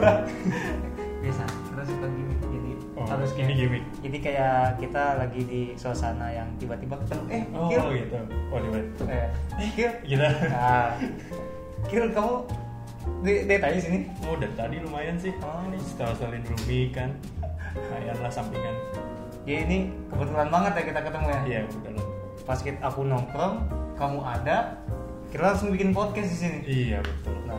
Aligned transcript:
biasa 1.22 1.42
kita 1.44 1.82
suka 1.84 2.06
gini 2.08 2.34
jadi 2.42 2.70
Oh, 2.92 3.06
harus 3.06 3.32
ini 3.32 3.40
kayak 3.42 3.56
gimmick. 3.56 3.84
jadi 4.00 4.18
kayak 4.20 4.56
kita 4.76 5.04
lagi 5.16 5.40
di 5.42 5.60
suasana 5.72 6.28
yang 6.28 6.48
tiba-tiba 6.56 6.94
ketemu 6.98 7.24
eh 7.30 7.42
Oh 7.50 7.66
Kil 7.66 7.84
gitu. 7.94 8.16
Oh 8.50 8.58
lihat. 8.60 8.86
eh 9.08 9.28
Kil 9.72 9.92
Kita. 10.04 10.28
nah 10.46 10.86
Kil 11.86 12.04
kamu 12.10 12.34
di, 13.20 13.32
di 13.42 13.56
tanya 13.56 13.78
sini 13.78 13.98
Oh 14.22 14.36
dari 14.36 14.52
tadi 14.52 14.76
lumayan 14.78 15.16
sih. 15.16 15.32
Oh. 15.38 15.64
Ini 15.64 15.80
setelah 15.80 16.12
salin 16.14 16.44
Rumi 16.44 16.80
kan. 16.90 17.08
Lumayan 17.72 18.16
lah 18.18 18.28
sampingan. 18.28 18.76
ya 19.42 19.64
ini 19.64 19.78
kebetulan 20.06 20.48
banget 20.48 20.72
ya 20.74 20.82
kita 20.84 21.00
ketemu 21.02 21.26
ya 21.26 21.40
Iya 21.42 21.60
lah. 21.64 22.06
pas 22.42 22.58
kita 22.58 22.78
aku 22.82 23.00
nongkrong 23.02 23.54
kamu 23.94 24.20
ada 24.20 24.76
kita 25.28 25.42
langsung 25.46 25.72
bikin 25.72 25.90
podcast 25.90 26.28
di 26.28 26.38
sini 26.38 26.58
Iya 26.62 26.98
betul. 27.00 27.36
nah 27.44 27.56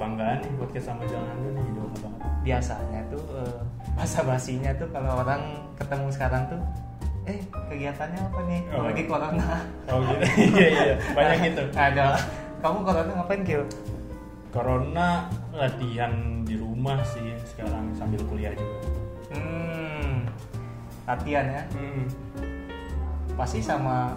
Kebanggaan 0.00 0.40
nih 0.40 0.52
podcast 0.56 0.86
sama 0.86 1.04
jangan 1.04 1.36
lu 1.38 1.48
nih 1.52 1.64
idola 1.66 1.92
banget. 2.00 2.20
biasanya 2.40 3.00
tuh 3.06 3.20
eh, 3.36 3.60
masa 3.92 4.24
basinya 4.24 4.72
tuh 4.72 4.88
kalau 4.88 5.12
orang 5.20 5.42
ketemu 5.76 6.08
sekarang 6.08 6.42
tuh 6.48 6.60
eh 7.26 7.36
kegiatannya 7.68 8.16
apa 8.18 8.40
nih 8.48 8.60
Oh. 8.72 8.80
lagi 8.80 9.04
corona 9.04 9.60
Oh 9.86 10.00
gitu. 10.00 10.24
Iya 10.56 10.68
iya 10.72 10.94
banyak 11.12 11.38
gitu. 11.46 11.62
ada 11.76 12.16
kamu 12.58 12.78
corona 12.80 13.10
ngapain 13.12 13.44
kil 13.44 13.62
Corona 14.48 15.08
latihan 15.52 16.12
di 16.42 16.56
rumah 16.56 16.96
sih 17.04 17.20
sekarang 17.46 17.92
sambil 17.92 18.24
kuliah 18.24 18.50
juga. 18.50 18.80
hmm 19.30 20.16
latihan 21.04 21.44
ya 21.46 21.62
Hmm. 21.70 22.08
pasti 23.36 23.60
sama 23.60 24.16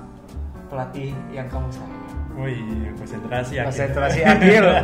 pelatih 0.65 1.11
yang 1.29 1.51
kamu 1.51 1.67
sayang 1.69 2.07
Oh 2.33 2.47
iya 2.47 2.87
konsentrasi 2.95 3.53
Akil. 3.57 3.67
konsentrasi 3.67 4.19
Akil 4.23 4.63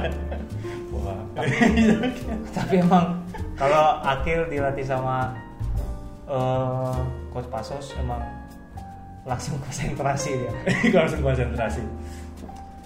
Wah. 1.09 1.45
tapi 2.55 2.76
emang 2.79 3.18
kalau 3.54 3.98
Akil 4.02 4.46
dilatih 4.46 4.84
sama 4.84 5.34
eh, 6.26 6.98
coach 7.29 7.49
Pasos 7.49 7.98
emang 7.98 8.21
langsung 9.24 9.57
konsentrasi 9.63 10.32
dia 10.37 10.54
Gak 10.87 10.99
langsung 11.04 11.21
konsentrasi. 11.21 11.82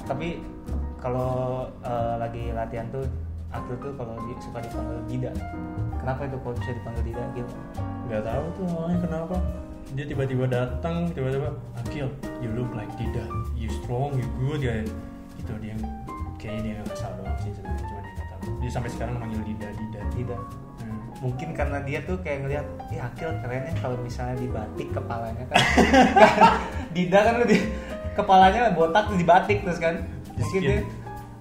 tapi 0.04 0.40
kalau 0.98 1.64
eh, 1.80 2.16
lagi 2.18 2.52
latihan 2.52 2.88
tuh 2.90 3.04
Akil 3.50 3.76
tuh 3.78 3.94
kalau 3.94 4.18
di- 4.24 4.40
suka 4.40 4.60
dipanggil 4.60 5.00
Dida 5.06 5.32
kenapa 5.96 6.26
itu 6.26 6.38
kalau 6.40 6.56
bisa 6.56 6.72
dipanggil 6.74 7.04
Dida 7.06 7.22
Akil 7.28 7.48
Gak 8.06 8.24
tahu 8.24 8.44
tuh 8.54 8.66
awalnya 8.70 9.00
kenapa. 9.00 9.36
Dia 9.94 10.06
tiba-tiba 10.06 10.46
datang, 10.46 11.06
tiba-tiba 11.12 11.54
Akil, 11.78 12.08
you 12.40 12.50
look 12.52 12.72
like 12.74 12.90
Dida, 12.96 13.24
you 13.54 13.70
strong, 13.70 14.12
you 14.14 14.26
good 14.38 14.60
ya. 14.60 14.82
Itu 15.38 15.54
dia 15.60 15.76
kayaknya 16.36 16.62
dia 16.62 16.82
nggak 16.82 16.98
salah 16.98 17.16
doang 17.22 17.38
sih 17.40 17.52
sebenarnya 17.54 17.93
dia 18.62 18.72
sampai 18.72 18.90
sekarang 18.92 19.20
manggil 19.20 19.42
Dida, 19.44 19.68
Dida. 19.72 20.02
Dida. 20.16 20.38
Hmm. 20.84 21.00
mungkin 21.24 21.56
karena 21.56 21.80
dia 21.88 22.04
tuh 22.04 22.20
kayak 22.20 22.44
ngeliat 22.44 22.66
ih 22.92 23.00
Akil 23.00 23.32
kerennya 23.40 23.72
kalau 23.80 23.96
misalnya 24.02 24.36
dibatik 24.40 24.90
kepalanya 24.92 25.44
kan. 25.48 25.58
Dida 26.96 27.20
kan 27.24 27.36
lebih 27.40 27.60
kepalanya 28.18 28.72
botak 28.76 29.08
tuh 29.08 29.18
dibatik 29.18 29.64
terus 29.64 29.80
kan. 29.80 30.04
Di 30.34 30.44
skin. 30.44 30.62
dia 30.62 30.78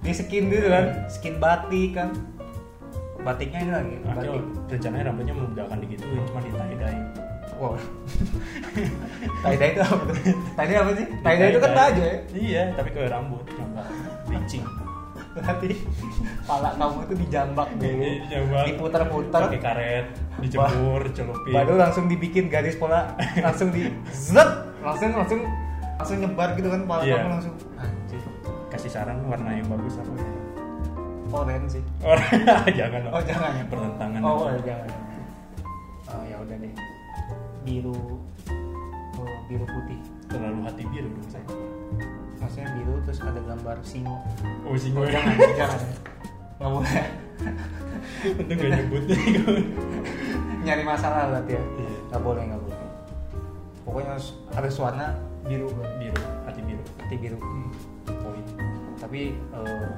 di 0.03 0.11
skin 0.11 0.43
gitu 0.51 0.67
kan. 0.71 0.85
Skin 1.11 1.35
batik 1.39 1.95
kan. 1.95 2.09
Batiknya 3.23 3.59
ini 3.63 3.71
lagi 3.71 3.93
Akil 4.03 4.15
batik. 4.19 4.43
rencananya 4.67 5.03
rambutnya 5.07 5.33
mau 5.35 5.47
gak 5.55 5.65
akan 5.71 5.77
digituin, 5.79 6.23
cuma 6.27 6.39
di 6.43 6.51
tie 6.51 6.75
dye. 6.75 6.99
wow. 7.55 7.75
Tie 9.47 9.55
dye 9.55 9.69
itu 9.71 9.79
apa 9.79 10.03
tuh? 10.03 10.17
Tie 10.27 10.65
dye 10.67 10.75
apa 10.75 10.91
sih? 10.91 11.05
Tie 11.07 11.35
dye 11.39 11.47
itu 11.47 11.59
kan 11.63 11.71
baju 11.71 12.01
ya? 12.03 12.15
Iya, 12.35 12.63
tapi 12.75 12.89
kayak 12.91 13.09
rambut, 13.15 13.47
coba 13.47 13.83
bleaching. 14.27 14.82
Berarti 15.33 15.69
pala 16.45 16.69
kamu 16.77 16.97
itu 17.09 17.13
dijambak 17.25 17.67
dulu 17.77 18.05
diputar-putar 18.69 19.41
pakai 19.49 19.61
karet, 19.61 20.05
dijemur, 20.37 21.01
celupin. 21.09 21.53
baru 21.53 21.73
langsung 21.81 22.05
dibikin 22.05 22.53
garis 22.53 22.77
pola. 22.77 23.17
Langsung 23.41 23.73
di 23.73 23.89
zet. 24.13 24.45
Langsung 24.85 25.09
langsung 25.17 25.41
langsung 25.97 26.17
nyebar 26.21 26.53
gitu 26.53 26.69
kan 26.69 26.81
pala 26.85 27.01
Iya. 27.01 27.17
kamu 27.17 27.29
langsung. 27.33 27.55
Anjir. 27.81 28.21
Kasih 28.69 28.91
saran 28.93 29.25
warna 29.25 29.57
yang 29.57 29.65
bagus 29.69 29.97
apa? 29.97 30.13
Ya? 30.13 30.29
orange 31.33 31.81
sih. 31.81 31.83
Oh, 32.05 32.13
jangan. 32.79 33.09
Oh 33.09 33.21
jangan 33.25 33.57
ya? 33.57 33.65
Pertentangan. 33.65 34.21
oh 34.21 34.45
oh, 34.45 34.53
jangan 34.61 34.89
oh 36.13 36.23
ya 36.29 36.37
udah 36.45 36.57
deh. 36.61 36.73
Biru. 37.65 37.97
Oh, 39.17 39.35
biru 39.49 39.65
putih. 39.65 39.99
Terlalu 40.29 40.59
hati 40.61 40.83
biru 40.85 41.09
dong 41.09 41.29
saya. 41.33 41.45
Maksudnya 42.43 42.69
biru 42.73 42.95
terus 43.01 43.19
ada 43.19 43.41
gambar 43.41 43.77
singo 43.81 44.17
Oh, 44.63 44.75
sih 44.75 44.91
oh, 44.91 44.99
gue. 44.99 45.09
jangan 45.09 45.35
jangan 45.53 45.79
nggak 46.53 46.69
boleh 46.69 47.03
Untung 48.39 48.57
gak 48.57 48.71
nyebut 48.73 49.03
nyari 50.61 50.83
masalah 50.83 51.27
berarti 51.29 51.51
ya 51.51 51.63
Iya. 51.75 51.91
nggak 52.07 52.21
boleh 52.21 52.43
nggak 52.45 52.61
boleh 52.61 52.79
pokoknya 53.83 54.09
harus 54.11 54.27
harus 54.49 54.75
warna 54.77 55.07
biru 55.43 55.67
biru, 55.97 56.15
hati 56.43 56.61
biru. 56.61 56.83
hati 56.97 57.15
biru 57.17 57.37
Poin. 58.07 58.43
tapi 58.95 59.21
eh, 59.35 59.89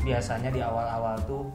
biasanya 0.00 0.48
di 0.48 0.60
awal-awal 0.60 1.16
tuh 1.22 1.48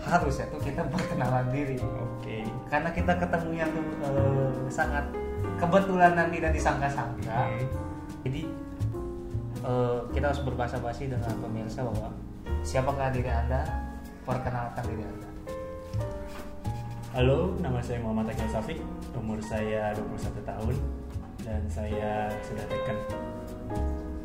harus 0.00 0.34
ya 0.36 0.46
tuh 0.46 0.58
kita 0.58 0.82
perkenalan 0.92 1.46
diri 1.48 1.78
Oke. 1.78 2.42
karena 2.66 2.90
kita 2.90 3.12
ketemunya 3.16 3.66
tuh 3.66 3.84
eh, 4.04 4.50
sangat 4.66 5.06
kebetulan 5.56 6.12
dan 6.12 6.28
tidak 6.28 6.50
disangka-sangka 6.50 7.34
Hmm. 7.34 7.62
Jadi 8.24 8.42
eh, 9.62 9.98
kita 10.16 10.24
harus 10.32 10.42
berbahasa 10.42 10.80
basi 10.80 11.12
dengan 11.12 11.36
pemirsa 11.38 11.84
bahwa 11.84 12.08
siapakah 12.64 13.12
diri 13.12 13.28
anda 13.28 13.62
perkenalkan 14.24 14.84
diri 14.88 15.04
anda 15.04 15.28
Halo, 17.14 17.54
nama 17.62 17.78
saya 17.78 18.02
Muhammad 18.02 18.34
Akil 18.34 18.50
Safik. 18.50 18.82
Umur 19.14 19.38
saya 19.38 19.94
21 19.94 20.34
tahun 20.42 20.74
dan 21.46 21.62
saya 21.70 22.26
sudah 22.42 22.66
taken. 22.66 22.98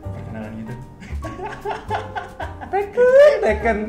Perkenalan 0.10 0.52
gitu. 0.58 0.74
Tekken, 2.74 3.34
Tekken. 3.46 3.80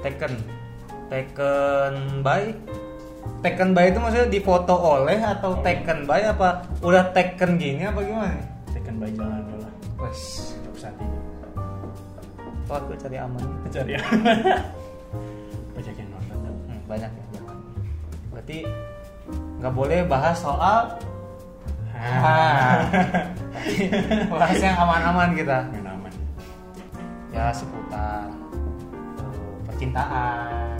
Tekken. 0.00 0.32
Tekken 1.12 1.94
by 2.24 2.56
Tekken 3.40 3.76
by 3.76 3.92
itu 3.92 3.98
maksudnya 4.00 4.28
difoto 4.28 4.72
oleh 4.72 5.20
atau 5.20 5.52
Oh. 5.52 5.60
Tekken 5.60 6.04
by 6.04 6.24
apa 6.24 6.64
udah 6.80 7.12
Tekken 7.12 7.56
gini 7.56 7.84
apa 7.84 8.00
gimana? 8.00 8.40
Taken 8.72 8.96
by 8.96 9.10
jalan 9.12 9.40
dulu 9.44 9.58
lah. 9.60 9.72
Wes, 10.00 10.52
Untuk 10.60 10.76
saat 10.80 10.96
ini. 10.96 11.18
oh, 12.66 12.74
aku 12.74 12.96
cari 12.96 13.16
aman. 13.16 13.44
Cari 13.74 13.92
ya. 13.94 14.02
Banyak 15.72 15.94
yang 15.94 16.08
nonton. 16.08 16.38
Hmm, 16.40 16.80
banyak 16.88 17.10
ya. 17.12 17.22
Berarti 18.32 18.58
nggak 19.60 19.74
boleh 19.74 19.98
bahas 20.04 20.36
soal 20.36 20.96
Ah. 21.94 22.84
bahas 24.32 24.58
yang 24.58 24.76
aman-aman 24.76 25.30
kita. 25.32 25.58
Yang 25.70 25.86
aman. 25.86 26.12
Ya 27.30 27.44
seputar 27.50 28.28
percintaan, 29.64 30.73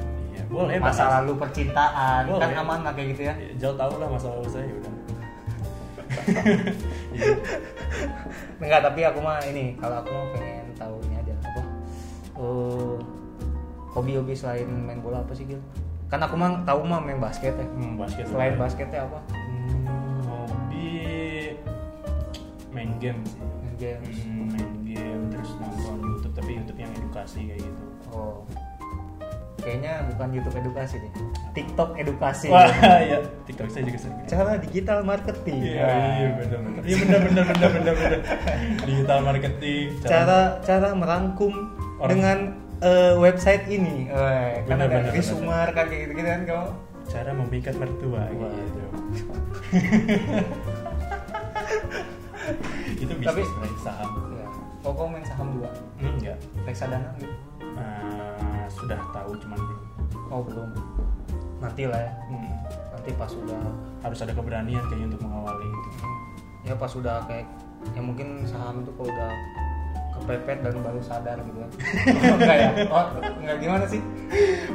boleh 0.56 0.76
masa 0.78 1.02
bahas. 1.02 1.14
lalu 1.18 1.32
percintaan 1.36 2.22
Boleh. 2.24 2.40
kan 2.40 2.50
aman 2.56 2.78
lah 2.80 2.92
kayak 2.92 3.08
gitu 3.10 3.22
ya 3.24 3.34
Ya, 3.34 3.50
Jauh 3.58 3.74
tahu 3.74 3.92
lah 3.96 4.08
masa 4.08 4.26
lalu 4.28 4.48
saya 4.48 4.66
udah. 4.70 4.92
Iya. 7.10 7.34
enggak 8.60 8.80
tapi 8.82 9.00
aku 9.02 9.18
mah 9.18 9.38
ini 9.44 9.74
kalau 9.76 9.98
aku 9.98 10.08
mah 10.08 10.26
pengen 10.32 10.66
tahu 10.74 10.94
ini 11.04 11.14
aja 11.16 11.32
apa 11.38 11.60
eh 12.36 12.96
hobi-hobi 13.90 14.32
selain 14.32 14.66
main 14.66 14.98
bola 14.98 15.20
apa 15.20 15.32
sih 15.32 15.44
Gil? 15.44 15.58
kan 16.06 16.18
aku 16.20 16.34
mah 16.34 16.62
tahu 16.62 16.82
mah 16.82 16.98
main 16.98 17.18
basket 17.18 17.52
ya 17.52 17.66
Hmm, 17.68 17.94
basket. 17.96 18.26
selain 18.26 18.54
basketnya 18.54 19.02
apa 19.02 19.18
Hmm, 19.30 20.22
hobi 20.24 21.54
main 22.70 22.90
game 22.98 23.20
sih. 23.24 23.38
main 23.60 23.74
games 23.76 24.16
Hmm, 24.20 24.46
main 24.50 24.70
game 24.84 25.22
terus 25.28 25.50
nonton 25.56 25.98
YouTube 26.00 26.32
tapi 26.32 26.50
YouTube 26.54 26.78
yang 26.78 26.92
edukasi 26.92 27.40
kayak 27.44 27.60
gitu. 27.60 27.84
oh 28.08 28.42
kayaknya 29.64 30.04
bukan 30.06 30.28
YouTube 30.30 30.56
edukasi 30.56 30.94
deh 30.98 31.12
TikTok 31.52 31.96
edukasi 31.96 32.46
Wah, 32.46 32.68
ya 33.00 33.16
TikTok 33.42 33.68
saya 33.68 33.82
juga 33.82 33.98
sering. 33.98 34.16
cara 34.24 34.60
digital 34.60 35.00
marketing 35.02 35.58
Iya, 35.64 35.88
iya 36.14 36.28
benar 36.36 36.58
benar. 36.60 36.82
Iya 36.82 36.96
benar 37.00 37.20
benar 37.22 37.44
benar 37.46 37.70
benar 37.72 37.94
benar. 37.94 38.20
Digital 38.84 39.18
marketing. 39.20 39.86
cara 40.02 40.38
cara 40.60 40.88
merangkum 40.92 41.52
Orang- 41.96 42.10
dengan 42.10 42.38
eh, 42.78 43.14
website 43.16 43.64
ini 43.66 44.06
eh, 44.06 44.60
kan 44.62 44.76
Bener, 44.76 44.86
ada 44.86 44.96
bener, 45.00 45.12
Risumar 45.14 45.68
kan 45.70 45.86
kayak 45.86 46.00
gitu, 46.04 46.12
gitu 46.14 46.28
kan 46.28 46.40
kamu 46.44 46.66
cara 47.04 47.30
memikat 47.32 47.74
mertua 47.74 48.22
Wah. 48.28 48.52
gitu. 48.52 48.80
itu 52.96 53.12
bisnis 53.14 53.48
Tapi- 53.48 53.80
saham. 53.80 54.10
ya. 54.30 54.46
kamu 54.84 55.08
main 55.10 55.24
saham 55.24 55.48
juga 55.50 55.70
Hmm, 55.96 56.12
enggak. 56.14 56.36
reksadana 56.64 57.08
gitu 57.16 57.32
Eh, 57.74 58.33
sudah 58.84 59.00
tahu 59.16 59.32
cuman 59.40 59.58
belum. 59.58 59.80
oh 60.28 60.40
belum. 60.44 60.68
Nanti 61.64 61.82
lah 61.88 62.00
ya. 62.04 62.12
Hmm, 62.28 62.52
nanti 62.92 63.10
pas 63.16 63.30
sudah 63.32 63.60
harus 64.04 64.18
ada 64.20 64.32
keberanian 64.36 64.84
kayaknya 64.92 65.06
untuk 65.16 65.22
mengawali 65.24 65.66
itu. 65.68 65.90
ya 66.64 66.72
pas 66.72 66.88
sudah 66.88 67.20
kayak 67.28 67.44
ya 67.92 68.00
mungkin 68.00 68.48
saham 68.48 68.80
itu 68.80 68.88
kalau 68.96 69.12
udah 69.12 69.32
kepepet 70.16 70.64
dan 70.64 70.80
baru 70.80 71.00
sadar 71.04 71.36
gitu 71.44 71.58
kan 71.60 71.70
oh, 72.32 72.36
enggak 72.40 72.56
ya? 72.56 72.68
Oh 72.88 73.04
enggak 73.40 73.56
gimana 73.60 73.84
sih? 73.84 74.00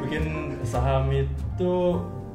Bikin 0.06 0.24
saham 0.62 1.10
itu 1.10 1.74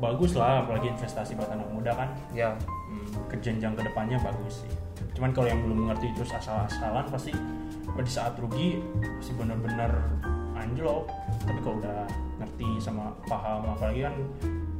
bagus 0.03 0.35
lah 0.35 0.67
apalagi 0.67 0.91
investasi 0.91 1.39
buat 1.39 1.51
anak 1.51 1.71
muda 1.71 1.95
kan. 1.95 2.11
Ya. 2.35 2.59
Hmm, 2.91 3.07
ke 3.31 3.39
jenjang 3.39 3.79
ke 3.79 3.83
depannya 3.87 4.19
bagus 4.23 4.67
sih. 4.67 4.73
Cuman 5.15 5.31
kalau 5.31 5.47
yang 5.47 5.63
belum 5.63 5.87
mengerti 5.87 6.11
terus 6.19 6.35
asal-asalan 6.35 7.07
pasti 7.07 7.31
pada 7.87 8.11
saat 8.11 8.35
rugi 8.43 8.83
pasti 9.23 9.33
benar-benar 9.39 9.91
anjlok. 10.57 11.11
Tapi 11.45 11.59
kalau 11.61 11.77
udah 11.83 12.09
ngerti 12.43 12.69
sama 12.83 13.15
paham 13.27 13.67
apalagi 13.75 14.07
kan 14.07 14.15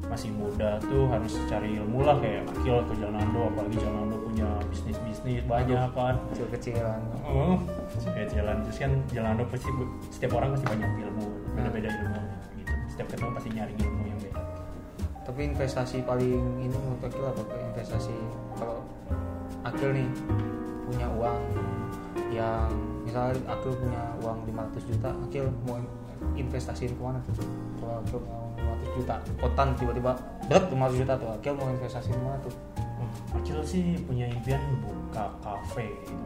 masih 0.09 0.31
muda 0.37 0.77
tuh 0.85 1.09
harus 1.09 1.33
cari 1.49 1.81
ilmu 1.81 2.05
lah 2.05 2.21
kayak 2.21 2.45
Akil 2.53 2.85
ke 2.87 2.95
Jalando 3.01 3.51
apalagi 3.51 3.77
Jalando 3.81 4.17
punya 4.21 4.49
bisnis 4.69 4.99
bisnis 5.01 5.43
banyak 5.49 5.91
kan. 5.97 6.21
kecil 6.31 6.47
kecilan 6.53 7.01
oh 7.25 7.57
jalan 8.13 8.57
terus 8.69 8.79
kan 8.79 8.93
Jalando 9.11 9.43
pasti 9.49 9.71
setiap 10.13 10.37
orang 10.37 10.53
pasti 10.55 10.67
banyak 10.69 10.91
ilmu 11.09 11.27
beda 11.57 11.69
beda 11.73 11.89
ilmu 11.89 12.21
gitu. 12.61 12.73
Setiap 12.93 13.07
ketemu 13.11 13.31
pasti 13.33 13.49
nyari 13.55 13.75
ilmu 13.81 14.03
yang 14.07 14.19
beda. 14.21 14.41
Tapi 15.25 15.41
investasi 15.51 15.97
paling 16.05 16.43
ini 16.61 16.77
menurut 16.77 17.01
Akil 17.01 17.25
apa 17.25 17.43
investasi 17.73 18.15
kalau 18.61 18.85
Akil 19.65 19.91
nih 19.97 20.09
punya 20.85 21.09
uang 21.17 21.41
yang 22.29 22.69
misalnya 23.05 23.37
Akil 23.47 23.73
punya 23.77 24.03
uang 24.25 24.39
500 24.49 24.91
juta 24.91 25.11
Akil 25.29 25.45
mau 25.69 25.77
investasiin 26.35 26.93
ke 26.97 27.03
mana 27.05 27.21
tuh 27.23 27.37
kalau 27.79 28.01
Akil 28.01 28.19
mau 28.25 28.43
500 28.81 28.97
juta 28.97 29.15
kotan 29.39 29.69
tiba-tiba 29.77 30.13
berat 30.49 30.65
500 30.73 31.01
juta 31.05 31.13
tuh 31.21 31.29
Akil 31.37 31.53
mau 31.55 31.69
investasiin 31.69 32.17
ke 32.17 32.25
mana 32.25 32.39
tuh? 32.41 32.55
Oh, 32.81 33.11
Akil 33.37 33.59
sih 33.61 34.01
punya 34.09 34.25
impian 34.27 34.61
buka 34.81 35.29
kafe 35.45 35.87
gitu. 36.09 36.25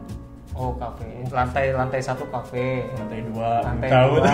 oh 0.57 0.73
kafe. 0.75 1.05
Lantai 1.29 1.71
lantai 1.71 2.01
satu 2.01 2.25
kafe. 2.33 2.89
Lantai 2.97 3.21
dua 3.21 3.61
Lantai 3.61 3.89
tahu. 3.91 4.17
dua. 4.17 4.33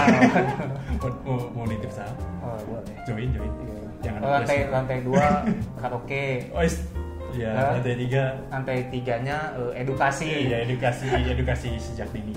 mau, 1.27 1.38
mau, 1.51 1.63
nitip 1.68 1.92
saham? 1.92 2.15
Oh 2.39 2.56
boleh 2.65 2.95
join 3.03 3.30
join. 3.36 3.51
Iya. 3.51 3.80
jangan 4.00 4.19
Oh, 4.24 4.31
lantai 4.31 4.57
lantai 4.71 4.97
dua 5.03 5.44
karaoke. 5.81 6.50
Oh 6.56 6.63
is 6.63 6.80
ya 7.35 7.51
lantai 7.75 7.95
tiga. 7.97 8.23
Lantai 8.47 8.77
tiganya 8.89 9.37
eh, 9.55 9.81
edukasi. 9.83 10.27
Iya 10.47 10.57
edukasi 10.63 11.05
edukasi 11.11 11.69
sejak 11.77 12.07
dini. 12.09 12.33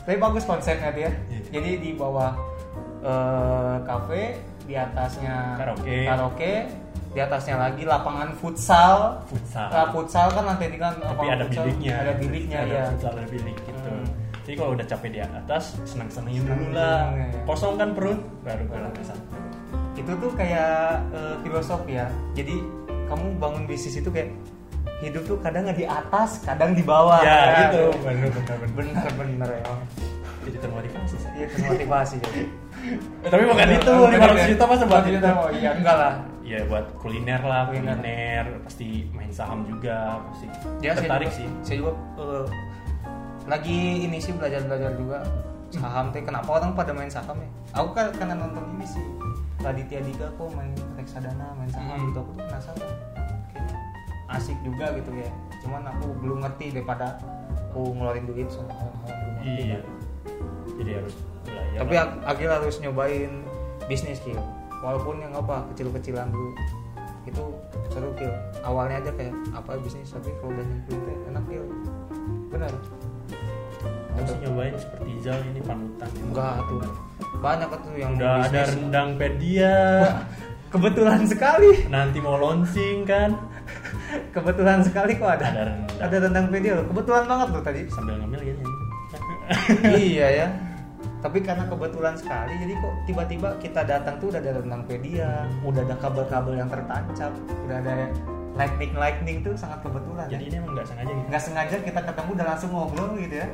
Tapi 0.00 0.16
bagus 0.16 0.44
konsepnya 0.44 0.90
dia. 0.90 1.10
Iya. 1.28 1.40
jadi 1.50 1.70
di 1.78 1.90
bawah 1.94 2.34
kafe 3.82 4.36
di 4.68 4.74
atasnya 4.76 5.56
Karaoke. 5.56 5.98
karaoke 6.04 6.52
di 7.10 7.18
atasnya 7.18 7.56
lagi 7.58 7.82
lapangan 7.82 8.30
futsal. 8.38 9.18
Futsal. 9.26 9.66
Nah, 9.66 9.86
futsal 9.90 10.26
kan 10.30 10.44
lantai 10.46 10.68
tiga 10.70 10.94
tapi 10.94 11.02
lapangan 11.10 11.34
ada 11.34 11.44
futsal, 11.48 11.64
biliknya 11.66 11.94
ada 11.96 12.12
biliknya 12.14 12.58
ada 12.62 12.70
ya 12.70 12.84
futsal 12.94 13.12
ada 13.18 13.26
bilik 13.26 13.56
gitu. 13.58 13.90
Hmm. 13.90 14.06
jadi 14.46 14.54
kalau 14.56 14.70
udah 14.74 14.86
capek 14.86 15.10
di 15.10 15.20
atas 15.20 15.64
senang 15.82 16.06
senangin 16.08 16.42
Senang 16.46 16.58
dulu 16.60 16.70
lah. 16.70 17.00
ya. 17.10 17.26
kosong 17.44 17.74
kan 17.76 17.88
perut 17.98 18.20
baru 18.42 18.62
ke 18.62 18.76
lantai 18.78 19.04
satu 19.04 19.36
itu 20.00 20.12
tuh 20.16 20.32
kayak 20.32 20.72
eh, 21.12 21.36
filosofi 21.40 21.92
ya 21.94 22.08
jadi 22.32 22.56
kamu 23.06 23.36
bangun 23.36 23.64
bisnis 23.64 23.94
itu 23.94 24.08
kayak 24.08 24.32
hidup 24.98 25.22
tuh 25.24 25.36
kadang 25.38 25.68
di 25.68 25.84
atas 25.84 26.40
kadang 26.40 26.72
di 26.72 26.80
bawah 26.80 27.20
ya 27.20 27.68
gitu 27.68 27.92
bener 28.00 28.28
bener 28.30 28.56
bener 28.66 28.70
bener 28.96 29.12
bener 29.14 29.48
ya 29.54 29.72
jadi 30.40 30.56
termotivasi 30.58 31.16
saya 31.16 31.34
iya 31.36 31.46
termotivasi 31.50 32.16
jadi 32.18 32.42
Eh, 33.20 33.28
tapi 33.28 33.44
bukan 33.44 33.76
itu 33.76 33.92
Bener, 33.92 34.24
500 34.24 34.40
ya? 34.40 34.46
juta 34.48 34.64
masa 34.64 34.84
buat 34.88 35.04
500 35.04 35.12
itu 35.12 35.28
oh 35.28 35.50
iya 35.52 35.70
enggak 35.76 35.96
lah 36.00 36.14
ya 36.40 36.58
buat 36.64 36.86
kuliner 36.96 37.42
lah 37.42 37.68
Kuliner. 37.68 37.92
kuliner, 37.92 38.44
pasti 38.64 38.88
main 39.12 39.28
saham 39.28 39.68
juga 39.68 40.24
pasti 40.24 40.48
Ya, 40.80 40.96
saya 40.96 41.04
tertarik 41.04 41.28
juga- 41.28 41.36
sih 41.36 41.48
Saya 41.60 41.76
juga 41.76 41.92
eh, 42.16 42.44
lagi 43.44 43.78
ini 44.00 44.16
sih 44.16 44.32
belajar-belajar 44.32 44.96
juga 44.96 45.18
saham 45.70 46.08
teh. 46.08 46.18
Kenapa 46.20 46.48
orang 46.50 46.72
pada 46.72 46.90
main 46.90 47.06
saham 47.06 47.36
ya? 47.36 47.50
Aku 47.76 47.92
kan 47.92 48.08
karena 48.10 48.34
nonton 48.34 48.64
ini 48.74 48.86
sih. 48.88 49.04
Raditya 49.60 50.00
Dika 50.00 50.26
kok 50.30 50.48
main 50.50 50.72
reksadana, 50.94 51.52
main 51.52 51.68
saham 51.68 51.92
Hmm. 51.94 52.06
gitu. 52.08 52.18
Aku 52.18 52.30
tuh 52.30 52.42
penasaran. 52.42 52.90
Kayaknya 53.46 53.76
asik 54.30 54.58
juga 54.60 54.86
gitu 54.94 55.10
ya. 55.14 55.30
Cuman 55.60 55.82
aku 55.86 56.06
belum 56.16 56.38
ngerti 56.40 56.66
daripada 56.72 57.20
aku 57.68 57.92
ngeluarin 57.92 58.24
duit 58.24 58.48
sama 58.48 58.72
hal-hal 58.72 58.92
belum 59.06 59.32
ngerti. 59.36 59.50
iya 59.62 59.78
kan. 59.78 59.84
jadi 60.72 60.90
harus 60.96 61.14
belajar 61.44 61.76
Tapi 61.78 61.92
lah. 61.92 62.02
ak- 62.02 62.22
akhirnya 62.26 62.56
harus 62.56 62.76
nyobain 62.78 63.32
bisnis 63.84 64.18
kill. 64.18 64.40
Walaupun 64.80 65.20
yang 65.20 65.32
apa 65.34 65.68
kecil-kecilan 65.68 66.28
dulu 66.28 66.56
itu 67.22 67.44
seru 67.86 68.10
kill. 68.14 68.32
Awalnya 68.62 68.96
aja 68.98 69.12
kayak 69.12 69.36
apa 69.52 69.76
bisnis 69.78 70.08
tapi 70.08 70.32
kalau 70.34 70.50
udah 70.50 70.64
teh 70.86 70.96
enak 71.26 71.44
kill. 71.44 71.64
Benar. 72.48 72.72
Aku 74.20 74.36
sih 74.36 74.38
nyobain 74.44 74.74
seperti 74.76 75.10
Zal 75.24 75.40
ini 75.48 75.60
panutan 75.64 76.08
Enggak 76.20 76.54
tuh. 76.68 76.80
Banyak 77.40 77.68
tuh 77.72 77.94
yang 77.96 78.12
udah 78.20 78.44
ada 78.44 78.48
bisnis. 78.52 78.68
rendang 78.76 79.10
pedia 79.16 79.76
Kebetulan 80.70 81.24
sekali. 81.26 81.70
nanti 81.88 82.18
mau 82.20 82.36
launching 82.36 83.02
kan 83.08 83.32
Kebetulan 84.36 84.84
sekali 84.84 85.16
kok 85.16 85.40
ada. 85.40 85.44
Ada 85.48 85.62
rendang. 85.72 85.96
Ada 85.98 86.16
rendang 86.28 86.46
pedia 86.52 86.72
loh. 86.76 86.84
Kebetulan 86.92 87.24
banget 87.24 87.48
tuh 87.48 87.62
tadi. 87.64 87.80
sambil 87.88 88.14
ngemil 88.20 88.40
gini 88.44 88.62
iya 89.96 90.28
ya. 90.30 90.46
Tapi 91.20 91.44
karena 91.44 91.68
kebetulan 91.68 92.16
sekali, 92.16 92.56
jadi 92.56 92.72
kok 92.80 92.94
tiba-tiba 93.04 93.48
kita 93.60 93.84
datang 93.84 94.16
tuh 94.16 94.32
udah 94.32 94.40
ada 94.40 94.56
rendang 94.56 94.82
pedia, 94.88 95.44
udah 95.68 95.84
ada 95.84 95.96
kabel-kabel 96.00 96.56
yang 96.56 96.70
tertancap, 96.72 97.32
udah 97.68 97.76
ada 97.76 98.08
lightning 98.56 98.92
lightning 98.96 99.38
tuh 99.44 99.52
sangat 99.52 99.84
kebetulan. 99.84 100.26
jadi 100.32 100.44
ya. 100.44 100.48
ini 100.48 100.56
emang 100.60 100.72
nggak 100.76 100.88
sengaja 100.88 101.12
gitu 101.12 101.26
nggak 101.28 101.42
sengaja 101.42 101.76
kita 101.80 102.00
ketemu 102.02 102.30
udah 102.34 102.46
langsung 102.46 102.70
ngobrol 102.72 103.10
gitu 103.20 103.36
ya. 103.36 103.48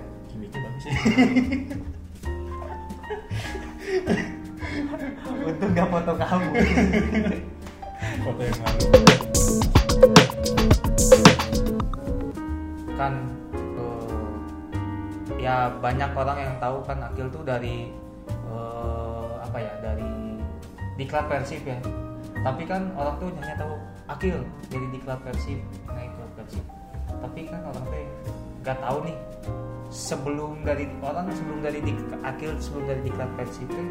Sih. 0.81 0.93
Untung 5.47 5.71
gak 5.73 5.89
foto 5.89 6.13
kamu. 6.19 6.51
foto 8.25 8.43
yang 8.43 8.61
lalu. 8.61 8.87
Kan 12.97 13.15
eh, 13.79 14.35
ya 15.41 15.71
banyak 15.79 16.11
orang 16.17 16.39
yang 16.41 16.55
tahu 16.59 16.83
kan 16.83 16.99
Akil 17.07 17.29
tuh 17.31 17.45
dari 17.47 17.93
eh, 18.27 19.31
apa 19.41 19.59
ya 19.61 19.73
dari 19.81 20.11
diklat 20.99 21.31
Persib 21.31 21.63
ya. 21.63 21.79
Tapi 22.43 22.63
kan 22.69 22.91
orang 22.95 23.17
tuh 23.23 23.31
hanya 23.41 23.55
tahu 23.59 23.75
Akil 24.11 24.43
jadi 24.69 24.87
diklat 24.93 25.21
Persib. 25.23 25.59
Naik 25.89 26.11
klub 26.19 26.31
Persib. 26.37 26.65
Tapi 27.07 27.41
kan 27.49 27.61
orang 27.65 27.85
tuh 27.87 28.07
nggak 28.67 28.79
tahu 28.83 28.99
nih 29.07 29.17
sebelum 29.91 30.63
dari 30.67 30.91
orang 31.03 31.31
sebelum 31.31 31.63
dari 31.63 31.79
dik, 31.83 31.99
Akil 32.23 32.53
sebelum 32.59 32.85
dari 32.91 33.01
diklat 33.07 33.31
Persib 33.39 33.69
tuh 33.71 33.89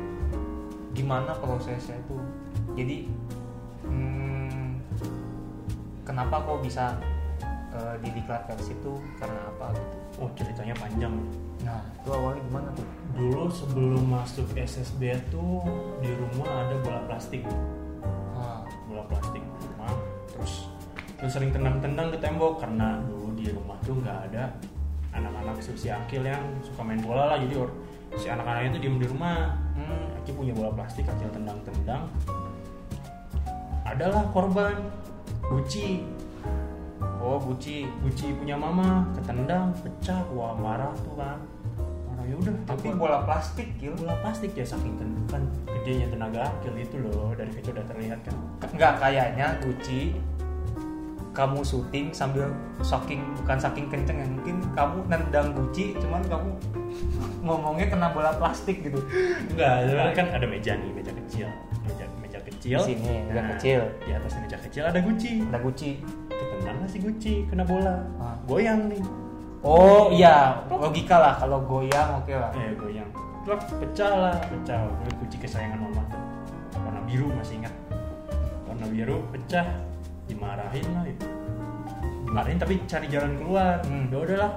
gimana 0.96 1.36
prosesnya 1.40 2.00
itu? 2.00 2.18
Jadi 2.76 2.98
hmm, 3.84 4.80
kenapa 6.08 6.44
kok 6.44 6.64
bisa 6.64 6.96
eh, 7.76 7.96
di 8.00 8.10
diklat 8.16 8.48
Persib 8.48 8.78
tuh 8.84 9.00
karena 9.20 9.40
apa 9.56 9.76
gitu? 9.76 9.98
Oh 10.24 10.30
ceritanya 10.40 10.76
panjang. 10.80 11.16
Nah 11.68 11.82
itu 12.00 12.10
awalnya 12.12 12.42
gimana 12.48 12.70
tuh? 12.76 12.88
Dulu 13.16 13.44
sebelum 13.52 14.04
masuk 14.08 14.48
SSB 14.56 15.20
tuh 15.32 15.64
di 16.00 16.12
rumah 16.16 16.68
ada 16.68 16.76
bola 16.84 17.02
plastik. 17.08 17.44
Ah, 18.36 18.64
bola 18.88 19.04
plastik 19.08 19.44
di 19.44 19.66
rumah. 19.76 19.92
Terus 20.32 20.72
terus 21.16 21.32
sering 21.32 21.52
tendang-tendang 21.56 22.12
ke 22.12 22.18
tembok 22.20 22.60
karena 22.60 23.00
dulu 23.08 23.32
di 23.40 23.48
rumah 23.48 23.80
tuh 23.88 23.96
nggak 24.04 24.20
ada 24.32 24.52
anak-anak 25.16 25.56
si 25.64 25.88
akil 25.88 26.22
yang 26.28 26.44
suka 26.60 26.84
main 26.84 27.00
bola 27.00 27.34
lah. 27.34 27.38
Jadi 27.40 27.56
or- 27.56 27.76
si 28.20 28.28
anak-anaknya 28.28 28.76
tuh 28.76 28.82
diem 28.84 28.98
di 29.00 29.08
rumah. 29.08 29.56
Hmm, 29.76 30.20
Aki 30.24 30.32
punya 30.36 30.54
bola 30.56 30.72
plastik 30.76 31.08
akil 31.08 31.28
tendang-tendang. 31.32 32.08
Adalah 33.86 34.28
korban 34.34 34.76
Guci 35.46 36.04
oh 37.26 37.42
Gucci. 37.42 37.90
Guci 38.06 38.38
punya 38.38 38.54
mama 38.54 39.10
ketendang 39.18 39.74
pecah 39.82 40.22
wah 40.34 40.54
marah 40.54 40.94
tuh 41.02 41.18
kan 41.18 41.42
marah 42.10 42.26
ya 42.26 42.36
udah 42.38 42.56
tapi 42.70 42.94
bola 42.94 43.26
plastik 43.26 43.74
kil 43.82 43.98
bola 43.98 44.14
plastik 44.22 44.54
ya 44.54 44.66
saking 44.66 44.94
ten- 44.98 45.26
kan 45.26 45.42
gedenya 45.66 46.10
tenaga 46.10 46.50
akil 46.50 46.74
itu 46.78 47.02
loh. 47.02 47.34
Dari 47.34 47.50
kecil 47.54 47.74
udah 47.78 47.86
terlihat 47.90 48.20
kan. 48.26 48.36
Nggak 48.74 48.94
kayaknya 49.02 49.48
Gucci 49.62 50.14
kamu 51.36 51.60
syuting 51.68 52.16
sambil 52.16 52.48
saking 52.80 53.20
bukan 53.44 53.60
saking 53.60 53.86
kenceng 53.92 54.24
ya 54.24 54.28
mungkin 54.32 54.56
kamu 54.72 54.98
nendang 55.12 55.52
Gucci 55.52 55.92
cuman 56.00 56.24
kamu 56.26 56.50
ngomongnya 57.44 57.92
kena 57.92 58.08
bola 58.16 58.32
plastik 58.40 58.80
gitu. 58.82 59.04
Enggak 59.52 59.92
sebenarnya 59.92 60.16
kan 60.16 60.28
ada 60.32 60.46
meja 60.48 60.74
nih 60.80 60.92
meja 60.96 61.12
kecil 61.12 61.48
meja 61.84 62.06
meja 62.24 62.40
kecil. 62.40 62.80
Di 62.80 62.96
sini, 62.96 63.14
meja 63.28 63.44
kecil. 63.56 63.80
di 64.08 64.12
atas 64.16 64.34
meja 64.40 64.58
kecil 64.58 64.84
ada 64.88 65.00
Guci 65.04 65.44
ada 65.52 65.60
Gucci. 65.60 65.92
Ketendang 66.32 66.78
lah 66.80 66.90
si 66.90 66.98
Guci 67.04 67.34
kena 67.52 67.64
bola. 67.68 68.00
Ah. 68.18 68.36
goyang 68.48 68.88
nih. 68.88 69.04
Oh 69.60 70.08
iya. 70.16 70.64
Logika 70.72 71.20
lah 71.20 71.34
kalau 71.36 71.60
goyang 71.68 72.24
oke 72.24 72.32
lah. 72.32 72.56
Eh 72.56 72.74
goyang. 72.80 73.10
Plak, 73.44 73.62
pecah 73.78 74.12
lah 74.16 74.36
pecah. 74.48 74.88
Guci 75.20 75.38
kesayangan 75.44 75.84
mama 75.84 76.02
tuh. 76.08 76.22
Warna 76.80 77.02
biru 77.04 77.28
masih 77.36 77.60
ingat. 77.60 77.76
Warna 78.66 78.88
biru 78.88 79.20
pecah 79.36 79.68
dimarahin 80.26 80.88
lah 80.94 81.04
ya. 81.06 81.16
dimarahin 82.26 82.58
tapi 82.58 82.74
cari 82.90 83.08
jalan 83.08 83.38
keluar. 83.40 83.80
Hmm. 83.86 84.10
ya 84.12 84.18
udahlah 84.22 84.52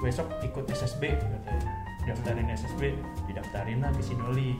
besok 0.00 0.26
ikut 0.40 0.64
SSB 0.70 1.16
katanya. 1.18 1.70
Daftarin 2.08 2.48
SSB 2.50 2.82
didaftarin 3.28 3.78
lah 3.84 3.90
ke 3.92 4.02
Sidoli 4.02 4.56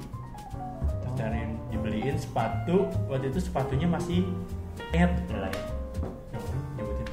daftarin 1.06 1.56
dibeliin 1.72 2.16
sepatu. 2.20 2.86
Waktu 3.08 3.32
itu 3.32 3.40
sepatunya 3.42 3.88
masih 3.88 4.28
net 4.92 5.10
lah 5.32 5.50
ya 5.50 5.80
nyebutin 6.76 7.06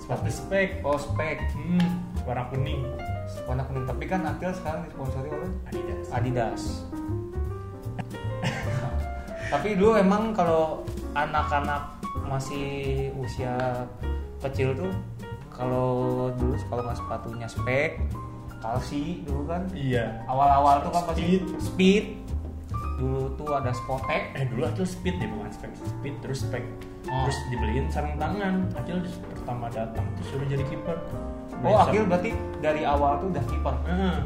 sepatu 0.00 0.28
spek. 0.30 0.68
Oh 0.82 0.98
spek. 0.98 1.38
Hmm, 1.54 2.02
warna 2.26 2.44
kuning. 2.50 2.82
Warna 3.46 3.62
kuning. 3.66 3.84
Tapi 3.86 4.04
kan 4.06 4.26
Akil 4.26 4.50
sekarang 4.54 4.86
disponsori 4.88 5.28
oleh 5.30 5.50
Adidas. 5.70 6.06
Adidas 6.10 6.62
tapi 9.50 9.74
dulu 9.74 9.92
emang 9.94 10.30
kalau 10.30 10.86
anak-anak 11.12 11.90
masih 12.22 12.68
usia 13.14 13.58
kecil 14.38 14.72
tuh 14.72 14.92
kalau 15.50 15.90
dulu 16.32 16.54
kalau 16.64 16.82
nggak 16.82 16.96
sepatunya 16.96 17.46
spek 17.46 17.98
kalsi 18.56 19.24
dulu 19.24 19.44
kan. 19.46 19.64
Iya. 19.72 20.20
Awal-awal 20.26 20.84
tuh 20.84 20.92
kan 20.92 21.02
pasti 21.06 21.24
Speed. 21.40 21.42
speed. 21.58 22.04
Dulu 22.96 23.32
tuh 23.34 23.50
ada 23.50 23.72
spotek 23.72 24.36
eh 24.36 24.44
dulu 24.44 24.62
Akil 24.62 24.84
speed 24.84 25.16
deh 25.16 25.26
bukan 25.26 25.50
spek. 25.50 25.70
Speed 25.74 26.14
terus 26.20 26.38
spek. 26.42 26.64
Oh. 27.02 27.24
terus 27.24 27.38
dibeliin 27.48 27.88
sarung 27.88 28.14
tangan. 28.14 28.68
Akil 28.74 29.00
pertama 29.32 29.66
datang 29.68 30.04
tuh 30.14 30.24
suruh 30.26 30.46
jadi 30.46 30.62
kiper 30.62 30.94
oh 31.58 31.74
Akil 31.74 32.04
sarung- 32.04 32.08
berarti 32.08 32.30
dari 32.60 32.82
awal 32.84 33.16
tuh 33.16 33.28
udah 33.28 33.44
kiper 33.44 33.74
Ah, 33.82 34.20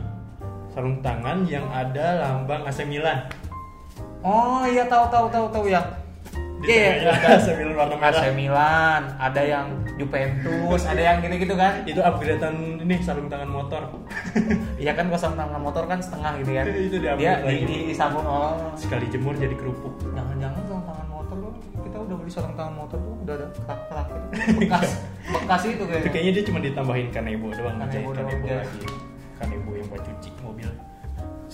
sarung 0.69 0.99
tangan 0.99 1.47
yang 1.47 1.65
ada 1.67 2.07
lambang 2.21 2.67
AC 2.67 2.83
Milan 2.83 3.31
oh 4.25 4.65
iya 4.65 4.89
tahu 4.89 5.05
tahu 5.13 5.27
tahu 5.29 5.47
tahu 5.53 5.67
ya 5.69 5.83
Di 6.65 6.73
tengahnya 6.73 7.13
ada 7.13 7.29
AC 7.37 7.47
Milan 7.61 7.77
warna 7.77 7.97
merah 8.01 8.17
AC 8.17 8.33
Milan 8.33 9.03
ada 9.21 9.43
yang 9.45 9.67
Juventus 10.01 10.83
ada 10.89 10.97
yang 10.97 11.21
gitu-gitu 11.21 11.55
kan 11.61 11.85
itu 11.85 12.01
upgradean 12.01 12.81
ini 12.81 12.97
sarung 13.05 13.29
tangan 13.29 13.53
motor 13.53 13.85
Iya 14.83 14.97
kan 14.97 15.13
kosong 15.13 15.37
tangan 15.37 15.61
motor 15.61 15.85
kan 15.85 16.01
setengah 16.01 16.41
gitu 16.41 16.57
kan. 16.57 16.65
Itu 16.73 16.97
dia 17.05 17.13
di-upgrade 17.21 17.63
di, 17.63 17.69
di, 17.69 17.77
disambung 17.93 18.25
oh. 18.25 18.73
sekali 18.81 19.07
jemur 19.13 19.37
jadi 19.37 19.53
kerupuk 19.53 19.93
Jangan-jangan 20.17 20.61
sarung 20.65 20.85
tangan 20.89 21.07
motor 21.13 21.37
tuh 21.37 21.53
kita 21.85 21.97
udah 22.01 22.17
beli 22.17 22.31
sarung 22.33 22.55
tangan 22.57 22.75
motor 22.81 22.97
tuh 22.97 23.15
udah 23.29 23.35
ada 23.37 23.47
kerak-kerak 23.53 24.07
gitu. 24.09 24.27
Bekas 24.65 24.89
bekas 25.37 25.61
itu 25.65 25.73
itu 25.73 25.85
kayaknya. 25.85 26.11
kayaknya 26.11 26.33
dia 26.33 26.45
cuma 26.49 26.59
ditambahin 26.65 27.09
kanebo 27.13 27.47
doang 27.53 27.77
Kanebo 27.77 28.09
kanebo 28.17 28.45
ya. 28.49 28.57
lagi 28.65 28.81
kanebo 29.37 29.71
yang 29.77 29.87
buat 29.93 30.03
cuci 30.05 30.31
mobil 30.41 30.69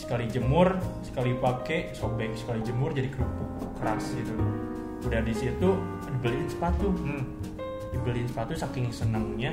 sekali 0.01 0.25
jemur 0.33 0.81
sekali 1.05 1.37
pakai 1.37 1.93
sobek 1.93 2.33
sekali 2.33 2.65
jemur 2.65 2.97
jadi 2.97 3.13
kerupuk 3.13 3.77
keras 3.77 4.17
gitu. 4.17 4.33
Udah 5.05 5.21
di 5.21 5.35
situ 5.37 5.69
dibeliin 6.09 6.49
sepatu. 6.49 6.89
Hmm. 6.89 7.25
dibeliin 7.91 8.23
sepatu 8.23 8.55
saking 8.55 8.95
senangnya 8.95 9.51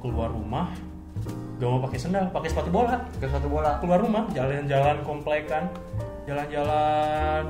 keluar 0.00 0.32
rumah 0.32 0.72
gak 1.60 1.68
mau 1.68 1.84
pakai 1.84 2.00
sendal 2.00 2.32
pakai 2.32 2.48
sepatu 2.48 2.72
bola. 2.72 2.96
Ke 3.20 3.28
satu 3.28 3.46
bola. 3.46 3.76
keluar 3.78 4.00
rumah 4.00 4.24
jalan-jalan 4.32 5.04
komplekan 5.04 5.68
jalan-jalan 6.24 7.44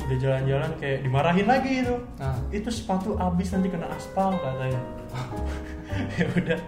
udah 0.00 0.18
jalan-jalan 0.18 0.70
kayak 0.82 1.06
dimarahin 1.06 1.46
lagi 1.46 1.86
itu. 1.86 1.96
Nah, 2.18 2.34
itu 2.50 2.68
sepatu 2.72 3.14
habis 3.20 3.52
nanti 3.54 3.68
kena 3.70 3.86
aspal 3.94 4.34
katanya. 4.34 4.80
Ya 6.18 6.26
udah 6.26 6.60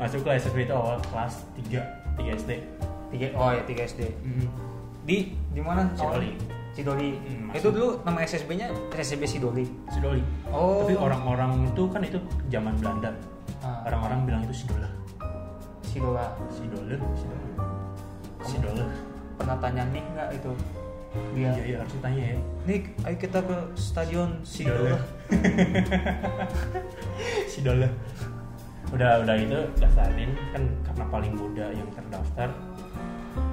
masuk 0.00 0.24
ke 0.24 0.30
SSB 0.36 0.68
itu 0.68 0.74
awal 0.74 0.98
kelas 1.12 1.44
3 1.56 1.80
3 2.18 2.40
SD 2.40 2.50
tiga 3.10 3.26
oh 3.34 3.50
ya 3.50 3.62
tiga 3.64 3.82
SD. 3.84 4.00
Di 5.02 5.18
di 5.50 5.60
mana? 5.60 5.90
Sidoli. 5.92 6.32
Sidoli. 6.70 7.10
Hmm, 7.18 7.50
itu 7.50 7.68
dulu 7.68 7.98
nama 8.02 8.22
SSB-nya 8.22 8.70
SSB 8.90 9.26
Sidoli. 9.26 9.66
Sidoli 9.90 10.22
Oh. 10.48 10.82
tapi 10.82 10.94
orang-orang 10.94 11.66
itu 11.66 11.82
kan 11.88 12.00
itu 12.00 12.18
zaman 12.48 12.74
Belanda 12.78 13.10
Ah, 13.60 13.84
orang-orang 13.84 14.24
bilang 14.24 14.42
itu 14.42 14.64
Sidola 14.64 14.88
Sidola. 15.84 16.32
Sidola 16.48 16.96
Sidola 17.12 17.46
Sidola 18.40 18.86
Pernah 19.36 19.56
tanya 19.60 19.82
Nick 19.90 20.06
nggak 20.10 20.28
itu? 20.32 20.52
Dia. 21.34 21.50
iya 21.50 21.62
iya 21.66 21.76
harus 21.82 21.92
tanya 21.98 22.22
ya 22.22 22.38
Nick, 22.64 22.94
ayo 23.02 23.16
kita 23.18 23.42
ke 23.42 23.56
stadion 23.74 24.30
Sidola. 24.40 24.96
Sidola 27.50 27.88
udah 28.94 29.22
udah 29.22 29.34
itu 29.38 29.58
daftarin 29.78 30.30
kan 30.50 30.62
karena 30.82 31.04
paling 31.06 31.32
muda 31.36 31.66
yang 31.70 31.86
terdaftar 31.94 32.48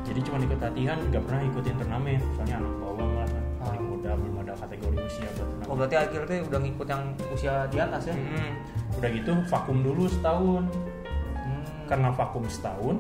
jadi 0.03 0.19
cuma 0.21 0.37
ikut 0.39 0.59
latihan 0.59 0.97
nggak 1.03 1.21
pernah 1.21 1.41
ikutin 1.43 1.75
turnamen 1.75 2.19
soalnya 2.33 2.55
anak 2.57 2.73
bawang 2.77 3.11
lah 3.13 3.27
kan 3.27 3.43
paling 3.59 3.83
muda 3.85 4.11
belum 4.13 4.35
ada 4.39 4.53
kategori 4.57 4.97
usia 5.01 5.27
buat 5.29 5.47
turnamen 5.47 5.67
Oh 5.67 5.75
berarti 5.75 5.95
akhirnya 5.97 6.37
udah 6.43 6.59
ngikut 6.59 6.87
yang 6.87 7.03
usia 7.29 7.53
di 7.65 7.77
atas 7.77 8.01
ya? 8.05 8.13
Mm-mm. 8.13 8.49
udah 8.93 9.09
gitu 9.11 9.31
vakum 9.45 9.77
dulu 9.79 10.03
setahun 10.07 10.63
Hmm. 11.37 11.63
karena 11.87 12.09
vakum 12.11 12.43
setahun 12.45 12.95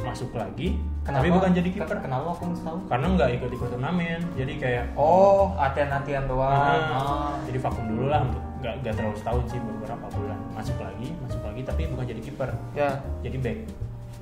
masuk 0.00 0.30
lagi 0.32 0.78
Kenapa? 1.00 1.18
tapi 1.18 1.28
bukan 1.30 1.50
jadi 1.52 1.68
kiper 1.68 1.86
Ken- 1.88 2.02
Kenapa 2.04 2.26
aku 2.28 2.42
mesti 2.48 2.62
tahu? 2.64 2.78
karena 2.86 3.06
nggak 3.12 3.30
ikut 3.32 3.50
ikut 3.52 3.68
turnamen 3.70 4.20
jadi 4.32 4.52
kayak 4.56 4.84
Oh, 4.94 5.54
latihan-latihan 5.56 6.26
doang. 6.26 6.50
Ah, 6.50 6.78
Ah. 6.92 7.30
jadi 7.44 7.58
vakum 7.58 7.84
dulu 7.86 8.06
lah 8.06 8.20
untuk 8.20 8.42
nggak 8.60 8.74
nggak 8.80 8.94
terlalu 8.96 9.16
setahun 9.16 9.44
sih 9.48 9.58
beberapa 9.60 10.06
bulan 10.08 10.38
masuk 10.52 10.74
lagi 10.76 11.08
masuk 11.20 11.40
lagi 11.40 11.60
tapi 11.62 11.82
bukan 11.88 12.04
jadi 12.04 12.20
kiper 12.20 12.50
Ya, 12.72 12.90
jadi 13.20 13.36
back 13.36 13.58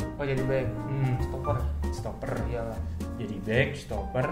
oh 0.00 0.25
jadi 0.25 0.42
back. 0.42 0.66
Hmm, 0.87 1.14
Stopper. 1.21 1.57
stopper 1.90 2.33
Iyalah. 2.47 2.80
jadi 3.16 3.37
back 3.42 3.69
stopper 3.75 4.26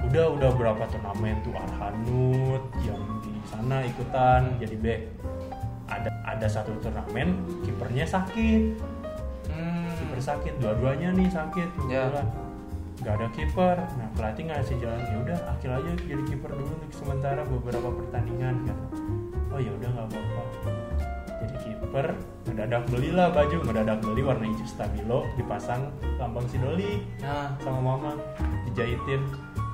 udah 0.00 0.26
udah 0.30 0.50
berapa 0.54 0.82
turnamen 0.88 1.36
tuh 1.42 1.52
Arhanut 1.52 2.62
yang 2.80 3.02
di 3.20 3.34
sana 3.44 3.82
ikutan 3.82 4.56
jadi 4.56 4.76
back 4.78 5.00
ada 5.86 6.08
ada 6.24 6.46
satu 6.46 6.72
turnamen 6.78 7.36
kipernya 7.62 8.04
sakit 8.04 8.78
Hmm. 9.48 9.90
kiper 9.96 10.20
sakit 10.22 10.54
dua-duanya 10.58 11.10
nih 11.10 11.26
sakit 11.26 11.66
Ya. 11.88 12.06
kebetulan 12.06 12.26
nggak 12.98 13.14
ada 13.14 13.26
kiper 13.32 13.76
nah 13.94 14.08
pelatih 14.12 14.44
ngasih 14.46 14.76
jalan 14.78 15.02
ya 15.02 15.16
udah 15.20 15.38
akhir 15.50 15.70
aja 15.72 15.90
jadi 15.98 16.22
kiper 16.24 16.50
dulu 16.50 16.68
untuk 16.70 16.92
sementara 16.94 17.42
beberapa 17.42 17.88
pertandingan 17.90 18.54
kan 18.62 18.78
oh 19.48 19.58
ya 19.58 19.70
udah 19.72 19.88
nggak 19.88 20.06
apa-apa 20.06 20.42
jadi 21.38 21.56
kiper 21.60 22.06
mendadak 22.44 22.82
belilah 22.86 23.28
baju 23.28 23.56
mendadak 23.62 23.98
beli 24.00 24.20
warna 24.20 24.44
hijau 24.44 24.66
stabilo 24.66 25.20
dipasang 25.34 25.86
lambang 26.16 26.46
sidoli 26.46 27.02
Nah, 27.18 27.54
sama 27.58 27.78
mama 27.80 28.10
dijahitin 28.64 29.22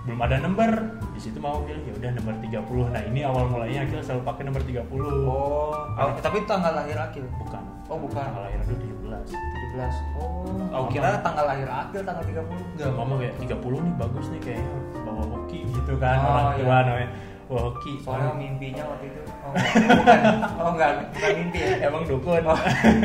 belum 0.04 0.20
ada 0.20 0.36
nomor 0.36 0.68
di 1.10 1.20
situ 1.22 1.40
mau 1.40 1.64
bilang 1.64 1.80
ya 1.80 1.92
udah 1.94 2.10
nomor 2.14 2.34
30 2.36 2.92
nah 2.92 3.02
ini 3.02 3.20
awal 3.22 3.48
mulanya 3.48 3.82
Akil 3.82 4.04
selalu 4.04 4.22
pakai 4.22 4.42
nomor 4.44 4.60
30 4.60 4.84
oh, 4.84 5.72
oh, 5.72 6.12
tapi 6.20 6.44
tanggal 6.44 6.72
lahir 6.74 6.98
Akil. 6.98 7.24
bukan 7.34 7.62
Oh, 7.84 7.96
bukan. 7.96 8.20
tanggal 8.20 8.44
lahir 8.44 8.60
dulu 8.62 8.76
17 9.00 9.32
17. 9.32 10.16
Oh, 10.16 10.44
aku 10.70 10.76
Mama. 10.78 10.92
kira 10.92 11.08
tanggal 11.20 11.44
lahir 11.46 11.68
Akil 11.68 12.00
tanggal 12.00 12.20
30. 12.22 12.76
Enggak, 12.76 12.92
mama 12.92 13.14
kayak 13.16 13.34
30 13.40 13.56
nih 13.80 13.94
bagus 13.96 14.26
nih 14.28 14.40
kayaknya 14.40 14.72
bawa 15.00 15.22
hoki 15.26 15.58
gitu 15.64 15.92
kan 15.96 16.16
Oh, 16.18 16.28
orang 16.30 16.44
iya. 16.44 16.60
tua 16.60 16.76
namanya 16.82 17.08
bawa 17.08 17.33
hoki. 17.48 18.00
Soalnya 18.00 18.32
mimpinya 18.36 18.84
waktu 18.88 19.12
itu. 19.12 19.22
Oh, 19.44 19.52
bukan. 19.52 20.20
Oh, 20.60 20.68
enggak, 20.72 20.90
bukan 21.12 21.32
mimpi 21.36 21.58
ya. 21.60 21.88
emang 21.88 22.02
dukun. 22.08 22.42
Oh. 22.46 22.60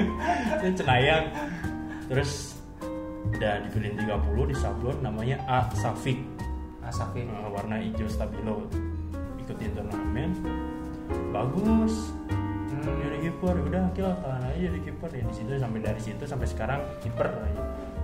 itu 0.63 0.67
cenayang. 0.79 1.25
Terus 2.07 2.59
udah 3.29 3.53
dipilih 3.67 3.91
30 3.99 4.51
di 4.51 4.55
sablon 4.57 4.97
namanya 5.05 5.37
A 5.45 5.69
Safik 5.75 6.19
Asafin. 6.81 7.29
Nah, 7.29 7.53
warna 7.53 7.77
hijau 7.77 8.09
stabilo. 8.09 8.65
Ikutin 9.45 9.75
turnamen. 9.77 10.31
Bagus. 11.29 12.15
Hmm. 12.29 12.95
jadi 13.03 13.17
kiper. 13.29 13.55
Udah 13.67 13.91
akhirnya 13.91 14.15
tahan 14.23 14.43
aja 14.49 14.59
jadi 14.71 14.79
kiper. 14.87 15.09
Ya 15.13 15.23
di 15.27 15.35
situ 15.35 15.49
sampai 15.59 15.79
dari 15.83 16.01
situ 16.01 16.23
sampai 16.25 16.47
sekarang 16.49 16.81
kiper 17.03 17.29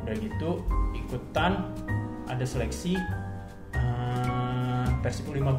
udah 0.05 0.21
gitu 0.21 0.61
ikutan 0.93 1.65
ada 2.29 2.45
seleksi 2.45 2.93
eh, 3.73 4.87
Persib 5.01 5.33
15 5.33 5.49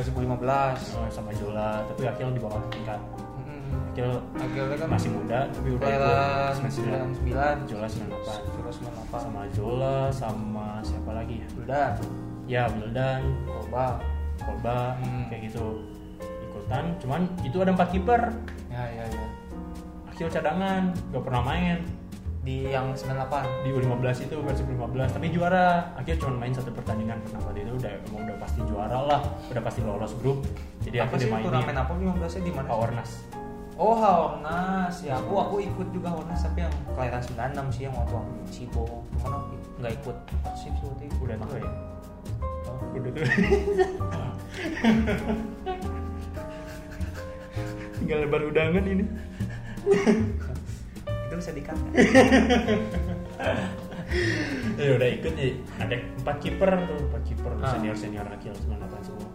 Persib 0.00 0.16
15. 0.16 0.96
Oh, 0.96 1.04
sama 1.12 1.28
Jola 1.30 1.84
tapi 1.84 2.08
akhirnya 2.08 2.32
di 2.32 2.40
bawah 2.40 2.56
tingkat 2.72 2.96
Hmm. 3.36 3.92
akhirnya 3.92 4.16
Akhirnya 4.34 4.76
kan 4.80 4.88
masih 4.90 5.10
muda 5.12 5.38
tapi 5.52 5.68
udah 5.70 5.88
ikut 5.90 6.72
99. 6.72 7.68
Jola 7.68 7.84
98 7.84 8.40
Sudah 8.48 8.72
98. 8.72 9.20
sama 9.20 9.40
Jola 9.52 9.96
sama 10.08 10.66
siapa 10.80 11.10
lagi 11.12 11.34
ya 11.36 11.48
Udah. 11.54 11.88
ya 12.46 12.62
Wildan 12.72 13.20
Coba. 13.44 14.00
Kolba 14.40 14.96
Hmm. 14.96 15.28
kayak 15.28 15.52
gitu 15.52 15.84
ikutan 16.40 16.96
cuman 16.96 17.20
itu 17.42 17.56
ada 17.60 17.70
empat 17.70 17.88
kiper 17.92 18.22
Ya, 18.72 18.82
ya, 18.88 19.04
ya. 19.04 19.26
akhir 20.08 20.32
cadangan 20.32 20.82
gak 21.12 21.22
pernah 21.22 21.42
main 21.44 21.78
Di 22.40 22.72
yang 22.72 22.96
98. 22.96 23.64
di 23.64 23.68
U15 23.68 24.24
itu 24.24 24.36
versi 24.40 24.62
15 24.64 25.12
tapi 25.12 25.28
juara. 25.28 25.92
Akhirnya 25.92 26.18
cuma 26.24 26.32
main 26.40 26.52
satu 26.56 26.72
pertandingan. 26.72 27.20
Pernah 27.20 27.40
waktu 27.44 27.60
itu 27.68 27.72
udah 27.76 27.90
emang 28.00 28.24
udah 28.24 28.36
pasti 28.40 28.60
juara 28.64 28.98
lah. 29.04 29.20
Udah 29.52 29.62
pasti 29.62 29.80
lolos 29.84 30.12
grup. 30.24 30.40
Jadi 30.80 30.96
apa 31.04 31.14
sih 31.20 31.28
akhirnya 31.28 31.60
turnamen 31.60 31.76
apa 31.76 31.92
15 31.92 32.16
nya 32.16 32.40
di 32.40 32.52
mana? 32.52 32.68
Powernas 32.72 33.12
Oh 33.80 33.96
Haornas 33.96 35.00
ya 35.00 35.16
aku 35.16 35.40
aku 35.40 35.56
ikut 35.64 35.88
juga 35.88 36.12
Haornas 36.12 36.44
tapi 36.44 36.60
yang 36.68 36.74
kelahiran 36.92 37.24
96 37.64 37.72
sih 37.72 37.88
yang 37.88 37.96
waktu 37.96 38.12
aku 38.12 38.32
Cibo 38.52 38.84
mana 39.24 39.40
aku 39.40 39.56
nggak 39.80 39.92
ikut. 40.04 40.16
Sih 40.52 40.68
waktu 40.68 41.08
itu? 41.08 41.16
Udah 41.24 41.36
tua 41.40 41.56
ya? 41.56 41.72
Oh. 42.68 42.76
udah 43.00 43.08
tuh 43.08 43.24
tinggal 48.00 48.24
lebar 48.24 48.42
udangan 48.48 48.84
ini 48.84 49.04
bisa 51.36 51.50
dikat 51.50 51.76
nggak? 51.76 51.94
ya 54.76 54.90
udah 54.96 55.08
ikut 55.12 55.34
ya 55.34 55.48
ada 55.78 55.94
empat 55.94 56.36
kiper 56.40 56.70
tuh 56.82 56.98
empat 57.06 57.22
kiper 57.22 57.52
Ah. 57.60 57.70
senior 57.70 57.94
senior 57.94 58.26
akil 58.26 58.52
sembilan 58.52 58.78
delapan 58.80 59.00
semua. 59.02 59.28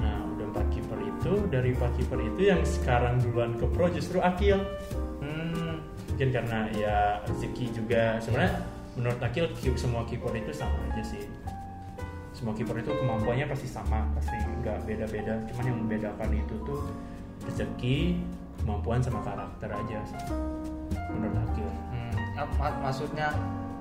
Nah 0.00 0.16
udah 0.26 0.46
empat 0.48 0.66
kiper 0.70 0.98
itu 0.98 1.32
dari 1.48 1.70
empat 1.70 1.92
kiper 1.94 2.18
itu 2.18 2.40
yang 2.42 2.60
sekarang 2.64 3.20
duluan 3.20 3.52
ke 3.54 3.66
pro 3.66 3.86
justru 3.88 4.18
akil. 4.18 4.58
Hmm, 5.20 5.84
mungkin 6.08 6.28
karena 6.30 6.58
ya 6.72 6.96
rezeki 7.24 7.66
juga. 7.74 8.16
Sebenarnya 8.18 8.64
menurut 8.96 9.20
akil 9.20 9.52
ki- 9.54 9.76
semua 9.76 10.02
kiper 10.02 10.32
itu 10.34 10.50
sama 10.50 10.74
aja 10.90 11.04
sih. 11.04 11.24
Semua 12.32 12.56
kiper 12.56 12.72
itu 12.74 12.88
kemampuannya 12.90 13.44
pasti 13.46 13.68
sama 13.68 14.08
pasti 14.14 14.32
nggak 14.32 14.82
beda-beda. 14.82 15.36
Cuman 15.46 15.64
yang 15.64 15.78
membedakan 15.78 16.30
itu 16.32 16.54
tuh 16.64 16.80
rezeki 17.40 18.16
kemampuan 18.58 19.00
sama 19.00 19.20
karakter 19.20 19.68
aja 19.68 19.98
sih 20.06 20.20
menurut 21.10 21.50
hmm, 21.56 22.12
ya, 22.34 22.44
mak- 22.52 22.80
maksudnya 22.80 23.28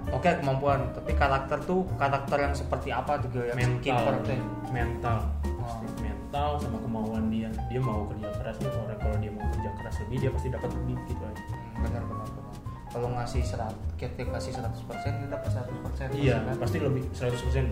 oke 0.09 0.29
kemampuan, 0.35 0.89
tapi 0.91 1.11
karakter 1.13 1.57
tuh 1.61 1.85
karakter 1.93 2.37
yang 2.39 2.53
seperti 2.53 2.89
apa 2.89 3.19
juga 3.19 3.45
yang 3.47 3.57
mental 3.57 4.03
ya? 4.25 4.39
mental 4.69 5.17
Oh. 5.59 5.77
mental 6.01 6.57
sama 6.57 6.81
kemauan 6.81 7.29
dia 7.29 7.45
dia 7.67 7.77
mau 7.77 8.01
kerja 8.07 8.25
keras 8.33 8.57
nih 8.57 8.73
orang 8.73 8.97
kalau 8.97 9.17
dia 9.17 9.29
mau 9.29 9.45
kerja 9.49 9.69
keras 9.75 9.95
lebih 10.01 10.17
dia 10.17 10.29
pasti 10.31 10.47
dapat 10.49 10.69
lebih 10.73 10.95
gitu 11.05 11.23
aja 11.23 11.43
Hmm, 11.45 11.85
benar 11.85 12.01
benar 12.03 12.27
benar. 12.27 12.55
Kalau 12.89 13.05
ngasih 13.11 13.45
serat, 13.45 13.69
kita 13.93 14.25
kasih 14.25 14.49
100 14.51 14.65
persen, 14.81 15.11
kita 15.15 15.29
dapat 15.29 15.49
100 15.53 15.77
persen. 15.79 16.07
iya 16.09 16.41
pasti 16.55 16.77
lebih 16.79 17.05
100% 17.13 17.69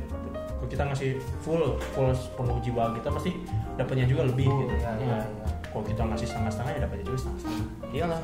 kalau 0.54 0.68
kita 0.68 0.84
ngasih 0.86 1.10
full 1.40 1.64
full 1.92 2.10
penuh 2.14 2.58
jiwa 2.62 2.94
kita 2.94 3.10
pasti 3.10 3.32
dapatnya 3.74 4.06
juga 4.06 4.22
lebih 4.26 4.46
Oh, 4.46 4.58
gitu 4.60 4.76
iya, 4.76 4.92
iya, 4.96 5.08
Nah, 5.08 5.26
iya. 5.26 5.50
kalau 5.68 5.84
kita 5.84 6.02
ngasih 6.04 6.28
setengah-setengah 6.28 6.72
ya 6.72 6.80
dapatnya 6.80 7.04
juga 7.04 7.18
setengah-setengah 7.18 7.66
Iyalah. 7.90 8.22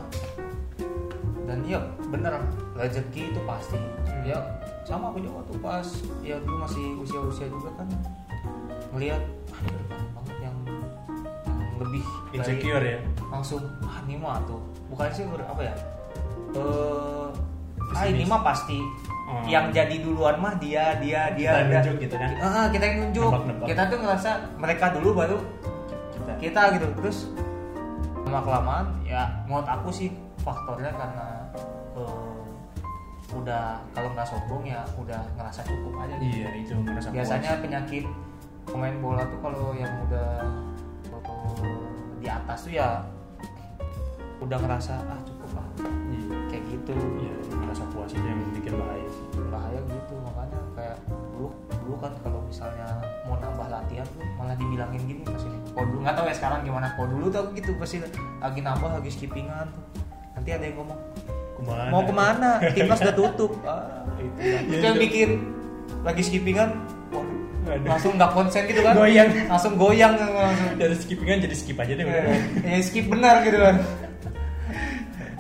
Dan 1.44 1.58
iya 1.64 1.80
bener 2.08 2.40
rezeki 2.74 3.32
itu 3.32 3.42
pasti. 3.44 3.76
Hmm. 3.76 4.24
Ya 4.24 4.40
sama 4.84 5.10
aku 5.10 5.20
juga 5.20 5.40
tuh 5.48 5.60
pas 5.60 5.88
ya 6.20 6.36
dulu 6.44 6.60
masih 6.60 6.86
usia-usia 7.00 7.48
juga 7.48 7.72
kan 7.74 7.88
melihat 8.92 9.24
ah 9.50 9.64
banyak 9.64 9.88
banget 10.12 10.38
yang, 10.44 10.56
yang 10.68 11.72
lebih 11.80 12.04
insecure 12.32 12.84
ya 12.84 13.00
langsung 13.32 13.64
ah 13.82 14.04
ini 14.04 14.20
mah 14.20 14.44
tuh 14.44 14.60
bukan 14.92 15.08
sih 15.10 15.24
apa 15.24 15.62
ya 15.64 15.74
eh 16.54 17.28
ah 17.96 18.06
ini 18.06 18.24
mah 18.24 18.44
pasti 18.44 18.80
Oh. 19.24 19.40
yang 19.48 19.72
jadi 19.72 20.04
duluan 20.04 20.36
mah 20.38 20.60
dia 20.60 21.00
dia 21.00 21.32
dia 21.32 21.50
Kita 21.50 21.64
ada. 21.64 21.74
nunjuk 21.80 21.96
gitu 22.06 22.16
kan? 22.20 22.30
Ah, 22.38 22.46
ah, 22.46 22.66
kita 22.70 22.84
yang 22.86 22.98
nunjuk 23.08 23.32
Nebak-nebak. 23.32 23.66
kita 23.66 23.82
tuh 23.88 23.98
ngerasa 24.04 24.30
mereka 24.60 24.86
dulu 24.94 25.10
baru 25.16 25.38
kita 26.14 26.34
kita 26.38 26.62
gitu 26.76 26.88
terus 27.00 27.18
lama 28.28 28.44
kelamaan 28.44 28.86
ya 29.02 29.26
menurut 29.48 29.66
aku 29.66 29.90
sih 29.90 30.12
faktornya 30.44 30.92
karena 30.92 31.33
eh, 31.98 32.44
udah 33.34 33.82
kalau 33.98 34.10
nggak 34.14 34.28
sombong 34.30 34.64
ya 34.68 34.82
udah 34.94 35.22
ngerasa 35.40 35.66
cukup 35.66 35.94
aja 36.06 36.16
gitu. 36.22 36.38
iya 36.38 36.50
itu 36.60 36.74
merasa 36.86 37.10
biasanya 37.10 37.52
puas. 37.58 37.64
penyakit 37.66 38.06
pemain 38.70 38.96
bola 39.02 39.24
tuh 39.26 39.40
kalau 39.42 39.74
yang 39.74 39.94
udah 40.08 40.30
di 42.24 42.28
atas 42.32 42.60
tuh 42.64 42.74
ya 42.78 43.04
udah 44.40 44.58
ngerasa 44.60 44.96
ah 45.08 45.20
cukup 45.28 45.50
lah 45.60 45.68
Iya. 46.14 46.36
kayak 46.52 46.64
gitu 46.72 46.94
iya 47.20 47.36
merasa 47.58 47.84
puas 47.92 48.12
itu 48.12 48.24
yang 48.24 48.40
bikin 48.56 48.74
bahaya 48.78 49.10
bahaya 49.50 49.80
gitu 49.88 50.14
makanya 50.24 50.60
kayak 50.78 50.98
dulu 51.10 51.50
dulu 51.84 51.96
kan 52.00 52.14
kalau 52.24 52.40
misalnya 52.48 52.88
mau 53.28 53.36
nambah 53.40 53.68
latihan 53.68 54.08
tuh 54.14 54.24
malah 54.40 54.56
dibilangin 54.56 55.02
gini 55.04 55.22
pas 55.26 55.44
ini 55.44 55.58
dulu 55.74 56.00
nggak 56.06 56.16
tahu 56.16 56.26
ya 56.30 56.36
sekarang 56.38 56.60
gimana 56.64 56.88
kalau 56.96 57.08
dulu 57.12 57.26
tuh 57.28 57.44
gitu 57.58 57.72
pasti 57.82 57.98
lagi 58.40 58.60
nambah 58.62 58.90
lagi 59.00 59.10
skippingan 59.12 59.68
tuh 59.74 59.84
nanti 60.38 60.50
ada 60.54 60.64
yang 60.64 60.76
ngomong 60.80 61.00
ke 61.64 61.72
mana? 61.72 61.90
Mau 61.90 62.02
ke 62.04 62.14
mana? 62.14 62.50
Timnas 62.76 63.00
udah 63.02 63.16
tutup. 63.16 63.52
Ah, 63.64 64.04
itu 64.70 64.76
Ya, 64.80 64.92
yang 64.92 65.00
bikin 65.00 65.30
lagi 66.04 66.22
skippingan 66.24 66.70
waduh, 67.64 67.88
langsung 67.88 68.14
nggak 68.20 68.32
konsen 68.36 68.64
gitu 68.68 68.82
kan? 68.84 68.94
Goyang. 68.96 69.30
langsung 69.48 69.74
goyang 69.80 70.14
langsung. 70.20 70.70
Dari 70.76 70.96
skippingan 71.00 71.40
jadi 71.44 71.56
skip 71.56 71.78
aja 71.80 71.94
deh 71.96 72.06
udah. 72.06 72.24
ya 72.68 72.78
skip 72.84 73.06
benar 73.08 73.44
gitu 73.48 73.58
kan. 73.60 73.76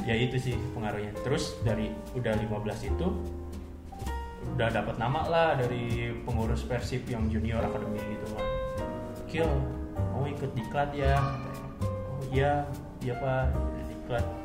Ya 0.03 0.19
itu 0.19 0.35
sih 0.35 0.55
pengaruhnya. 0.75 1.15
Terus 1.23 1.55
dari 1.63 1.87
udah 2.11 2.35
15 2.35 2.91
itu 2.91 3.07
udah 4.51 4.67
dapat 4.67 4.99
nama 4.99 5.23
lah 5.31 5.49
dari 5.55 6.11
pengurus 6.27 6.67
persib 6.67 7.07
yang 7.07 7.31
junior 7.31 7.63
akademi 7.63 8.03
gitu 8.11 8.35
kan. 8.35 8.45
Kil 9.31 9.47
mau 10.11 10.27
ikut 10.27 10.51
diklat 10.59 10.91
ya? 10.91 11.15
Oh 11.87 12.19
iya. 12.35 12.67
Iya 12.99 13.15
pak. 13.15 13.55
Diklat 13.87 14.42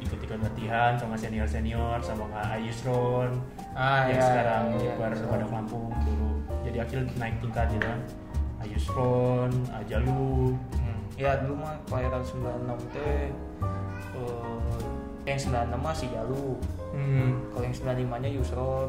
ikut-ikut 0.00 0.38
latihan 0.40 0.96
sama 0.96 1.14
senior 1.14 1.46
senior 1.46 1.98
sama 2.00 2.24
kak 2.32 2.58
Ayusron 2.58 3.36
ah 3.76 4.08
yang 4.08 4.18
ya, 4.18 4.24
sekarang 4.24 4.64
ya, 4.74 4.78
kiper 4.96 5.10
ya. 5.14 5.26
pada 5.28 5.46
Lampung 5.48 5.92
dulu. 6.04 6.30
Jadi 6.64 6.78
akhir 6.80 6.98
naik 7.16 7.36
tingkat 7.40 7.66
gitu 7.72 7.86
kan. 7.86 8.00
Ayusron 8.60 9.50
Ajalu. 9.72 10.52
Hmm, 10.76 11.00
ya 11.16 11.40
dulu 11.40 11.54
mah 11.64 11.74
kelahiran 11.88 12.20
96 12.20 12.92
teh 12.92 13.28
eh, 14.16 14.80
yang 15.28 15.38
96 15.38 15.76
mah 15.80 15.94
si 15.94 16.06
Jalu. 16.10 16.56
Hmm. 16.90 17.38
kalau 17.54 17.64
yang 17.64 17.76
95 17.76 18.22
nya 18.26 18.30
Yusron 18.34 18.88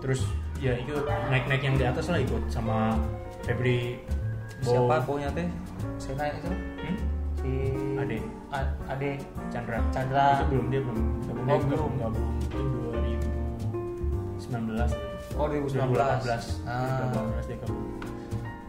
terus 0.00 0.24
ya 0.58 0.72
itu 0.78 0.96
naik-naik 1.28 1.62
yang 1.62 1.76
di 1.76 1.84
atas 1.84 2.08
lah 2.08 2.18
ikut 2.22 2.42
sama 2.48 2.96
Febri. 3.44 4.00
Bo- 4.64 4.74
siapa 4.74 5.06
baunya 5.06 5.30
teh 5.30 5.46
Sena 6.02 6.30
itu? 6.34 6.50
Hmm? 6.50 6.96
si 7.38 7.52
Ade. 8.00 8.18
A- 8.48 8.72
Ade 8.88 9.10
Chandra. 9.48 9.78
Chandra. 9.88 10.24
itu 10.34 10.44
belum 10.48 10.66
dia 10.68 10.80
belum. 10.80 10.98
Gabung 11.20 11.48
Oh, 11.48 11.58
belum. 11.60 11.90
nggak 11.94 12.10
belum 12.10 12.32
itu 12.38 12.58
2019 14.38 14.94
oh 15.34 15.46
2019 15.46 15.92
2018 15.92 16.64
ah. 16.64 17.10
2018 17.10 17.44
dia 17.44 17.58
gabung. 17.58 17.86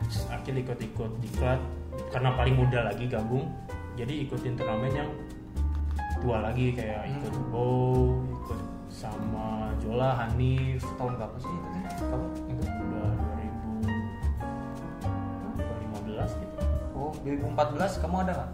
Terus 0.02 0.26
akhir 0.28 0.54
ikut-ikut 0.58 1.12
diklat 1.20 1.60
karena 2.10 2.30
paling 2.34 2.56
muda 2.56 2.80
lagi 2.84 3.06
gabung. 3.06 3.46
Jadi 3.94 4.24
ikutin 4.24 4.56
turnamen 4.56 4.92
yang 4.96 5.10
tua 6.20 6.42
lagi. 6.42 6.72
Kayak 6.72 7.06
Hmm. 7.06 7.14
ikut 7.16 7.34
Bo 7.50 7.68
ikut 8.26 8.60
sama 8.90 9.48
Jola 9.78 10.18
Hanif. 10.18 10.82
Tahun 10.96 11.14
berapa 11.14 11.38
sih 11.38 11.48
itu 11.48 11.70
kamu 12.02 12.26
itu 12.50 12.64
udah 12.66 13.10
2015 15.94 16.32
gitu. 16.36 16.56
Oh 16.92 17.12
2014 17.18 17.56
kamu 17.98 18.16
ada 18.20 18.34
nggak 18.34 18.50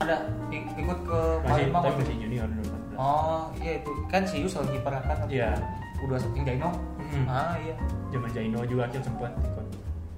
ada 0.00 0.16
ikut 0.50 0.98
ke 1.04 1.18
masih 1.44 1.68
Palembang 1.68 1.82
masih 1.92 2.04
itu? 2.08 2.22
junior 2.24 2.48
2014 2.48 2.96
oh 2.96 3.42
iya 3.60 3.72
itu 3.78 3.90
kan 4.08 4.22
si 4.24 4.36
Yus 4.40 4.54
lagi 4.56 4.78
pernah 4.80 5.02
kan 5.04 5.16
Iya. 5.28 5.50
udah 6.00 6.16
satu 6.16 6.40
Jaino 6.40 6.70
Mm-mm. 6.96 7.24
ah 7.28 7.52
iya 7.60 7.74
zaman 8.08 8.30
Jaino 8.32 8.60
juga 8.64 8.88
Akil 8.88 9.02
sempat 9.04 9.32
ikut 9.36 9.66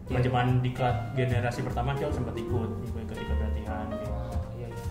Iya. 0.07 0.19
zaman 0.23 0.47
diklat 0.63 0.97
generasi 1.19 1.61
pertama 1.67 1.99
Akil 1.99 2.11
sempat 2.15 2.35
ikut 2.39 2.71
ikut 2.87 3.01
ikut 3.03 3.17
ikut 3.19 3.39
latihan 3.43 3.87
gitu. 3.91 4.07
oh, 4.11 4.39
iya 4.55 4.67
iya 4.71 4.87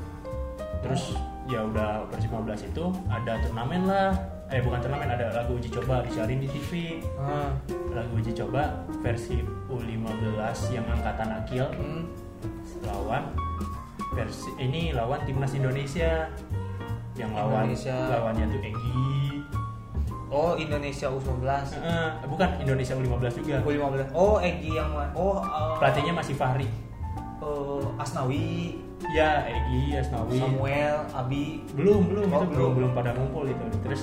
terus 0.84 1.16
ya 1.48 1.60
udah 1.64 2.04
Persib 2.12 2.32
15 2.32 2.70
itu 2.76 2.86
ada 3.08 3.34
turnamen 3.48 3.82
lah 3.88 4.12
eh 4.52 4.60
bukan 4.60 4.80
turnamen 4.84 5.08
ada 5.08 5.32
lagu 5.32 5.56
uji 5.56 5.72
coba 5.72 6.04
disiarin 6.04 6.44
di 6.44 6.48
TV 6.52 7.00
ah. 7.16 7.56
lagu 7.96 8.12
uji 8.20 8.36
coba 8.36 8.84
versi 9.00 9.40
U15 9.72 10.36
yang 10.76 10.84
angkatan 10.92 11.32
Akil 11.40 11.66
hmm. 11.80 12.04
lawan 12.84 13.32
versi 14.12 14.52
ini 14.58 14.92
lawan 14.92 15.24
timnas 15.24 15.54
Indonesia. 15.56 16.28
Yang 17.16 17.32
lawan 17.36 17.68
Indonesia. 17.68 17.96
lawannya 18.08 18.46
tuh 18.48 18.62
Egi. 18.64 19.00
Oh 20.32 20.56
Indonesia 20.56 21.12
U19 21.12 21.44
Eh, 21.76 22.10
bukan 22.24 22.50
Indonesia 22.64 22.96
U15 22.96 23.44
juga. 23.44 23.58
U15 23.68 24.16
oh 24.16 24.40
Egi 24.40 24.80
yang 24.80 24.96
oh 25.12 25.44
uh, 25.44 25.76
pelatihnya 25.76 26.16
masih 26.16 26.36
Fahri. 26.40 26.68
Eh, 27.44 27.84
Asnawi. 28.00 28.80
Ya 29.12 29.44
Egi 29.44 30.00
Asnawi. 30.00 30.40
Samuel 30.40 31.04
Abi. 31.12 31.68
Belum 31.76 32.08
belum 32.08 32.32
Oh, 32.32 32.44
itu 32.44 32.48
belum 32.48 32.52
belum. 32.56 32.72
belum 32.80 32.92
pada 32.96 33.12
ngumpul 33.12 33.44
itu. 33.44 33.66
Terus 33.84 34.02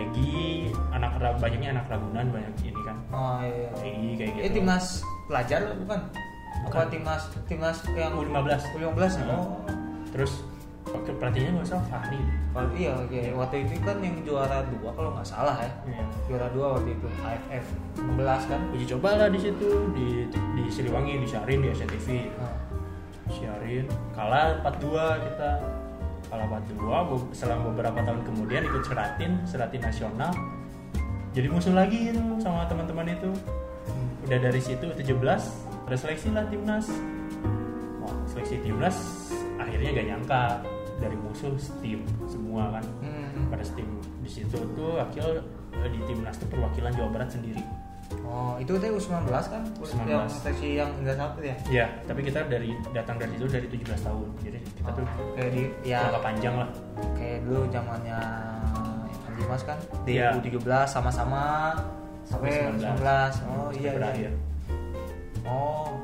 Egi 0.00 0.72
anak 0.96 1.20
banyaknya 1.20 1.76
anak 1.76 1.92
Ragunan 1.92 2.32
banyak 2.32 2.54
ini 2.64 2.80
kan. 2.80 2.96
Oh 3.12 3.36
iya, 3.44 3.68
iya. 3.68 3.70
Egi 3.84 4.10
kayak 4.16 4.30
gitu. 4.32 4.44
Eh 4.48 4.50
timnas 4.56 5.04
pelajar 5.28 5.60
bukan? 5.76 6.00
Apa 6.64 6.86
timnas 6.86 7.22
timnas 7.46 7.78
yang 7.92 8.12
U15 8.14 8.50
U15 8.74 9.00
ya? 9.16 9.24
Hmm. 9.24 9.32
Oh. 9.36 9.60
terus 10.10 10.42
oke, 10.90 11.10
pelatihnya 11.16 11.54
nggak 11.54 11.68
salah 11.70 11.86
Fahri 11.86 12.18
Kalau 12.50 12.66
iya, 12.74 12.90
iya, 13.06 13.30
waktu 13.30 13.62
itu 13.62 13.78
kan 13.80 14.02
yang 14.02 14.18
juara 14.26 14.66
dua 14.66 14.90
kalau 14.90 15.14
nggak 15.14 15.22
salah 15.22 15.54
ya. 15.62 15.70
Iya. 15.86 16.04
Juara 16.26 16.46
dua 16.50 16.66
waktu 16.74 16.98
itu 16.98 17.06
AFF 17.22 17.66
16 17.94 18.50
kan. 18.50 18.60
uji 18.74 18.84
coba 18.90 19.08
lah 19.14 19.28
di 19.30 19.38
situ 19.38 19.68
di 19.94 20.26
di 20.28 20.62
Siliwangi 20.66 21.22
di 21.22 21.28
Syarin 21.30 21.62
di 21.62 21.68
SCTV 21.70 22.06
Nah, 22.34 22.54
Syarin 23.30 23.86
kalah 24.10 24.58
4-2 24.66 25.26
kita 25.30 25.50
kalah 26.26 26.46
4-2 26.46 26.82
be- 27.06 27.30
selang 27.30 27.62
beberapa 27.62 28.02
tahun 28.02 28.26
kemudian 28.26 28.66
ikut 28.66 28.82
Seratin 28.82 29.38
Seratin 29.46 29.78
nasional 29.80 30.34
jadi 31.30 31.46
musuh 31.46 31.70
lagi 31.70 32.10
itu 32.10 32.18
sama 32.42 32.66
teman-teman 32.66 33.06
itu 33.06 33.30
udah 34.26 34.38
dari 34.42 34.58
situ 34.58 34.82
17 34.82 35.14
ada 35.90 35.96
seleksi 35.96 36.30
lah 36.30 36.46
timnas 36.46 36.86
Wah, 37.98 38.14
seleksi 38.24 38.62
timnas 38.62 38.96
akhirnya 39.58 39.90
gak 39.92 40.06
nyangka 40.08 40.42
dari 40.96 41.16
musuh 41.16 41.50
steam 41.58 42.06
semua 42.24 42.70
kan 42.70 42.84
Hmm. 43.02 43.48
pada 43.48 43.64
steam 43.64 43.88
di 44.20 44.30
situ 44.30 44.54
tuh 44.70 45.00
Akil 45.00 45.42
eh, 45.72 45.88
di 45.88 45.98
timnas 46.04 46.36
tuh 46.36 46.46
perwakilan 46.46 46.94
Jawa 46.94 47.10
Barat 47.10 47.30
sendiri 47.30 47.58
Oh, 48.20 48.58
itu 48.58 48.74
teh 48.74 48.90
U19 48.90 49.22
kan? 49.30 49.62
U19. 49.78 50.02
Yang 50.04 50.42
seksi 50.42 50.68
yang 50.76 50.90
enggak 50.98 51.14
satu 51.14 51.38
ya? 51.40 51.54
ya 51.68 51.86
tapi 52.04 52.22
kita 52.22 52.42
dari 52.44 52.74
datang 52.90 53.18
dari 53.18 53.34
situ 53.34 53.46
dari 53.46 53.66
17 53.66 53.86
tahun 54.02 54.28
jadi 54.40 54.58
kita 54.62 54.90
tuh 54.92 55.04
Oh, 55.06 55.30
kayak 55.32 55.50
di 55.50 55.62
ya 55.84 56.10
panjang 56.18 56.54
lah 56.54 56.68
kayak 57.14 57.38
dulu 57.42 57.66
zamannya 57.66 58.18
Dimas 59.32 59.62
kan 59.62 59.78
di 60.02 60.18
Iya. 60.18 60.36
U17 60.36 60.62
sama-sama 60.86 61.74
sampai 62.22 62.50
19. 62.50 63.42
Oh 63.48 63.70
Sampai 63.70 63.78
iya 63.78 63.90
iya. 64.16 64.30
Oh. 65.46 66.00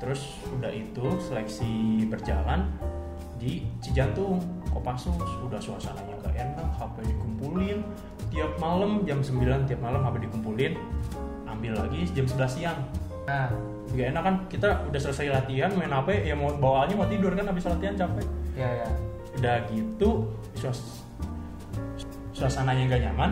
Terus 0.00 0.40
udah 0.48 0.72
itu 0.72 1.06
seleksi 1.20 2.04
berjalan 2.08 2.64
di 3.36 3.64
Cijantung, 3.80 4.40
Kopassus, 4.72 5.16
udah 5.44 5.60
suasananya 5.60 6.16
nggak 6.20 6.36
enak, 6.36 6.68
HP 6.76 7.04
dikumpulin 7.08 7.78
tiap 8.30 8.52
malam 8.62 9.02
jam 9.04 9.20
9 9.20 9.68
tiap 9.68 9.80
malam 9.80 10.00
HP 10.04 10.28
dikumpulin, 10.28 10.72
ambil 11.48 11.72
lagi 11.76 12.04
jam 12.12 12.24
11 12.28 12.48
siang. 12.48 12.78
Nah, 13.28 13.52
Gak 13.90 14.14
enak 14.14 14.22
kan 14.22 14.34
kita 14.46 14.68
udah 14.86 15.00
selesai 15.02 15.34
latihan 15.34 15.74
main 15.74 15.90
HP 15.90 16.22
ya 16.22 16.38
mau 16.38 16.54
bawaannya 16.54 16.94
mau 16.94 17.10
tidur 17.10 17.34
kan 17.34 17.42
habis 17.50 17.66
latihan 17.66 17.98
capek. 17.98 18.26
ya 18.54 18.70
ya. 18.70 18.88
Udah 19.34 19.56
gitu 19.66 20.30
suas 20.54 21.02
suasananya 22.30 22.86
nggak 22.86 23.02
nyaman, 23.10 23.30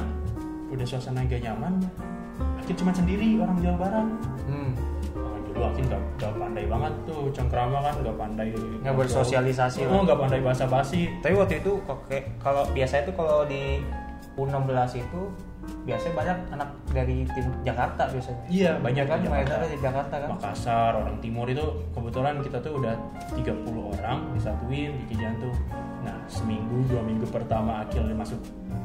udah 0.75 0.83
suasana 0.83 1.23
nggak 1.25 1.47
nyaman, 1.47 1.79
akhirnya 2.59 2.77
cuma 2.77 2.93
sendiri 2.93 3.39
orang 3.39 3.57
Jawa 3.63 3.77
Barat. 3.79 4.07
Hmm. 4.51 4.73
Nah, 5.59 5.67
dulu 5.67 5.75
Akin 5.75 5.85
gak, 5.91 6.03
gak 6.17 6.33
pandai 6.39 6.65
banget 6.65 6.93
tuh 7.03 7.21
cengkrama 7.35 7.79
kan 7.83 7.95
gak 7.99 8.17
pandai 8.17 8.49
Nggak 8.55 8.95
bersosialisasi 8.95 9.79
oh 9.85 10.07
lah. 10.07 10.15
gak 10.15 10.19
pandai 10.23 10.41
bahasa 10.41 10.65
basi 10.71 11.11
Tapi 11.19 11.35
waktu 11.35 11.55
itu 11.59 11.73
kok 11.83 11.99
kayak 12.07 12.25
kalau 12.39 12.63
biasa 12.71 13.03
itu 13.03 13.11
kalau 13.13 13.43
di 13.43 13.83
U16 14.39 14.71
itu 15.03 15.21
biasanya 15.85 16.15
banyak 16.15 16.39
anak 16.55 16.69
dari 16.95 17.27
tim 17.29 17.45
Jakarta 17.61 18.09
biasanya. 18.09 18.41
iya 18.49 18.73
banyak 18.79 19.05
kan 19.05 19.19
Jakarta. 19.21 19.55
dari 19.67 19.77
Jakarta 19.83 20.15
kan. 20.17 20.29
Makassar 20.39 20.93
orang 20.97 21.17
timur 21.19 21.45
itu 21.45 21.61
kebetulan 21.93 22.41
kita 22.41 22.57
tuh 22.63 22.73
udah 22.79 22.95
30 23.37 23.93
orang 23.99 24.19
disatuin 24.33 24.95
di 24.95 25.05
Cijantung 25.13 25.53
nah 25.99 26.15
seminggu 26.31 26.87
dua 26.89 27.03
minggu 27.03 27.27
pertama 27.29 27.83
Akil 27.85 28.07
masuk 28.15 28.39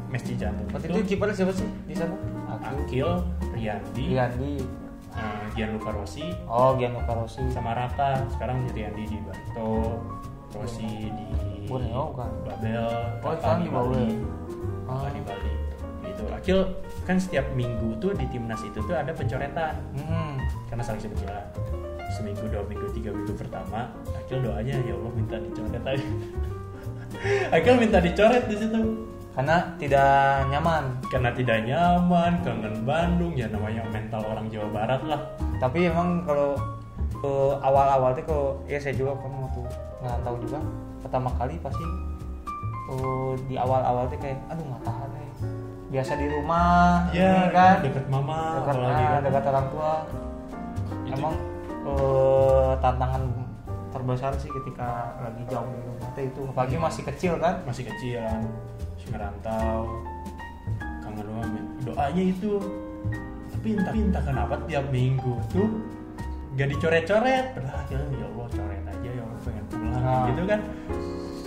mes 0.10 0.20
Cijantung 0.26 0.66
Waktu 0.74 0.90
itu 0.90 1.16
kiper 1.16 1.30
siapa 1.32 1.54
sih 1.54 1.70
di 1.86 1.96
sana? 1.96 2.18
Aku, 2.58 2.84
Akil 2.84 3.10
Riyandi 3.54 4.04
Riyandi. 4.12 4.83
Eh, 5.14 5.46
Gianluca 5.54 5.90
Rossi 5.90 6.26
Oh, 6.44 6.74
Gianluca 6.74 7.14
Rossi. 7.14 7.44
sama 7.50 7.72
Rata 7.72 8.26
sekarang 8.30 8.66
Riyandi 8.68 9.04
di 9.06 9.18
Barito 9.20 9.68
Rossi 10.52 10.86
di 11.08 11.28
Borneo 11.64 12.14
kan? 12.14 12.32
Babel 12.44 12.86
Oh, 13.20 13.34
sekarang 13.34 13.62
di 13.62 13.70
Babel. 13.70 14.08
Rata 14.84 15.06
Ah. 15.06 15.10
di 15.10 15.22
Bali 15.22 15.52
gitu 16.04 16.24
Akil 16.30 16.60
kan 17.02 17.16
setiap 17.16 17.48
minggu 17.54 17.96
tuh 17.98 18.12
di 18.12 18.28
timnas 18.28 18.60
itu 18.62 18.78
tuh 18.80 18.92
ada 18.92 19.10
pencoretan 19.10 19.74
Hmm. 19.98 20.36
karena 20.68 20.84
seleksi 20.84 21.08
berjalan 21.10 21.48
seminggu 22.12 22.44
dua 22.46 22.62
minggu 22.64 22.92
tiga 22.92 23.10
minggu 23.10 23.34
pertama 23.34 23.88
Akil 24.14 24.38
doanya 24.40 24.76
ya 24.78 24.94
Allah 24.94 25.12
minta 25.12 25.40
dicoret 25.40 25.82
aja 25.82 26.04
Akil 27.56 27.76
minta 27.78 27.98
dicoret 27.98 28.44
di 28.46 28.56
situ 28.56 28.82
Karena 29.34 29.66
tidak 29.76 30.46
nyaman. 30.48 30.84
karena 31.10 31.30
tidak 31.34 31.58
nyaman 31.66 32.32
kangen 32.46 32.76
Bandung 32.86 33.34
ya 33.34 33.50
namanya 33.50 33.82
mental 33.90 34.22
orang 34.24 34.46
Jawa 34.48 34.70
Barat 34.70 35.02
lah 35.04 35.22
Tapi 35.58 35.90
emang 35.90 36.22
kalau 36.22 36.54
eh, 37.18 37.54
awal-awal 37.60 38.14
tuh 38.14 38.24
kalau 38.26 38.48
ya 38.66 38.78
saya 38.78 38.94
juga 38.94 39.18
kan 39.18 39.34
waktu 39.34 39.62
ngerantau 40.02 40.36
juga 40.38 40.60
pertama 41.02 41.30
kali 41.34 41.58
pasti 41.60 41.82
eh, 42.90 43.34
di 43.48 43.56
awal-awal 43.58 44.06
tuh 44.06 44.20
kayak 44.20 44.38
aduh 44.48 44.66
nggak 44.66 44.82
nih. 45.10 45.30
Biasa 45.90 46.18
di 46.18 46.26
rumah, 46.26 47.06
ya 47.10 47.30
ini 47.46 47.54
kan 47.54 47.76
deket 47.82 48.06
mama 48.10 48.58
dekat 48.58 48.74
apalagi 48.76 48.98
ah, 48.98 49.10
kan 49.10 49.22
dekat 49.22 49.44
orang 49.46 49.66
tua. 49.70 49.94
Itu- 51.06 51.14
Emang 51.14 51.36
eh, 51.86 52.72
tantangan 52.78 53.22
terbesar 53.90 54.32
sih 54.36 54.50
ketika 54.52 55.14
lagi 55.22 55.42
jauh 55.46 55.70
dari 55.70 55.86
rumah 55.86 56.10
itu 56.18 56.42
apalagi 56.50 56.78
masih 56.78 57.04
kecil 57.06 57.34
kan 57.38 57.62
masih 57.64 57.86
kecil 57.86 58.26
ngerantau 59.14 60.02
kangen 61.00 61.24
rumah 61.24 61.46
men. 61.48 61.66
doanya 61.82 62.24
itu 62.24 62.52
tapi 63.54 63.68
entah, 63.78 63.86
tapi 63.88 64.00
entah 64.02 64.24
kenapa 64.24 64.54
tiap 64.66 64.86
minggu 64.90 65.34
tuh 65.48 65.70
gak 66.54 66.68
dicoret-coret. 66.70 67.46
Padahal 67.54 67.82
ya 68.12 68.26
Allah 68.28 68.48
coret 68.50 68.84
aja 68.84 69.10
ya 69.10 69.22
Allah 69.24 69.40
pengen 69.40 69.64
pulang 69.70 70.04
Ah. 70.04 70.26
gitu 70.28 70.44
kan. 70.44 70.60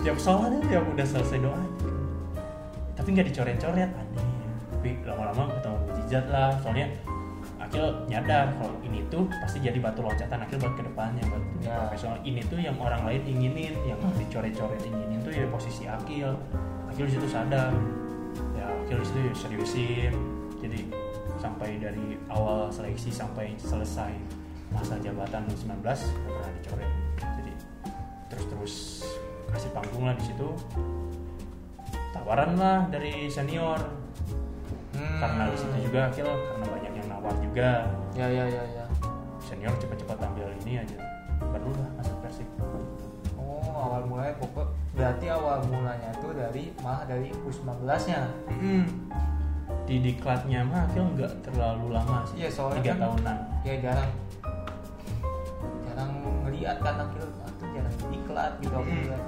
Tiap 0.00 0.16
sholat 0.16 0.50
tiap 0.64 0.84
udah 0.86 1.06
selesai 1.06 1.38
doa. 1.38 1.62
Tapi 2.94 3.08
nggak 3.12 3.26
dicoret-coret 3.28 3.90
aneh. 3.90 4.26
Tapi 4.72 4.90
lama-lama 5.04 5.50
ketemu 5.52 5.76
mujizat 5.84 6.24
lah. 6.26 6.50
Soalnya 6.58 6.88
Akil 7.56 7.82
nyadar 8.06 8.54
kalau 8.56 8.78
ini 8.80 9.02
tuh 9.06 9.26
pasti 9.42 9.58
jadi 9.58 9.74
batu 9.76 9.98
loncatan 9.98 10.38
Akil 10.40 10.56
buat 10.56 10.74
ke 10.74 10.82
depannya 10.86 11.22
buat 11.26 11.42
Ya. 11.60 11.74
profesional. 11.82 12.18
Ini 12.22 12.40
tuh 12.46 12.58
yang 12.58 12.78
orang 12.78 13.02
lain 13.02 13.22
inginin 13.26 13.74
yang 13.84 13.98
dicoret-coret 14.14 14.80
inginin 14.80 15.18
tuh 15.20 15.34
ya 15.34 15.44
posisi 15.46 15.84
Akil 15.84 16.30
Akil 16.96 17.12
di 17.12 17.20
situ 17.20 17.28
sadar. 17.28 17.76
Ya 18.56 18.72
Akil 18.72 18.96
di 18.96 19.04
situ 19.04 19.18
ya 19.20 19.32
seriusin. 19.36 20.12
Jadi 20.64 20.88
sampai 21.36 21.76
dari 21.76 22.16
awal 22.32 22.72
seleksi 22.72 23.12
sampai 23.12 23.52
selesai 23.60 24.16
masa 24.72 24.96
jabatan 25.04 25.44
19 25.44 25.76
nggak 25.84 26.32
pernah 26.32 26.52
dicoret. 26.56 26.92
Jadi 27.20 27.52
terus-terus 28.32 28.74
kasih 29.52 29.76
panggung 29.76 30.08
lah 30.08 30.16
di 30.16 30.24
situ. 30.24 30.48
Tawaran 32.16 32.56
lah 32.56 32.88
dari 32.88 33.28
senior. 33.28 33.76
Hmm. 34.96 35.20
karena 35.20 35.52
di 35.52 35.56
situ 35.60 35.76
juga 35.92 36.08
Akil 36.08 36.24
karena 36.24 36.64
banyak 36.64 36.92
yang 36.96 37.08
nawar 37.12 37.36
juga. 37.44 37.92
Ya 38.16 38.24
ya 38.24 38.48
ya 38.48 38.64
ya. 38.72 38.84
Senior 39.44 39.76
cepat-cepat 39.76 40.16
ambil 40.32 40.48
ini 40.64 40.80
aja. 40.80 40.96
Baru 41.44 41.76
lah 41.76 41.92
masuk 42.00 42.16
persib. 42.24 42.48
Oh 43.36 43.68
awal 43.76 44.08
mulanya 44.08 44.32
pokok 44.40 44.85
berarti 44.96 45.26
awal 45.28 45.60
mulanya 45.68 46.08
itu 46.10 46.28
dari 46.32 46.64
malah 46.80 47.04
dari 47.04 47.28
U19 47.44 47.84
nya 48.08 48.20
di 49.86 49.96
diklatnya 50.00 50.66
mah 50.66 50.82
Akil 50.84 51.04
nggak 51.14 51.46
terlalu 51.46 51.94
lama 51.94 52.26
sih. 52.26 52.42
Iya, 52.42 52.48
soalnya 52.50 52.80
tiga 52.80 52.90
kan- 52.90 53.02
tahunan. 53.06 53.36
ya 53.62 53.74
jarang. 53.78 54.10
Jarang 55.84 56.10
ngeliat 56.42 56.76
kan 56.80 56.94
akhir 56.98 57.22
tuh 57.22 57.66
jarang 57.70 57.94
diklat 58.08 58.52
gitu 58.58 58.74
Hmm. 58.74 59.04
lihat 59.04 59.22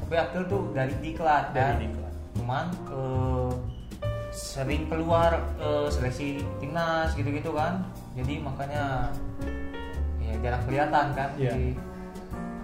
tapi 0.00 0.14
akhir 0.16 0.42
tuh 0.46 0.62
dari 0.72 0.94
diklat 0.98 1.44
dari 1.52 1.62
kan. 1.66 1.76
diklat. 1.78 2.14
Cuman 2.32 2.64
eh, 2.88 3.50
sering 4.30 4.82
keluar 4.86 5.30
eh, 5.58 5.88
seleksi 5.88 6.26
timnas 6.58 7.12
gitu-gitu 7.12 7.50
kan. 7.52 7.84
Jadi 8.16 8.40
makanya 8.40 9.10
ya 10.18 10.34
jarang 10.40 10.62
kelihatan 10.64 11.06
kan. 11.12 11.30
Iya. 11.36 11.52
Jadi, 11.52 11.70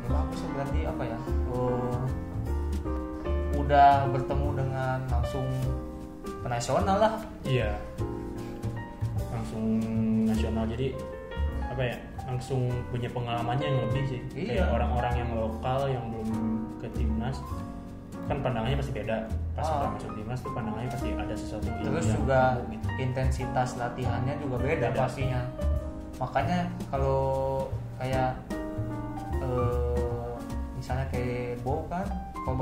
ya 0.00 0.09
bagus 0.09 0.40
berarti 0.48 0.78
apa 0.85 1.02
ya 1.04 1.18
eh, 1.52 1.98
udah 3.57 3.90
bertemu 4.09 4.49
dengan 4.55 4.99
langsung 5.09 5.47
nasional 6.42 6.97
lah 6.97 7.14
iya 7.42 7.75
langsung 9.29 9.64
nasional 10.25 10.64
jadi 10.66 10.95
apa 11.66 11.83
ya 11.83 11.97
langsung 12.27 12.61
punya 12.88 13.09
pengalamannya 13.09 13.66
yang 13.66 13.81
lebih 13.87 14.03
sih 14.09 14.21
Iya. 14.35 14.62
kayak 14.62 14.69
orang-orang 14.73 15.14
yang 15.16 15.31
lokal 15.33 15.81
yang 15.87 16.05
belum 16.11 16.31
ke 16.77 16.88
timnas 16.92 17.37
kan 18.27 18.42
pandangannya 18.42 18.75
pasti 18.77 18.92
beda 18.92 19.16
pas 19.55 19.66
Ah. 19.66 19.87
masuk 19.88 20.11
timnas 20.12 20.38
tuh 20.40 20.51
pandangannya 20.51 20.90
pasti 20.90 21.09
ada 21.12 21.35
sesuatu 21.35 21.69
terus 21.71 22.05
yang 22.05 22.16
juga 22.19 22.40
gitu. 22.66 22.87
intensitas 22.99 23.69
latihannya 23.77 24.35
juga 24.38 24.57
beda, 24.59 24.87
Beda. 24.90 24.99
pastinya 25.01 25.40
makanya 26.16 26.59
kalau 26.88 27.21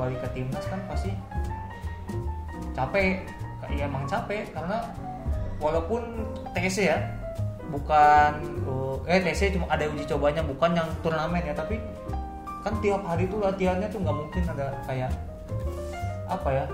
balik 0.05 0.19
ke 0.21 0.29
timnas 0.37 0.65
kan 0.69 0.79
pasti 0.85 1.11
capek. 2.77 3.25
Iya 3.65 3.89
emang 3.89 4.05
capek 4.05 4.53
karena 4.53 4.77
walaupun 5.57 6.05
TC 6.53 6.85
ya 6.93 7.01
bukan 7.73 8.31
eh 9.09 9.19
TC 9.25 9.57
cuma 9.57 9.65
ada 9.73 9.89
uji 9.89 10.05
cobanya 10.05 10.45
bukan 10.45 10.77
yang 10.77 10.85
turnamen 11.01 11.41
ya 11.41 11.53
tapi 11.57 11.81
kan 12.61 12.77
tiap 12.85 13.01
hari 13.01 13.25
tuh 13.25 13.41
latihannya 13.41 13.89
tuh 13.89 14.05
nggak 14.05 14.15
mungkin 14.15 14.43
ada 14.53 14.69
kayak 14.85 15.09
apa 16.29 16.49
ya 16.53 16.65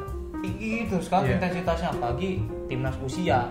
tinggi 0.43 0.83
terus 0.91 1.07
kan 1.07 1.23
Iya. 1.23 1.39
intensitasnya. 1.39 1.89
Apalagi 1.95 2.43
timnas 2.67 2.95
usia 2.99 3.47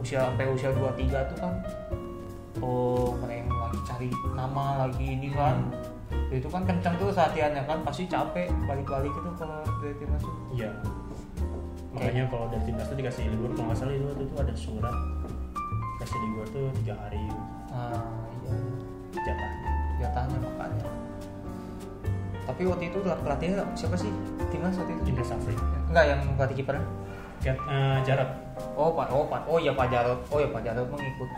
usia 0.00 0.24
sampai 0.24 0.48
usia 0.48 0.72
23 0.72 1.28
tuh 1.28 1.36
kan 1.36 1.52
oh 2.64 3.12
mereka 3.20 3.52
lagi 3.52 3.78
cari 3.84 4.08
nama 4.32 4.88
lagi 4.88 5.04
ini 5.04 5.28
kan 5.36 5.60
itu 6.30 6.46
kan 6.46 6.62
kencang 6.62 6.94
tuh 6.94 7.10
latihannya 7.10 7.62
kan 7.66 7.78
pasti 7.82 8.06
capek 8.06 8.46
balik-balik 8.70 9.10
itu 9.10 9.30
kalau 9.34 9.58
dari 9.82 9.94
timnas 9.98 10.22
tuh 10.22 10.34
Iya. 10.54 10.70
Makanya 11.90 12.22
kalau 12.30 12.46
dari 12.46 12.62
timnas 12.70 12.86
tuh 12.86 12.96
dikasih 12.96 13.22
libur 13.34 13.50
kalau 13.58 13.66
nggak 13.74 13.78
salah 13.82 13.94
itu 13.98 14.06
waktu 14.06 14.24
itu 14.30 14.34
ada 14.38 14.54
surat 14.54 14.96
kasih 15.98 16.18
libur 16.22 16.46
tuh 16.54 16.66
tiga 16.80 16.94
hari. 17.02 17.22
Nah 17.74 17.98
iya. 18.46 18.54
Jatahnya. 19.10 19.70
jatahnya 20.00 20.36
makanya. 20.38 20.88
Tapi 22.46 22.62
waktu 22.66 22.84
itu 22.88 22.98
pelatihnya 23.02 23.66
siapa 23.74 23.96
sih? 23.98 24.10
Timnas 24.54 24.78
waktu 24.78 24.92
itu? 24.96 25.02
Indra 25.10 25.24
Safri. 25.26 25.54
Enggak 25.90 26.04
yang 26.14 26.20
pelatih 26.38 26.56
kiper 26.62 26.78
Kat, 27.40 27.56
eh, 27.56 27.98
Jarot 28.04 28.28
oh 28.76 28.92
pak 28.92 29.08
oh 29.08 29.24
pak 29.24 29.42
oh 29.48 29.56
ya 29.56 29.72
pak 29.72 29.88
Jarot 29.88 30.20
oh 30.28 30.38
ya 30.40 30.48
pak 30.52 30.60
Jarot 30.60 30.84
mengikut 30.92 31.28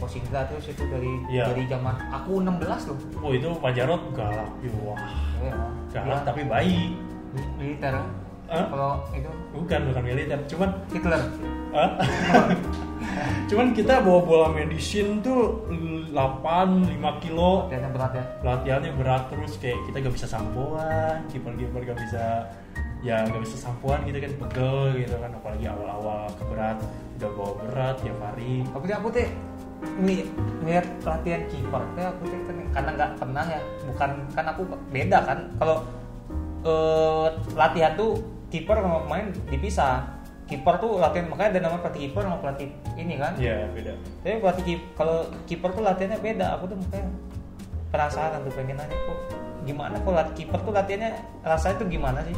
Coach 0.00 0.16
Indra 0.16 0.48
terus 0.48 0.64
itu 0.72 0.82
dari 0.88 1.12
Iya. 1.28 1.52
dari 1.52 1.68
zaman 1.68 1.94
aku 2.08 2.40
16 2.40 2.88
loh. 2.88 2.98
Oh 3.20 3.30
itu 3.36 3.48
Pak 3.60 3.72
Jarot 3.76 4.02
galak 4.16 4.50
ya, 4.64 4.72
wah. 4.80 4.96
Ya, 5.44 5.52
galak 5.92 6.24
Dia 6.24 6.28
tapi 6.32 6.42
baik. 6.48 6.90
Militer. 7.60 7.94
Hah? 8.50 8.66
kalau 8.66 8.98
itu? 9.14 9.30
Bukan 9.54 9.80
bukan 9.94 10.02
militer. 10.02 10.38
Cuman 10.50 10.68
Hitler. 10.90 11.22
Cuman 13.50 13.70
kita 13.70 14.02
bawa 14.02 14.20
bola 14.26 14.48
medicine 14.50 15.22
tuh 15.22 15.62
8 15.70 16.10
5 16.10 17.22
kilo. 17.22 17.70
Kayaknya 17.70 17.90
berat 17.94 18.12
ya? 18.18 18.24
Latihannya 18.42 18.90
berat 18.98 19.22
terus. 19.30 19.54
Kayak 19.62 19.78
kita 19.86 19.96
gak 20.02 20.14
bisa 20.18 20.26
sampoan 20.26 21.22
kiper 21.30 21.54
kiper 21.54 21.82
gak 21.94 21.98
bisa 22.02 22.24
ya 23.00 23.24
gak 23.24 23.42
bisa 23.42 23.56
sampoan 23.56 24.02
gitu 24.02 24.18
kan. 24.18 24.32
Pegel 24.46 25.06
gitu 25.06 25.14
kan. 25.14 25.30
Apalagi 25.30 25.64
awal-awal 25.70 26.26
berat 26.50 26.76
udah 27.22 27.30
bawa 27.38 27.52
berat 27.62 27.94
tiap 28.02 28.18
hari. 28.18 28.66
Tapi 28.66 28.86
aku 28.90 29.08
teh 29.14 29.30
nih 30.00 30.28
lihat 30.64 30.86
latihan 31.04 31.42
kiper 31.48 31.82
teh 31.96 32.04
aku 32.04 32.22
teh 32.28 32.40
karena 32.70 32.90
nggak 32.94 33.10
pernah 33.18 33.44
ya 33.44 33.60
bukan 33.88 34.10
kan 34.32 34.44
aku 34.52 34.62
beda 34.92 35.18
kan. 35.24 35.38
Kalau 35.58 35.76
eh, 36.64 37.26
latihan 37.56 37.92
tuh 37.96 38.20
kiper 38.52 38.76
sama 38.78 38.98
pemain 39.06 39.26
dipisah. 39.48 40.20
Kiper 40.50 40.82
tuh 40.82 40.98
latihan 40.98 41.30
makanya 41.30 41.50
ada 41.54 41.60
nama 41.70 41.76
pelatih 41.78 42.10
kiper 42.10 42.22
sama 42.26 42.38
pelatih 42.42 42.68
ini 42.98 43.14
kan. 43.16 43.32
Ya 43.38 43.70
beda. 43.70 43.94
Tapi 44.26 44.36
pelatih 44.42 44.78
kalau 44.98 45.18
kiper 45.46 45.70
tuh 45.70 45.82
latihannya 45.86 46.18
beda 46.18 46.46
aku 46.58 46.74
tuh 46.74 46.76
makanya 46.78 47.06
penasaran 47.90 48.40
tuh 48.46 48.52
pengen 48.54 48.78
nanya 48.78 48.94
kok 48.94 49.18
gimana 49.66 49.98
kalau 50.00 50.16
lat- 50.16 50.34
kiper 50.34 50.58
tuh 50.62 50.72
latihannya 50.74 51.10
rasanya 51.46 51.74
tuh 51.78 51.88
gimana 51.90 52.18
sih? 52.26 52.36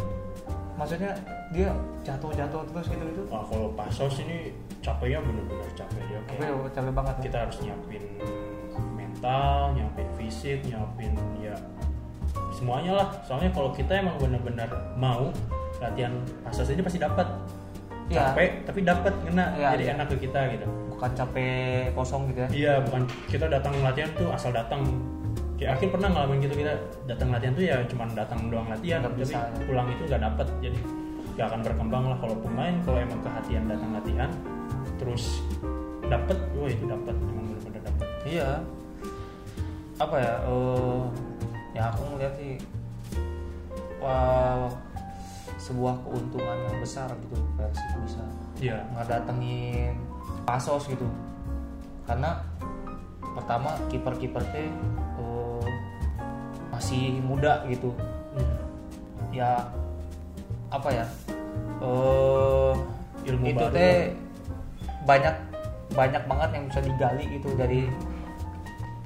Maksudnya 0.77 1.13
dia 1.53 1.69
jatuh-jatuh 2.03 2.65
terus 2.65 2.87
gitu 2.89 3.05
gitu 3.13 3.23
Wah 3.29 3.45
kalau 3.45 3.71
pasos 3.77 4.19
ini 4.25 4.51
capeknya 4.83 5.23
bener-bener 5.23 5.69
capek 5.79 6.03
dia 6.11 6.19
tapi 6.27 6.43
kayak 6.43 6.75
capek 6.75 6.93
banget 6.93 7.15
ya. 7.17 7.23
kita 7.23 7.37
harus 7.47 7.57
nyiapin 7.63 8.05
mental, 8.99 9.55
nyiapin 9.79 10.09
fisik, 10.19 10.59
nyiapin 10.67 11.15
ya 11.39 11.55
semuanya 12.53 12.93
lah. 12.99 13.09
Soalnya 13.25 13.51
kalau 13.55 13.71
kita 13.71 13.93
emang 13.99 14.17
bener-bener 14.19 14.69
mau 14.99 15.31
latihan 15.79 16.13
pasos 16.43 16.69
ini 16.71 16.83
pasti 16.83 16.99
dapat. 16.99 17.27
Iya. 18.11 18.35
Capek 18.35 18.51
tapi 18.69 18.81
dapat 18.85 19.15
kena 19.25 19.45
Iya, 19.57 19.69
jadi 19.79 19.85
iya. 19.89 19.93
enak 19.97 20.07
ke 20.13 20.17
kita 20.29 20.41
gitu. 20.53 20.67
bukan 20.93 21.11
capek 21.19 21.91
kosong 21.99 22.31
gitu 22.31 22.39
ya 22.45 22.49
Iya, 22.53 22.75
bukan 22.87 23.03
kita 23.27 23.47
datang 23.51 23.75
latihan 23.83 24.11
tuh 24.15 24.29
asal 24.31 24.51
datang. 24.55 24.83
Kayak 25.59 25.79
akhir 25.79 25.89
pernah 25.95 26.09
ngalamin 26.11 26.39
gitu 26.43 26.55
kita 26.59 26.75
datang 27.07 27.29
latihan 27.31 27.53
tuh 27.55 27.65
ya 27.65 27.77
cuman 27.87 28.09
datang 28.19 28.41
doang 28.51 28.67
latihan, 28.67 28.99
Nggak 29.03 29.15
tapi 29.15 29.23
bisa, 29.23 29.39
ya. 29.39 29.63
pulang 29.67 29.87
itu 29.91 30.03
nggak 30.11 30.23
dapet 30.27 30.47
jadi 30.59 30.79
gak 31.33 31.47
akan 31.49 31.61
berkembang 31.65 32.05
lah 32.13 32.19
kalau 32.21 32.37
pemain 32.45 32.75
kalau 32.85 32.99
emang 33.01 33.21
kehatian 33.25 33.65
datang 33.65 33.91
latihan 33.97 34.31
terus 35.03 35.43
dapet, 36.07 36.39
wah 36.55 36.71
itu 36.71 36.85
dapet 36.87 37.15
emang 37.19 37.43
bener-bener 37.49 37.83
dapet. 37.83 38.07
iya 38.23 38.63
apa 39.99 40.17
ya 40.17 40.35
eh 40.47 41.03
ya 41.73 41.83
aku 41.91 42.01
melihat 42.15 42.35
sih 42.37 42.55
wah 43.99 44.71
sebuah 45.57 45.95
keuntungan 46.03 46.59
yang 46.59 46.79
besar 46.79 47.07
gitu 47.19 47.39
Persib 47.55 47.91
bisa 48.03 48.23
Iya. 48.59 48.83
ngedatengin 48.95 49.95
Pasos 50.43 50.87
gitu 50.87 51.07
karena 52.03 52.43
pertama 53.35 53.79
kiper-kiper 53.87 54.43
teh 54.51 54.67
eh, 55.19 55.67
masih 56.71 57.19
muda 57.23 57.63
gitu 57.67 57.91
ya 59.31 59.67
apa 60.69 60.89
ya 60.91 61.07
eh 61.81 62.75
Ilmu 63.23 63.45
itu 63.47 63.63
baru. 63.63 63.71
teh 63.73 63.99
banyak 65.05 65.35
banyak 65.93 66.23
banget 66.25 66.51
yang 66.57 66.65
bisa 66.73 66.81
digali 66.81 67.25
gitu 67.37 67.49
dari 67.59 67.91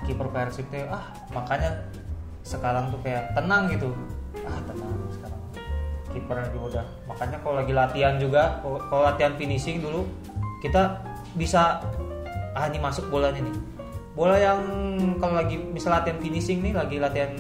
kiper 0.07 0.29
Persib 0.31 0.71
teh 0.71 0.87
ah 0.87 1.11
makanya 1.35 1.83
sekarang 2.47 2.95
tuh 2.95 3.01
kayak 3.03 3.35
tenang 3.35 3.67
gitu. 3.75 3.91
Ah 4.47 4.63
tenang 4.63 4.95
sekarang. 5.11 5.41
Kiper 6.15 6.37
juga 6.55 6.65
udah 6.79 6.87
makanya 7.11 7.37
kalau 7.43 7.57
lagi 7.59 7.73
latihan 7.75 8.15
juga 8.23 8.63
kalau 8.63 9.03
latihan 9.03 9.35
finishing 9.35 9.83
dulu 9.83 10.07
kita 10.63 11.03
bisa 11.35 11.83
ah 12.55 12.65
ini 12.71 12.79
masuk 12.79 13.11
bola 13.11 13.35
ini 13.35 13.51
nih. 13.51 13.57
Bola 14.17 14.39
yang 14.39 14.63
kalau 15.21 15.37
lagi 15.37 15.59
misal 15.59 15.93
latihan 15.93 16.17
finishing 16.23 16.63
nih 16.63 16.73
lagi 16.73 16.97
latihan 17.03 17.35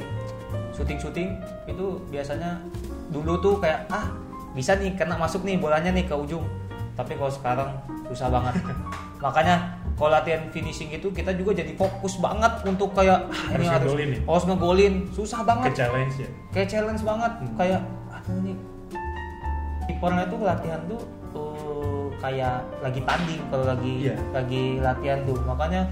syuting 0.76 0.98
syuting 1.00 1.28
itu 1.64 2.02
biasanya 2.12 2.60
dulu 3.08 3.40
tuh 3.40 3.54
kayak 3.62 3.88
ah 3.88 4.12
bisa 4.52 4.76
nih 4.76 4.92
kena 4.92 5.16
masuk 5.16 5.40
nih 5.46 5.56
bolanya 5.56 5.88
nih 5.94 6.04
ke 6.04 6.12
ujung 6.12 6.44
tapi 6.96 7.12
kalau 7.14 7.28
sekarang 7.28 7.68
susah 8.06 8.28
banget 8.28 8.54
makanya 9.18 9.56
kalau 9.94 10.10
latihan 10.10 10.44
finishing 10.48 10.88
itu 10.90 11.08
kita 11.08 11.32
juga 11.32 11.52
jadi 11.54 11.72
fokus 11.72 12.16
banget 12.16 12.52
untuk 12.64 12.92
kayak 12.92 13.28
ah, 13.28 13.48
ini 13.52 13.64
Harus 13.64 13.68
harus 13.70 13.84
ngegolin 13.86 14.08
ya? 14.10 14.20
harus 14.24 14.44
ngegolin 14.44 14.94
susah 15.10 15.40
banget 15.42 15.70
challenge 15.74 16.14
ya. 16.18 16.28
kayak 16.50 16.68
challenge 16.68 17.02
banget 17.02 17.32
Hmm. 17.36 17.54
kayak 17.54 17.80
aduh 18.10 18.38
nih 18.40 18.56
kipernya 19.86 20.24
tuh 20.26 20.40
latihan 20.40 20.80
tuh 20.86 21.00
uh, 21.32 22.06
kayak 22.16 22.58
lagi 22.80 23.00
tanding 23.02 23.42
kalau 23.46 23.64
lagi 23.66 23.92
Iya. 24.02 24.16
lagi 24.32 24.62
latihan 24.78 25.20
tuh 25.22 25.36
makanya 25.42 25.86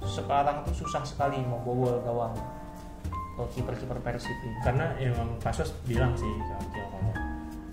sekarang 0.00 0.60
tuh 0.62 0.74
susah 0.76 1.00
sekali 1.02 1.40
mau 1.42 1.58
bobol 1.58 1.98
gawang 2.00 2.36
kalau 3.34 3.48
kiper 3.50 3.74
kiper 3.74 3.98
persib 3.98 4.36
Karena 4.62 4.94
emang 4.96 5.34
Pasos 5.40 5.74
bilang 5.82 6.14
sih 6.14 6.28
kalau 6.70 7.12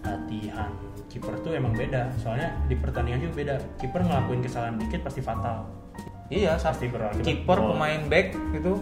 latihan 0.01 0.71
kiper 1.11 1.35
tuh 1.37 1.51
emang 1.51 1.75
beda. 1.75 2.07
Soalnya 2.15 2.55
di 2.65 2.73
pertandingan 2.73 3.19
juga 3.21 3.33
beda. 3.35 3.55
Kiper 3.77 4.01
ngelakuin 4.01 4.39
kesalahan 4.39 4.75
dikit 4.77 5.03
pasti 5.03 5.19
fatal. 5.19 5.67
iya 6.29 6.55
Pasti 6.55 6.87
kiper 7.19 7.59
pemain 7.59 8.07
back 8.07 8.31
itu 8.55 8.79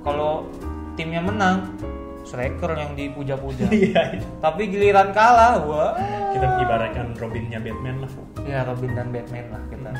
kalau 0.00 0.46
timnya 0.94 1.18
menang 1.18 1.74
striker 2.22 2.70
yang 2.72 2.94
dipuja-puja 2.94 3.66
Iya. 3.74 4.14
itu. 4.14 4.26
tapi 4.38 4.66
giliran 4.66 5.10
kalah 5.10 5.58
wah 5.60 5.98
Kita 6.30 6.46
ibaratkan 6.58 7.10
Robinnya 7.14 7.58
Batman 7.58 8.02
lah. 8.02 8.10
ya 8.40 8.62
Robin 8.62 8.94
dan 8.94 9.10
Batman 9.10 9.46
lah 9.50 9.62
kita 9.66 9.90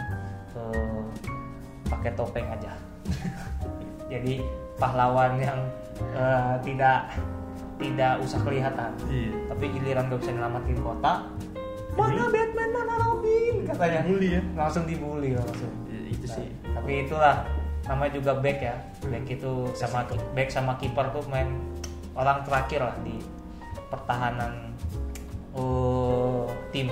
eh, 0.55 1.03
pakai 1.87 2.11
topeng 2.15 2.47
aja 2.47 2.71
jadi 4.13 4.43
pahlawan 4.77 5.39
yang 5.39 5.59
eh, 6.15 6.55
tidak 6.63 7.11
tidak 7.77 8.13
usah 8.21 8.41
kelihatan 8.41 8.91
Iya. 9.07 9.31
tapi 9.49 9.65
giliran 9.71 10.07
gak 10.07 10.19
bisa 10.19 10.31
nyelamatin 10.33 10.79
kota 10.81 11.13
mana 11.97 12.23
Batman 12.29 12.69
mana 12.71 12.95
Robin? 13.01 13.55
Katanya. 13.65 14.01
Bully 14.05 14.29
ya. 14.37 14.43
langsung 14.55 14.85
dibully 14.85 15.31
langsung. 15.35 15.73
Ya, 15.89 16.01
itu 16.07 16.27
sih. 16.29 16.49
Nah, 16.63 16.81
tapi 16.81 17.09
itulah 17.09 17.37
namanya 17.89 18.13
juga 18.15 18.33
back 18.39 18.59
ya. 18.61 18.77
Back 19.09 19.27
itu 19.27 19.53
sama 19.73 20.05
back 20.37 20.49
sama 20.53 20.77
kiper 20.77 21.09
tuh 21.11 21.25
main 21.33 21.49
orang 22.13 22.45
terakhir 22.45 22.81
lah 22.85 22.97
di 23.03 23.17
pertahanan 23.89 24.77
eh, 25.57 26.45
tim. 26.71 26.89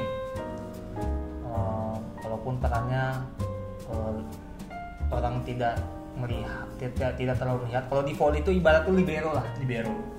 Eh, 1.45 1.95
walaupun 2.25 2.59
perannya 2.59 3.21
eh, 3.93 4.19
orang 5.13 5.45
tidak 5.45 5.79
melihat 6.15 6.67
tidak 6.79 7.11
tidak 7.19 7.37
terlalu 7.39 7.67
melihat. 7.67 7.85
Kalau 7.91 8.03
di 8.03 8.15
volley 8.15 8.41
itu 8.43 8.51
ibarat 8.55 8.83
tuh 8.87 8.95
libero 8.95 9.31
lah 9.35 9.47
Libero. 9.59 10.14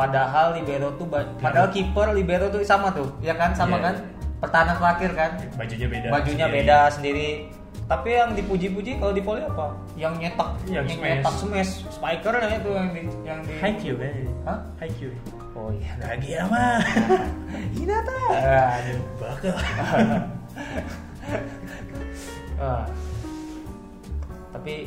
Padahal 0.00 0.56
libero 0.56 0.88
tuh 0.96 1.04
padahal 1.36 1.68
kiper 1.68 2.08
libero 2.10 2.48
tuh 2.48 2.64
sama 2.64 2.88
tuh 2.90 3.12
ya 3.20 3.34
kan 3.34 3.52
sama 3.52 3.76
Iya. 3.76 3.84
kan 3.84 3.94
pertahanan 4.40 4.74
terakhir 4.74 5.10
kan 5.12 5.30
Bajunya 5.54 5.86
beda. 5.86 6.08
bajunya 6.08 6.46
sendiri. 6.46 6.56
beda 6.56 6.78
sendiri 6.88 7.28
tapi 7.84 8.08
yang 8.14 8.30
dipuji-puji 8.32 8.96
kalau 8.96 9.10
di 9.10 9.20
volley 9.20 9.42
apa 9.42 9.74
yang 9.94 10.14
nyetak 10.14 10.56
Yang 10.64 10.72
yang 10.72 10.86
smash. 10.88 11.10
nyetak 11.12 11.34
smash 11.36 11.72
spikernya 11.90 12.56
itu 12.56 12.70
yang 12.70 12.88
di 12.88 13.00
yang 13.22 13.40
di 13.42 13.52
High 13.58 13.76
Q 13.76 13.84
kan. 13.94 14.12
Hah? 14.46 14.58
High 14.78 14.94
Q. 14.94 15.00
oh 15.52 15.68
iya 15.74 15.92
Lagi 16.00 16.30
ama. 16.38 16.66
Hinata 17.76 18.16
aduh 18.32 19.00
Bakal. 19.18 19.54
Ah. 22.60 22.84
tapi 24.52 24.84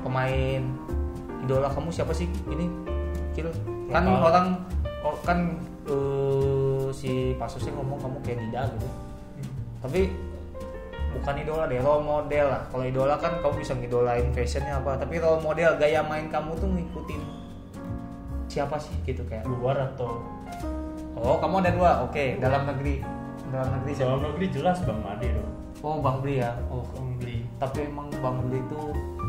pemain 0.00 0.62
idola 1.40 1.68
kamu 1.68 1.92
siapa 1.92 2.10
sih 2.10 2.24
ini 2.46 2.64
Kil 3.34 3.50
kan 3.90 4.06
Lokal. 4.06 4.22
orang 4.30 4.46
oh, 5.04 5.16
kan 5.26 5.38
eh, 5.90 6.86
si 6.94 7.34
Pasosnya 7.36 7.74
ngomong 7.74 7.98
kamu 8.00 8.16
kayak 8.22 8.38
Dida 8.46 8.62
gitu. 8.72 8.88
Tapi 9.84 10.00
bukan 11.14 11.34
idola 11.42 11.64
deh 11.68 11.82
role 11.82 12.04
model 12.06 12.46
lah. 12.48 12.62
Kalau 12.70 12.84
idola 12.86 13.14
kan 13.18 13.42
kamu 13.42 13.54
bisa 13.60 13.74
ngidolain 13.76 14.26
fashionnya 14.32 14.80
apa 14.80 14.96
tapi 14.96 15.20
role 15.20 15.42
model 15.42 15.76
gaya 15.76 16.00
main 16.06 16.30
kamu 16.30 16.56
tuh 16.56 16.70
ngikutin 16.70 17.22
siapa 18.48 18.78
sih 18.78 18.94
gitu 19.02 19.26
kayak. 19.26 19.44
Luar 19.50 19.76
atau? 19.92 20.22
Oh 21.18 21.36
kamu 21.42 21.62
ada 21.66 21.70
dua? 21.74 21.90
Oke 22.06 22.38
dalam 22.38 22.70
negeri. 22.70 23.02
Dalam 23.50 23.82
negeri 23.82 23.92
siapa? 23.94 24.08
Dalam 24.14 24.22
negeri 24.30 24.46
jelas 24.50 24.78
Bang 24.86 25.02
Made 25.02 25.28
dong. 25.30 25.52
oh 25.84 26.00
bang 26.00 26.16
Bri 26.24 26.34
ya? 26.40 26.56
Oh 26.72 26.80
Bang 26.96 27.20
Bli. 27.20 27.44
tapi 27.60 27.86
emang 27.86 28.08
bang 28.08 28.36
beli 28.40 28.58
itu 28.60 28.80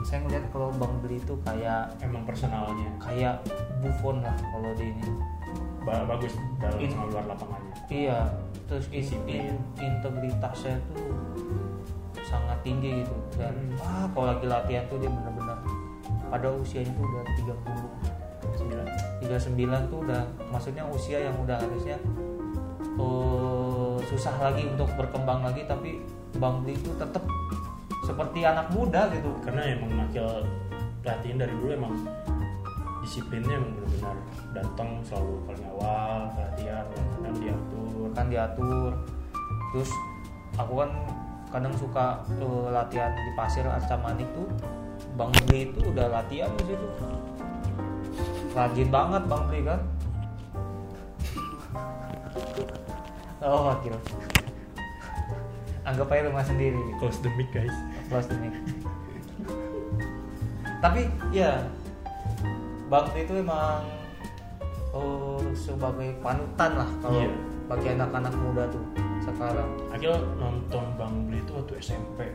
saya 0.06 0.22
ngeliat 0.22 0.46
kalau 0.54 0.70
bang 0.72 0.94
beli 1.02 1.18
itu 1.18 1.34
kayak 1.42 1.90
emang 1.98 2.22
personalnya. 2.24 2.90
kayak 3.02 3.42
Buffon 3.82 4.22
lah 4.22 4.38
kalau 4.38 4.70
di 4.78 4.94
ini. 4.94 5.10
Ba- 5.82 6.06
bagus 6.06 6.34
dalam 6.58 6.78
In- 6.78 6.90
sama 6.90 7.06
luar 7.10 7.26
lapangannya. 7.26 7.74
iya 7.90 8.20
terus 8.66 8.86
in- 8.90 9.02
Disiplin. 9.02 9.54
in- 9.54 9.66
integritasnya 9.78 10.78
tuh 10.90 11.10
sangat 12.22 12.58
tinggi 12.62 13.02
gitu. 13.02 13.16
Dan 13.38 13.54
Hmm. 13.54 13.78
wah 13.78 14.06
kalau 14.10 14.26
lagi 14.30 14.46
latihan 14.46 14.84
tuh 14.86 14.98
dia 14.98 15.10
benar-benar 15.10 15.58
pada 16.26 16.48
usianya 16.52 16.90
tuh 16.94 17.06
udah 17.06 17.24
30 17.38 17.90
sembilan. 18.54 18.86
39 19.22 19.82
tuh 19.90 20.00
udah 20.06 20.22
maksudnya 20.50 20.84
usia 20.86 21.18
yang 21.22 21.36
udah 21.38 21.58
harusnya 21.58 21.98
eh, 22.96 23.98
susah 24.06 24.36
lagi 24.40 24.66
untuk 24.66 24.88
berkembang 24.96 25.44
lagi 25.44 25.66
tapi 25.66 26.00
Bang 26.36 26.62
Bli 26.62 26.74
itu 26.74 26.92
tetap 26.96 27.22
seperti 28.06 28.46
anak 28.46 28.70
muda 28.70 29.10
gitu. 29.10 29.34
Karena 29.42 29.66
emang 29.66 29.92
Akil 30.06 30.46
latihan 31.06 31.38
dari 31.38 31.54
dulu 31.54 31.70
emang 31.70 31.94
disiplinnya 33.06 33.62
emang 33.62 33.78
benar-benar 33.78 34.18
datang 34.58 34.90
selalu 35.06 35.34
paling 35.46 35.66
awal 35.78 36.22
latihan 36.34 36.86
kadang 36.90 37.38
diatur. 37.42 38.06
Kan 38.14 38.26
diatur. 38.30 38.92
Terus 39.74 39.92
aku 40.58 40.74
kan 40.86 40.92
kadang 41.54 41.74
suka 41.78 42.06
eh, 42.38 42.68
latihan 42.74 43.12
di 43.14 43.32
pasir 43.38 43.66
Arca 43.66 43.98
Manik 44.02 44.28
tuh 44.34 44.50
Bang 45.16 45.32
Bli 45.46 45.70
itu 45.70 45.80
udah 45.86 46.10
latihan 46.10 46.50
di 46.58 46.64
situ. 46.74 46.88
Rajin 48.56 48.90
banget 48.90 49.24
Bang 49.30 49.44
Bli 49.50 49.62
kan. 49.66 49.82
Oh 53.46 53.70
wakil. 53.70 53.94
Anggap 55.86 56.10
aja 56.10 56.34
rumah 56.34 56.42
sendiri. 56.42 56.82
Close 56.98 57.22
the 57.22 57.30
mic 57.38 57.54
guys 57.54 57.95
close 58.08 58.28
the 58.28 58.38
mic. 58.38 58.54
tapi 60.80 61.10
ya 61.34 61.66
Bang 62.86 63.10
Bli 63.10 63.26
itu 63.26 63.34
emang 63.42 63.82
oh, 64.94 65.42
sebagai 65.58 66.14
panutan 66.22 66.72
lah 66.78 66.90
kalau 67.02 67.18
Iya. 67.18 67.34
bagi 67.66 67.88
anak-anak 67.98 68.34
muda 68.38 68.64
tuh 68.70 68.86
sekarang. 69.26 69.70
Akil 69.90 70.14
nonton 70.38 70.86
Bang 70.96 71.26
Beli 71.26 71.42
itu 71.42 71.52
waktu 71.58 71.74
SMP 71.82 72.30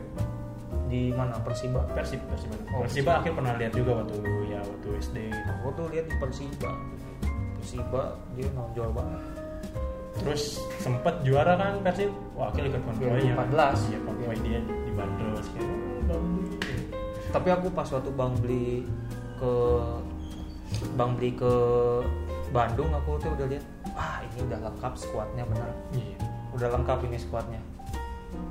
di 0.91 1.15
mana? 1.15 1.39
Persiba? 1.39 1.87
Persib 1.95 2.19
Persiba. 2.27 2.55
Oh, 2.75 2.83
Persiba 2.83 3.23
Akil 3.23 3.31
pernah 3.31 3.55
lihat 3.55 3.71
juga 3.71 4.03
waktu 4.03 4.19
ya 4.51 4.59
waktu 4.59 4.87
SD 4.99 5.17
aku 5.31 5.67
tuh 5.71 5.85
lihat 5.87 6.05
di 6.11 6.15
Persiba. 6.19 6.71
Persiba 7.55 8.01
dia 8.35 8.47
nonjol 8.51 8.91
banget. 8.91 9.21
Terus 10.11 10.59
sempet 10.83 11.23
juara 11.23 11.55
kan 11.55 11.79
Persib 11.79 12.11
wah 12.35 12.51
Akil 12.51 12.67
ikut 12.67 12.83
konvoynya. 12.83 13.39
2014. 13.47 13.87
iya 13.87 13.99
konvoy 14.03 14.35
dia 14.43 14.59
di, 14.59 14.73
di 14.83 14.91
tapi 17.31 17.47
aku 17.51 17.71
pas 17.71 17.87
waktu 17.87 18.11
Bang 18.13 18.35
beli 18.39 18.85
ke 19.39 19.53
Bang 20.95 21.15
beli 21.19 21.35
ke 21.35 21.53
Bandung 22.51 22.91
aku 22.91 23.15
tuh 23.19 23.31
udah 23.35 23.47
lihat 23.47 23.65
wah 23.95 24.19
ini 24.23 24.39
udah 24.47 24.59
lengkap 24.71 24.93
skuadnya 24.95 25.43
benar. 25.47 25.71
Iya. 25.95 26.17
Udah 26.51 26.67
lengkap 26.75 26.99
ini 27.07 27.17
skuadnya 27.19 27.59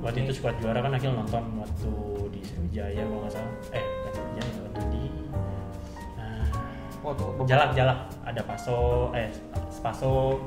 waktu 0.01 0.25
itu 0.25 0.33
squad 0.41 0.55
juara 0.61 0.79
kan 0.81 0.93
Akil 0.93 1.13
nonton 1.13 1.43
waktu 1.57 1.93
di 2.33 2.39
Sriwijaya 2.45 3.01
kalau 3.05 3.21
nggak 3.25 3.33
salah. 3.33 3.53
Eh 3.73 3.83
bukan 3.85 4.11
Sriwijaya 4.13 4.59
waktu 4.65 4.81
di 4.89 5.03
nah, 6.17 6.45
oh 7.05 7.45
jalak 7.45 7.69
jalak 7.73 7.99
ada 8.25 8.41
Paso 8.45 9.09
eh 9.17 9.29
Spaso 9.69 10.41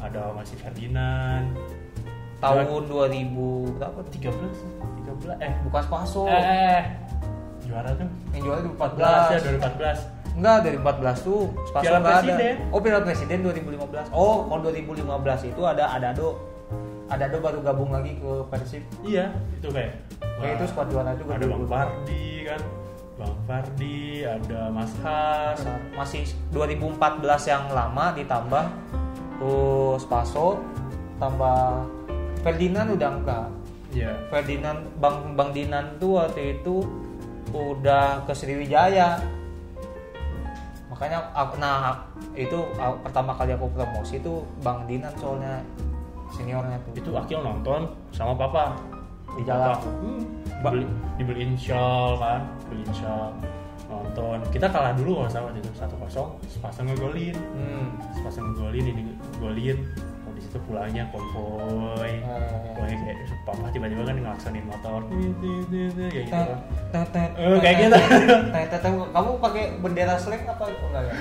ada 0.00 0.32
masih 0.36 0.56
Ferdinand. 0.60 1.48
Tahun 2.42 2.68
2000 2.68 3.80
berapa 3.80 3.98
tuh? 4.04 4.12
13 4.20 4.36
13 5.16 5.40
eh. 5.40 5.52
Bukan 5.64 5.82
Spaso 5.88 6.28
eh, 6.28 6.44
eh 6.44 6.82
juara 7.64 7.90
tuh 7.96 8.08
yang 8.36 8.42
juara 8.44 8.60
14 8.60 9.32
ya 9.32 9.38
2014 9.40 10.14
2014 10.20 10.24
Enggak, 10.34 10.66
dari 10.66 10.76
14 10.82 11.14
tuh 11.22 11.40
Spaso 11.70 11.84
Piala 11.86 11.98
nggak 12.02 12.18
ada. 12.26 12.34
Oh, 12.74 12.80
Piala 12.82 13.00
Presiden 13.06 13.38
2015. 13.46 14.10
Oh, 14.10 14.50
kalau 14.50 14.66
2015 14.66 15.54
itu 15.54 15.62
ada 15.62 15.94
Adado. 15.94 16.42
Adado 17.06 17.38
baru 17.38 17.62
gabung 17.62 17.94
lagi 17.94 18.18
ke 18.18 18.32
Persib. 18.50 18.82
iya 19.06 19.30
itu 19.54 19.70
kayak 19.70 19.94
Kayak 20.40 20.58
itu 20.58 20.64
squad 20.72 20.88
juara 20.90 21.14
juga 21.14 21.38
ada 21.38 21.46
Bang 21.46 21.62
2015. 21.62 21.70
Fardi 21.70 22.26
kan 22.48 22.60
Bang 23.14 23.34
Fardi 23.46 23.98
ada 24.26 24.60
Mas 24.74 24.90
Har 25.06 25.54
Masih 25.94 26.24
2014 26.50 26.98
yang 27.46 27.64
lama 27.70 28.10
ditambah 28.18 28.64
oh, 29.38 29.94
Spaso 30.02 30.58
tambah 31.22 31.86
Ferdinand 32.42 32.90
udah 32.90 33.10
enggak. 33.22 33.46
iya 33.94 34.18
Ferdinand 34.32 34.82
Bang 34.98 35.38
Bang 35.38 35.54
Dinan 35.54 35.94
tuh 36.02 36.18
waktu 36.18 36.58
itu 36.58 36.82
udah 37.54 38.22
ke 38.22 38.32
Sriwijaya. 38.32 39.18
Makanya 40.86 41.26
aku- 41.32 41.58
nah 41.58 42.06
itu 42.32 42.54
aku- 42.74 43.00
pertama 43.02 43.34
kali 43.34 43.50
aku 43.50 43.66
promosi 43.68 44.18
itu 44.18 44.42
Bang 44.60 44.86
Dinan 44.86 45.10
soalnya 45.14 45.58
seniornya 46.30 46.78
tuh. 46.82 46.92
itu 46.94 47.10
Akil 47.10 47.40
nonton 47.40 47.86
sama 48.10 48.34
papa 48.34 48.74
Di 49.34 49.42
jalan. 49.42 49.74
Papa, 49.74 49.90
hmm, 49.98 50.22
dibeli, 50.62 50.86
dibeliin 51.18 51.52
shawl 51.54 52.14
kan 52.18 52.46
beliin 52.70 52.86
shawl 52.94 53.34
nonton 53.84 54.38
kita 54.48 54.66
kalah 54.66 54.94
dulu 54.94 55.18
kalau 55.18 55.30
salah 55.30 55.50
itu 55.52 55.66
satu 55.74 55.94
kosong 55.98 56.30
sepasang 56.46 56.86
ngegolin 56.86 57.34
Hmm. 57.34 57.86
sepasang 58.14 58.50
ngegolin 58.50 58.86
ini 58.88 59.02
golin 59.38 59.78
oh, 60.54 60.62
di 60.62 60.62
situ 60.62 60.70
pulangnya 60.70 61.04
konvoy. 61.10 62.12
Pokoknya 62.74 62.96
kayak 63.02 63.18
papa 63.42 63.66
tiba-tiba 63.74 64.02
kan 64.06 64.16
ngelaksonin 64.22 64.64
motor. 64.70 65.00
Kayak 65.10 65.20
gitu. 65.34 65.50
Tet, 66.30 66.30
kan 66.30 66.46
tet, 66.94 67.08
tet, 67.10 67.30
Eh, 67.34 67.58
kayak 67.58 67.76
gitu. 67.82 67.98
Kamu 69.10 69.30
pakai 69.42 69.64
bendera 69.82 70.14
slang 70.14 70.46
apa 70.46 70.64
enggak 70.70 71.02
ya? 71.10 71.14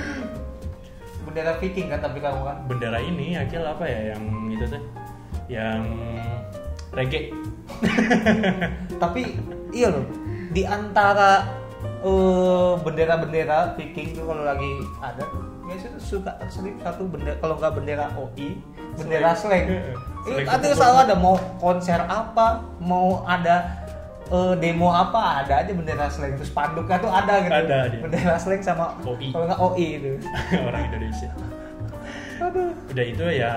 Bendera 1.23 1.51
Viking 1.57 1.87
kan 1.89 1.99
tapi 2.03 2.19
kamu 2.19 2.41
kan. 2.43 2.57
bendera 2.67 2.99
ini 2.99 3.39
Akil 3.39 3.63
apa 3.63 3.87
ya 3.87 4.13
yang 4.13 4.23
itu 4.51 4.65
tuh? 4.69 4.83
Yang 5.49 5.81
reggae. 6.93 7.31
Tapi 9.01 9.21
iya 9.73 9.87
loh, 9.89 10.05
di 10.53 10.67
antara 10.67 11.47
eh, 12.03 12.73
bendera-bendera 12.85 13.73
Viking 13.79 14.13
tuh 14.13 14.29
kalau 14.29 14.43
lagi 14.45 14.67
ada 14.99 15.23
biasanya 15.73 15.93
tuh 15.93 16.03
suka 16.05 16.31
terselip 16.37 16.75
satu 16.79 17.03
bendera 17.05 17.35
kalau 17.37 17.55
nggak 17.57 17.73
bendera 17.73 18.05
OI, 18.13 18.49
bendera 18.95 19.31
slang. 19.33 19.65
Slang 20.23 20.45
ada 20.45 20.55
kupu-kupu. 20.55 20.77
selalu 20.77 20.97
ada 21.01 21.15
mau 21.17 21.35
konser 21.57 21.99
apa, 21.99 22.47
mau 22.79 23.07
ada 23.25 23.55
eh, 24.29 24.53
demo 24.55 24.87
apa 24.87 25.43
ada 25.43 25.53
aja 25.59 25.71
bendera 25.73 26.07
slang 26.07 26.37
terus 26.37 26.47
spanduknya 26.47 26.97
tuh 26.97 27.09
ada 27.09 27.33
gitu. 27.41 27.51
Ada 27.51 27.77
dia. 27.89 27.99
Bendera 27.99 28.35
slang 28.37 28.61
sama 28.61 28.93
OI. 29.01 29.33
kalau 29.33 29.45
nggak 29.49 29.59
OI 29.59 29.87
itu. 29.97 30.11
orang 30.69 30.81
Indonesia 30.87 31.29
Aduh. 32.39 32.71
udah 32.91 33.05
itu 33.05 33.25
ya 33.29 33.53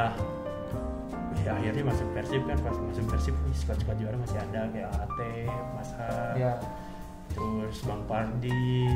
ya 1.43 1.51
akhirnya 1.53 1.83
masuk 1.85 2.07
Persib 2.11 2.43
kan 2.43 2.59
pas 2.59 2.75
masuk 2.75 3.05
Persib 3.07 3.35
squad 3.55 3.79
squad 3.79 3.97
juara 3.99 4.15
masih 4.19 4.39
ada 4.39 4.67
kayak 4.71 4.91
AT, 4.95 5.19
Mas 5.75 5.91
Har, 5.95 6.35
Ya. 6.35 6.53
terus 7.31 7.83
Bang 7.83 8.03
Pardi, 8.07 8.87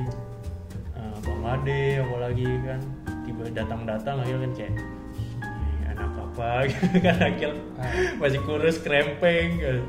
eh, 1.01 1.17
Bang 1.25 1.43
Ade 1.43 1.83
apalagi 1.99 2.47
kan 2.63 2.81
tiba 3.25 3.43
datang-datang 3.51 4.17
akhirnya 4.21 4.45
kan 4.45 4.53
kayak 4.55 4.73
"Ih, 4.77 5.85
anak 5.89 6.13
apa 6.15 6.49
gitu 6.69 6.97
kan 7.09 7.17
akhir 7.19 7.51
Ah. 7.81 7.89
masih 8.21 8.41
kurus 8.45 8.77
krempeng 8.79 9.57
gitu. 9.57 9.83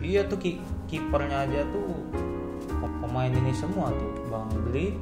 Iya 0.00 0.28
tuh 0.28 0.36
ki 0.36 0.60
kipernya 0.86 1.48
aja 1.48 1.64
tuh 1.68 1.88
pemain 3.00 3.32
ini 3.32 3.50
semua 3.50 3.88
tuh 3.90 4.10
Bang 4.28 4.48
Beli, 4.54 4.96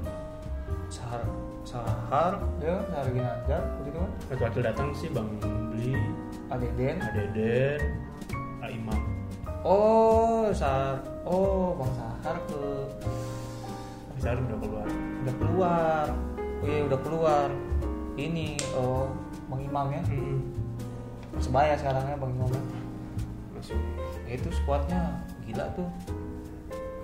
Sahar, 0.88 1.22
Sahar, 1.60 2.40
ya 2.58 2.80
Sahar 2.88 3.06
Ginanjar, 3.10 3.62
gitu 3.84 3.98
kan, 3.98 4.10
waktu 4.30 4.42
waktu 4.42 4.60
datang 4.64 4.88
sih 4.94 5.10
Bang 5.10 5.28
Beli, 5.38 5.92
Adeden. 6.48 6.96
Adeden, 6.98 7.80
Imam 8.64 9.00
Oh 9.60 10.48
Sahar, 10.50 11.02
oh 11.22 11.74
Bang 11.74 11.92
Sahar 11.94 12.36
ke 12.48 12.62
Besar 14.18 14.34
udah 14.34 14.58
keluar 14.58 14.88
udah 15.18 15.34
keluar, 15.38 16.06
oh 16.62 16.66
iya 16.66 16.82
udah 16.90 17.00
keluar. 17.06 17.48
Ini 18.18 18.58
oh 18.74 19.12
Bang 19.46 19.62
Imam 19.62 19.86
ya, 19.94 20.02
Mm-mm. 20.10 20.42
Persebaya 21.36 21.78
sekarang 21.78 22.02
ya 22.10 22.16
Bang 22.18 22.34
Imam. 22.34 22.50
ya. 22.50 22.62
masuk 23.54 23.78
Ya, 24.26 24.38
itu 24.38 24.48
skuadnya 24.54 25.22
gila 25.46 25.66
tuh, 25.74 25.86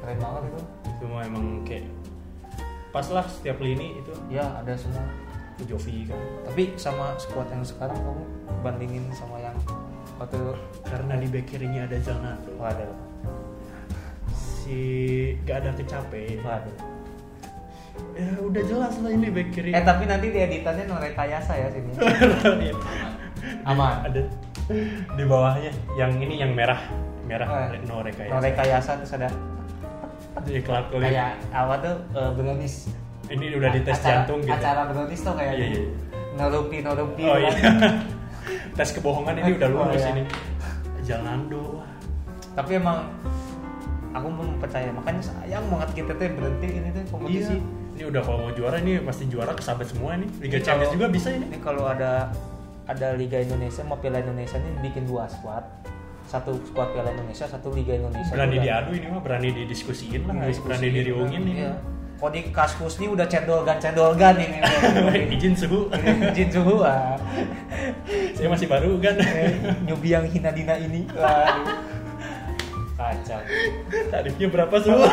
keren 0.02 0.18
banget 0.18 0.42
itu. 0.50 0.60
semua 0.98 1.20
emang 1.26 1.44
kayak 1.66 1.86
pas 2.94 3.06
lah 3.10 3.26
setiap 3.26 3.58
lini 3.58 3.98
itu 3.98 4.14
Ya 4.30 4.46
ada 4.58 4.74
semua. 4.74 5.02
Jovi 5.70 6.02
kan 6.10 6.18
Tapi 6.50 6.74
sama 6.74 7.14
skuad 7.14 7.46
yang 7.46 7.62
sekarang 7.62 7.94
kamu 7.94 8.24
bandingin 8.66 9.06
sama 9.14 9.38
yang 9.38 9.54
waktu 10.18 10.38
karena 10.82 11.14
di 11.14 11.30
back 11.30 11.46
kirinya 11.46 11.86
ada 11.86 11.94
Zanato 12.02 12.50
waduh 12.58 12.90
si 14.34 14.78
gak 15.46 15.62
ada 15.62 15.70
kecape 15.78 16.42
waduh 16.42 16.93
ya 18.14 18.30
udah 18.40 18.62
jelas 18.62 18.94
lah 18.98 19.10
ini 19.10 19.26
back 19.28 19.48
kiri 19.50 19.70
eh 19.70 19.82
tapi 19.82 20.04
nanti 20.04 20.26
di 20.28 20.38
editannya 20.40 20.84
no 20.86 20.96
rekayasa 20.96 21.52
ya 21.52 21.66
sini 21.68 21.90
Iya. 22.64 22.74
Aman. 23.64 24.06
ada 24.06 24.22
di 25.10 25.24
bawahnya 25.24 25.68
yang 25.94 26.14
ini 26.16 26.38
yang 26.38 26.52
merah 26.52 26.78
merah 27.22 27.74
Eh, 27.74 27.82
no 27.82 28.00
rekayasa 28.00 28.30
no 28.30 28.38
rekayasa 28.38 28.90
terus 28.96 29.12
ada 29.12 29.28
Lee. 30.44 30.60
kayak 30.60 31.38
apa 31.50 31.74
tuh 31.78 31.94
uh, 32.12 32.30
brownies 32.32 32.90
Ini 33.24 33.56
udah 33.56 33.70
di 33.70 33.80
tes 33.80 33.96
acara, 33.96 34.08
jantung 34.22 34.40
gitu. 34.42 34.52
acara 34.52 34.80
brownies 34.86 35.20
tuh 35.20 35.32
kayak 35.32 35.52
Iya, 35.54 35.66
iya. 35.70 35.82
nerupi 36.34 36.76
nerupi 36.80 37.22
Oh 37.24 37.36
iya. 37.36 37.50
tes 38.76 38.90
kebohongan 38.90 39.34
ini 39.38 39.50
udah 39.54 39.68
lulus 39.68 39.86
Oh, 39.88 39.96
iya. 39.96 40.10
ini. 40.12 40.22
Jalando. 41.02 41.62
wah. 41.78 41.88
tapi 42.54 42.70
emang 42.74 43.08
aku 44.10 44.26
belum 44.30 44.54
percaya 44.58 44.88
makanya 44.88 45.22
sayang 45.24 45.64
banget 45.66 45.90
kita 45.96 46.12
tuh 46.12 46.28
berhenti 46.30 46.68
ini 46.70 46.88
tuh 46.90 47.02
kompetisi 47.10 47.56
Iya. 47.56 47.82
Ini 47.94 48.02
udah 48.04 48.20
kalau 48.20 48.38
mau 48.40 48.52
juara 48.52 48.76
ini 48.76 48.98
pasti 49.00 49.24
juara 49.26 49.52
kesabet 49.52 49.86
semua 49.86 50.14
nih. 50.14 50.26
Liga 50.40 50.58
Ini 50.58 50.64
Champions 50.64 50.90
kalau- 50.90 50.96
juga 50.96 51.06
bisa 51.08 51.28
ini. 51.30 51.46
ini 51.46 51.58
kalau 51.58 51.84
ada 51.84 52.34
ada 52.84 53.08
Liga 53.14 53.38
Indonesia 53.38 53.80
mau 53.82 53.96
Piala 53.96 54.18
Indonesia 54.18 54.58
ini 54.58 54.70
bikin 54.82 55.06
dua 55.06 55.24
squad 55.24 55.62
satu 56.24 56.58
squad 56.64 56.90
Piala 56.90 57.12
Indonesia 57.12 57.46
satu 57.46 57.70
Liga 57.70 57.94
Indonesia 57.94 58.28
Berani 58.28 58.56
Udah- 58.56 58.64
diadu 58.66 58.90
ini 58.92 59.06
mah, 59.06 59.20
berani 59.20 59.48
didiskusiin 59.54 60.20
lah, 60.22 60.34
Diskusi 60.42 60.64
berani 60.66 60.86
gitu. 60.86 60.96
diriungin 60.98 61.42
ini. 61.44 61.62
Iya. 61.62 61.72
Kok 62.14 62.30
di 62.30 62.40
kaskus 62.48 62.94
ini 62.96 63.06
udah 63.08 63.26
cendolgan 63.26 63.76
cendolgan 63.78 64.34
ini 64.38 64.58
Izin 65.34 65.54
suhu. 65.54 65.90
izin 66.26 66.48
suhu 66.50 66.80
ah. 66.80 67.14
Saya 68.32 68.48
masih 68.48 68.66
baru 68.66 68.96
kan. 68.98 69.14
Eh, 69.16 69.50
nyubi 69.84 70.10
yang 70.10 70.24
hina 70.24 70.50
dina 70.50 70.74
ini 70.74 71.06
Waduh. 71.10 71.78
kacau 72.94 73.40
Tarifnya 74.10 74.46
berapa 74.48 74.76
suhu? 74.78 75.04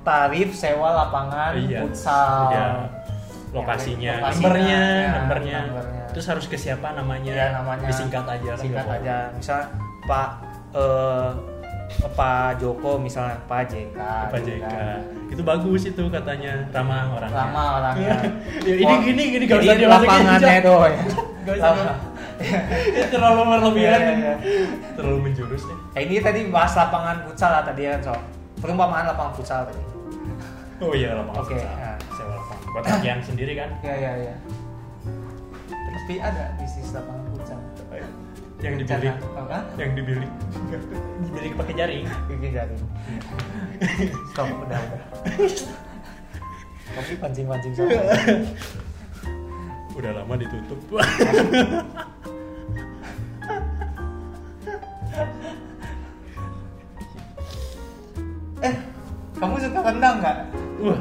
tarif 0.00 0.48
sewa 0.52 0.88
lapangan 0.96 1.52
Iya. 1.54 1.80
futsal 1.82 2.48
Iya. 2.48 2.66
Lokasinya, 3.48 4.12
Lokasinya, 4.20 4.44
nomornya, 4.44 4.80
ya, 5.00 5.10
nomornya. 5.16 5.60
Terus 6.10 6.26
harus 6.26 6.44
ke 6.44 6.56
siapa 6.56 6.92
namanya? 6.92 7.32
ya 7.32 7.46
namanya 7.54 7.86
Disingkat 7.86 8.24
aja. 8.26 8.50
kan, 8.50 8.58
singkat 8.58 8.84
apa-apa. 8.84 9.00
aja 9.00 9.16
misal 9.32 9.58
Pak 10.04 10.28
eh 10.74 11.30
Pak 12.10 12.60
Joko 12.60 12.90
misalnya 12.98 13.40
Pak 13.42 13.64
JK 13.66 13.96
Apa 13.96 14.36
gitu 14.38 14.60
JK? 14.60 14.64
kan. 14.64 15.00
Itu 15.26 15.40
bagus 15.42 15.82
itu 15.82 16.02
katanya 16.06 16.52
ramah 16.70 17.08
orang. 17.10 17.32
lama 17.32 17.62
orangnya 17.78 18.16
Ya, 18.68 18.74
ini 18.74 18.84
Oh, 18.86 19.00
gini 19.00 19.22
gini 19.30 19.44
gak 19.46 19.58
usah 19.58 19.74
dimasukin 19.74 19.88
lapangannya 19.88 20.52
ya 20.52 20.60
Gak 21.46 21.54
usah. 21.54 21.68
Lama- 21.72 22.00
terlalu 23.08 23.42
berlebihan. 23.48 23.98
Iya, 23.98 24.12
iya, 24.14 24.34
Terlalu 24.94 25.18
menjurus 25.24 25.62
deh. 25.64 25.78
Eh, 25.96 26.02
ini 26.04 26.20
tadi 26.20 26.46
bahas 26.46 26.70
lapangan 26.72 27.24
futsal 27.24 27.50
lah 27.50 27.64
tadi 27.64 27.82
kan 27.82 28.00
so 28.00 28.14
perumpamaan 28.58 29.06
lapangan 29.06 29.32
futsal 29.32 29.62
tadi 29.64 29.82
Oh 30.78 30.94
iya 30.94 31.10
lapangan 31.12 31.42
Oke, 31.42 31.54
futsal. 31.54 31.74
ya. 31.74 31.92
Sewa 32.12 32.30
lapangan. 32.32 32.66
Buat 32.68 32.84
latihan 32.86 33.18
sendiri 33.20 33.52
kan. 33.54 33.70
ya 33.80 33.94
ya 33.94 34.12
ya 34.24 34.34
tapi 35.98 36.14
ada 36.18 36.56
bisnis 36.56 36.88
lapangan 36.90 37.24
futsal 37.30 37.58
Yang 38.58 38.74
dibilik. 38.82 39.14
Rencana- 39.14 39.46
Hah? 39.48 39.62
Yang 39.76 39.90
dibilik. 39.94 40.30
dibilik 41.20 41.52
pakai 41.54 41.74
jaring. 41.76 42.04
bikin 42.26 42.50
jaring 42.50 42.82
stop 44.28 44.48
udah 44.48 44.80
udah 44.80 45.02
tapi 46.88 47.12
pancing 47.14 47.46
pancing 47.46 47.72
sama 47.72 48.00
Udah 49.92 50.14
lama 50.14 50.34
ditutup. 50.34 50.78
eh 58.60 58.74
kamu 59.34 59.54
suka 59.56 59.78
rendang 59.80 60.14
nggak 60.18 60.36
Wah, 60.78 60.98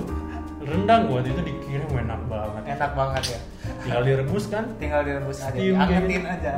rendang 0.62 1.02
waktu 1.08 1.30
itu 1.30 1.42
dikirim 1.44 1.90
enak 1.98 2.22
banget. 2.24 2.62
enak 2.68 2.92
banget 2.94 3.24
ya 3.28 3.40
Tinggal 3.78 4.02
direbus 4.04 4.46
kan. 4.48 4.66
tinggal 4.78 5.02
direbus 5.02 5.38
aja 5.40 5.54
gitu. 5.54 5.78
aja 5.78 6.54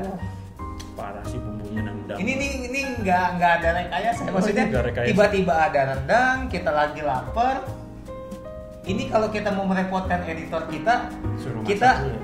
Parah 0.94 1.24
sih 1.24 1.40
bumbunya 1.40 1.82
nendang. 1.82 2.18
ini 2.18 2.32
nih 2.34 2.50
ini 2.66 2.80
nggak 3.00 3.26
nggak 3.38 3.52
ada 3.56 3.70
rekayasa 3.78 4.22
ya. 4.22 4.30
maksudnya 4.30 4.66
tiba-tiba 5.06 5.54
ada 5.58 5.82
rendang 5.90 6.38
kita 6.48 6.70
lagi 6.70 7.02
lapar 7.02 7.64
ini 8.84 9.08
kalau 9.08 9.28
kita 9.30 9.50
mau 9.52 9.64
merepotkan 9.64 10.26
editor 10.26 10.68
kita 10.68 11.08
Suruh 11.38 11.64
kita 11.64 11.90
ya. 12.04 12.18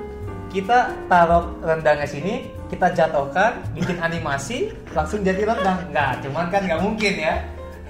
kita 0.50 0.78
taruh 1.06 1.56
rendangnya 1.60 2.04
sini 2.04 2.34
kita 2.66 2.92
jatuhkan 2.92 3.62
bikin 3.72 3.96
animasi 3.98 4.58
langsung 4.90 5.22
jadi 5.22 5.46
rendang 5.46 5.80
nggak 5.88 6.12
cuman 6.20 6.44
kan 6.46 6.60
nggak 6.62 6.80
mungkin 6.82 7.14
ya 7.16 7.34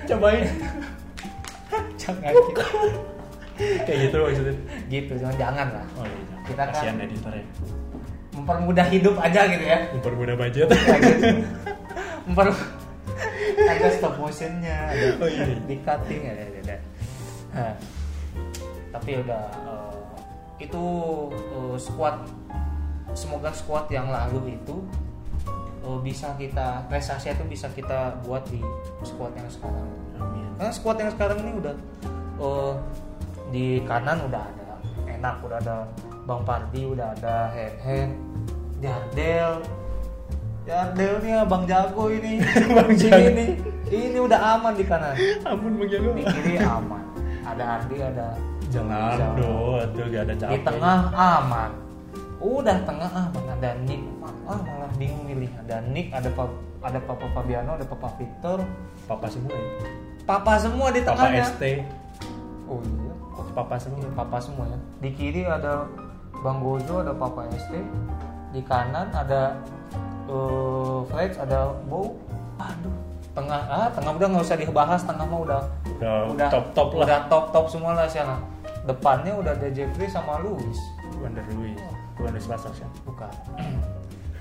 cobain. 0.08 0.44
jangan 1.96 2.30
gitu, 2.30 2.62
Kayak 3.82 3.98
gitu 4.02 4.16
maksudnya. 4.18 4.54
gitu 4.86 5.12
cuman 5.16 5.36
jangan 5.36 5.66
lah 5.72 5.86
Oh 5.94 6.04
iya. 6.04 6.36
Kita 6.44 6.62
kan- 6.62 6.72
Kasihan 6.72 6.96
editornya. 7.00 7.46
mempermudah 8.30 8.86
hidup 8.86 9.16
aja 9.16 9.40
gitu 9.46 9.64
ya 9.64 9.78
Mempermudah 9.90 10.34
budget. 10.34 10.68
Ya, 10.68 10.96
gitu. 11.00 11.26
memper 12.26 12.48
ada 13.56 13.88
stop 13.90 14.14
motionnya 14.16 14.76
ada 14.86 15.06
Oh, 15.16 15.24
iya. 15.26 15.56
di 15.58 15.76
cutting 15.80 16.22
ada 16.22 16.42
ada, 16.42 16.58
ada. 16.60 16.76
Nah, 17.48 17.72
tapi 18.92 19.10
udah 19.16 19.44
eh, 19.64 19.94
itu 20.60 20.84
eh, 21.32 21.76
squad 21.76 22.16
semoga 23.10 23.48
squad 23.50 23.88
yang 23.88 24.06
lalu 24.06 24.52
itu 24.54 24.76
eh, 25.86 25.98
bisa 26.02 26.34
kita 26.34 26.82
prestasi 26.90 27.30
itu 27.30 27.44
bisa 27.46 27.70
kita 27.70 28.18
buat 28.26 28.42
di 28.50 28.58
squad 29.06 29.32
yang 29.38 29.46
sekarang 29.46 29.86
Amin. 30.18 30.50
karena 30.58 30.72
squad 30.74 30.96
yang 30.98 31.10
sekarang 31.14 31.38
ini 31.46 31.52
udah 31.62 31.74
eh, 32.42 32.72
di 33.54 33.66
kanan 33.86 34.18
udah 34.26 34.42
ada 34.42 34.68
enak 35.06 35.34
udah 35.46 35.58
ada 35.62 35.76
Bang 36.26 36.42
Pardi 36.42 36.82
udah 36.82 37.14
ada 37.14 37.54
Hen 37.54 37.72
Hen 37.80 38.08
Jardel 38.82 39.62
Jardel 40.66 41.14
nih 41.22 41.32
Bang 41.46 41.64
Jago 41.64 42.10
ini 42.10 42.42
Bang 42.76 42.90
Jago. 42.98 43.22
ini 43.30 43.46
ini 43.86 44.18
udah 44.18 44.58
aman 44.58 44.74
di 44.74 44.82
kanan 44.82 45.14
Ampun 45.46 45.78
Bang 45.78 45.88
Jago. 45.88 46.10
di 46.18 46.26
kiri 46.26 46.58
aman 46.58 47.02
ada 47.46 47.78
Ardi 47.78 47.96
ada 48.02 48.34
Jangan 48.66 49.38
do, 49.38 49.78
tuh 49.94 50.10
gak 50.10 50.26
ada 50.26 50.34
capek. 50.34 50.52
di 50.52 50.58
tengah 50.66 50.98
aman 51.14 51.70
udah 52.36 52.76
tengah 52.84 53.08
aman 53.08 53.46
ada 53.56 53.70
Nick 53.88 54.02
ah 54.44 54.60
malah 54.60 54.92
bingung 55.00 55.24
milih 55.24 55.48
ada 55.64 55.80
Nick 55.88 56.12
ada 56.12 56.28
Pap, 56.32 56.52
ada 56.84 57.00
Papa 57.00 57.26
Fabiano 57.32 57.80
ada 57.80 57.86
Papa 57.88 58.12
Victor 58.20 58.60
Papa 59.08 59.26
semua 59.30 59.56
ya. 59.56 59.68
Papa 60.26 60.54
semua 60.58 60.90
di 60.90 61.00
Papa 61.00 61.30
tengahnya 61.30 61.44
ST. 61.48 61.62
oh 62.66 62.82
iya 62.82 63.06
Papa 63.56 63.80
semua. 63.80 64.04
Iya, 64.04 64.10
Papa 64.12 64.36
semua 64.36 64.64
ya. 64.68 64.78
Di 65.00 65.10
kiri 65.16 65.48
ada 65.48 65.88
Bang 66.44 66.60
Gojo, 66.60 67.00
ada 67.00 67.16
Papa 67.16 67.48
ST. 67.56 67.72
Di 68.52 68.60
kanan 68.60 69.08
ada 69.16 69.56
eh 70.28 70.98
Flex, 71.08 71.40
ada 71.40 71.72
Bow. 71.88 72.20
Aduh, 72.60 72.92
tengah 73.32 73.60
ah 73.68 73.88
tengah 73.92 74.12
udah 74.12 74.28
nggak 74.28 74.44
usah 74.44 74.60
dibahas, 74.60 75.00
tengah 75.08 75.24
mah 75.24 75.40
udah 75.40 75.62
Udah 76.28 76.48
top-top 76.52 77.00
lah. 77.00 77.04
Udah 77.08 77.20
top-top 77.32 77.66
semua 77.72 77.96
lah 77.96 78.04
sana. 78.04 78.36
Depannya 78.84 79.32
udah 79.32 79.56
ada 79.56 79.68
Jeffrey 79.72 80.08
sama 80.08 80.36
Luis. 80.44 80.76
Wonder 81.16 81.44
Louis. 81.56 81.76
Wonder 82.18 82.38
Spasos 82.38 82.76
kan. 82.76 82.90
Bukan. 83.04 83.32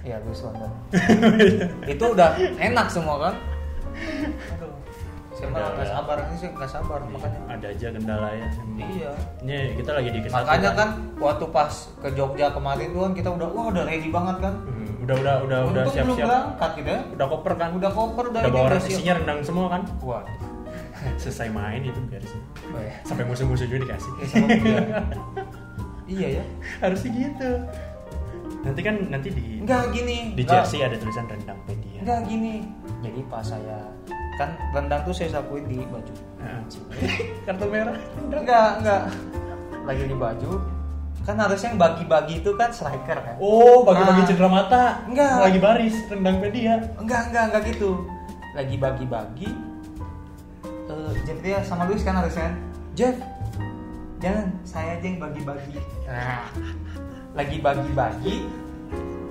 Iya, 0.05 0.21
Luis 0.21 0.37
Wonder. 0.39 0.69
Itu 1.89 2.13
udah 2.13 2.29
enak 2.61 2.87
semua 2.87 3.15
kan? 3.19 3.35
Aduh. 4.53 4.69
Saya 5.33 5.49
malah 5.49 5.65
Udah, 5.65 5.73
nggak 5.73 5.81
udah. 5.81 5.95
sabar 5.97 6.17
ini 6.21 6.35
sih 6.37 6.47
nggak 6.47 6.69
sabar 6.69 6.99
makanya. 7.03 7.39
Ada 7.49 7.67
aja 7.67 7.87
kendala 7.89 8.29
ya. 8.29 8.47
Iya. 8.77 9.11
Ini 9.41 9.57
kita 9.75 9.91
lagi 9.91 10.09
di 10.13 10.19
kesatuan. 10.21 10.45
Makanya 10.45 10.71
kan 10.71 10.89
waktu 11.17 11.45
pas 11.49 11.73
ke 11.97 12.07
Jogja 12.13 12.53
kemarin 12.53 12.87
tuh 12.87 13.01
kan 13.01 13.11
kita 13.11 13.29
udah 13.33 13.47
wah 13.49 13.65
udah 13.67 13.83
ready 13.83 14.07
banget 14.07 14.37
kan. 14.39 14.53
Hmm, 14.61 14.93
udah 15.01 15.15
udah 15.17 15.35
udah 15.41 15.41
udah 15.41 15.59
Untung 15.65 15.73
belum 15.73 15.95
siap-siap. 16.13 16.27
berangkat 16.29 16.71
gitu 16.77 16.89
ya. 16.93 17.01
Udah 17.09 17.25
koper 17.27 17.53
kan. 17.55 17.69
Udah 17.73 17.89
koper 17.91 18.25
udah, 18.29 18.41
Udah 18.45 18.51
bawa 18.53 18.65
udah 18.69 18.79
siap. 18.79 18.91
isinya 18.93 19.13
rendang 19.17 19.39
semua 19.41 19.65
kan. 19.67 19.81
Wah. 20.05 20.23
Selesai 21.21 21.49
main 21.49 21.81
itu 21.81 21.97
biarin. 22.05 22.29
Oh, 22.69 22.79
ya. 22.79 22.93
Sampai 23.01 23.25
musuh-musuh 23.25 23.65
juga 23.65 23.89
dikasih. 23.89 24.11
Ya. 24.61 25.01
iya 26.05 26.27
ya. 26.39 26.43
Harusnya 26.83 27.11
gitu. 27.11 27.49
Nanti 28.61 28.81
kan 28.81 28.95
nanti 29.07 29.29
di 29.29 29.61
Enggak 29.61 29.93
gini. 29.93 30.33
di 30.33 30.41
jersey 30.41 30.81
ada 30.81 30.97
tulisan 30.97 31.25
rendang 31.25 31.59
pedia. 31.63 32.01
Enggak 32.01 32.19
gini. 32.25 32.65
Jadi 33.01 33.19
pas 33.25 33.45
saya 33.45 33.77
kan 34.35 34.51
rendang 34.71 35.05
tuh 35.05 35.13
saya 35.13 35.29
sapuin 35.31 35.63
di 35.63 35.79
baju. 35.81 36.13
Heeh. 36.41 36.61
Kartu 37.45 37.65
merah. 37.65 37.97
Enggak, 38.25 38.69
enggak. 38.81 39.01
Lagi 39.85 40.03
di 40.05 40.17
baju. 40.17 40.51
Kan 41.21 41.37
harusnya 41.37 41.73
yang 41.73 41.79
bagi-bagi 41.79 42.33
itu 42.39 42.53
kan 42.53 42.69
striker 42.69 43.17
kan. 43.17 43.35
Oh, 43.37 43.81
bagi-bagi 43.81 44.21
Ah. 44.21 44.27
cendera 44.27 44.49
mata. 44.51 44.83
Enggak. 45.05 45.33
Lagi 45.41 45.59
baris 45.59 45.95
rendang 46.05 46.37
pedia. 46.37 46.73
Enggak, 46.97 47.29
enggak, 47.29 47.43
enggak 47.49 47.63
gitu. 47.69 47.89
Lagi 48.53 48.75
bagi-bagi. 48.77 49.49
Eh, 50.85 51.11
Jeff 51.23 51.39
dia 51.39 51.61
sama 51.61 51.85
Luis 51.85 52.01
kan 52.01 52.13
harusnya. 52.15 52.53
Jeff, 52.93 53.17
jangan 54.25 54.47
saya 54.65 54.97
aja 54.97 55.05
yang 55.05 55.19
bagi-bagi. 55.21 55.77
Nah, 56.03 56.49
lagi 57.31 57.57
bagi-bagi. 57.61 58.35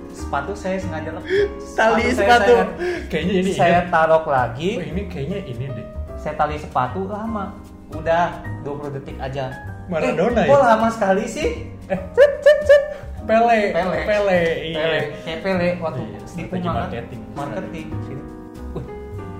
Sepatu 0.09 0.55
saya 0.55 0.79
sengaja 0.79 1.11
lepas. 1.11 1.27
Tali 1.75 2.07
saya- 2.07 2.15
sepatu. 2.15 2.53
saya- 2.55 2.71
Kayaknya 3.11 3.33
ini 3.35 3.51
saya 3.51 3.79
ini. 3.83 3.91
taruh 3.91 4.23
Oh, 4.23 4.31
lagi. 4.31 4.69
ini 4.79 5.01
kayaknya 5.11 5.39
ini 5.43 5.65
deh. 5.67 5.87
Saya 6.15 6.39
tali 6.39 6.55
sepatu 6.55 7.03
lama. 7.05 7.51
Udah 7.91 8.39
20 8.63 8.95
detik 8.95 9.19
aja. 9.19 9.51
Maradona 9.85 10.41
eh, 10.41 10.47
ya? 10.47 10.55
Kok 10.55 10.61
lama 10.63 10.87
sekali 10.87 11.23
sih? 11.27 11.49
Eh, 11.85 11.99
cet, 12.15 12.31
cet, 12.39 12.59
cet. 12.63 12.83
Pele. 13.27 13.75
Pele. 13.75 13.97
Pele. 14.07 14.39
Iya. 14.63 14.79
Pele, 14.79 14.99
kayak 15.21 15.39
Pele 15.43 15.67
waktu 15.77 16.01
Iya, 16.01 16.19
di 16.25 16.43
kan? 16.47 16.73
marketing. 16.73 17.21
Marketing. 17.35 17.87
Sini. 18.01 18.23
Wih, 18.71 18.85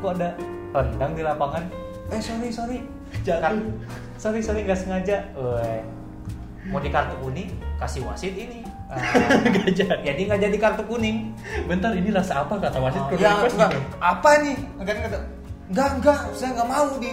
kok 0.03 0.11
ada 0.13 0.29
rendang 0.75 1.11
di 1.15 1.23
lapangan 1.23 1.63
eh 2.05 2.21
sorry 2.21 2.49
sorry 2.51 2.77
Jatuh. 3.23 3.57
Sorry 4.15 4.39
sorry 4.39 4.61
nggak 4.61 4.77
sengaja 4.77 5.17
Weh. 5.33 5.81
mau 6.65 6.79
di 6.79 6.89
kartu 6.89 7.13
kuning 7.19 7.49
kasih 7.75 8.01
wasit 8.03 8.33
ini 8.33 8.63
Ah, 8.85 8.97
Nggak 9.43 9.73
jadi. 9.75 9.97
jadi 10.03 10.21
nggak 10.23 10.41
jadi 10.43 10.57
kartu 10.57 10.83
kuning 10.85 11.33
Bentar 11.65 11.89
ini 11.91 12.09
rasa 12.09 12.41
apa 12.41 12.53
kata 12.55 12.77
wasit 12.77 13.01
Oh, 13.01 13.09
ya, 13.11 13.33
enggak. 13.39 13.69
gitu? 13.69 13.79
apa 13.97 14.29
nih 14.39 14.55
enggak 14.77 14.95
enggak 14.95 15.21
enggak 15.67 15.89
enggak 15.91 16.19
saya 16.31 16.49
nggak 16.53 16.69
mau 16.69 16.89
di 16.95 17.11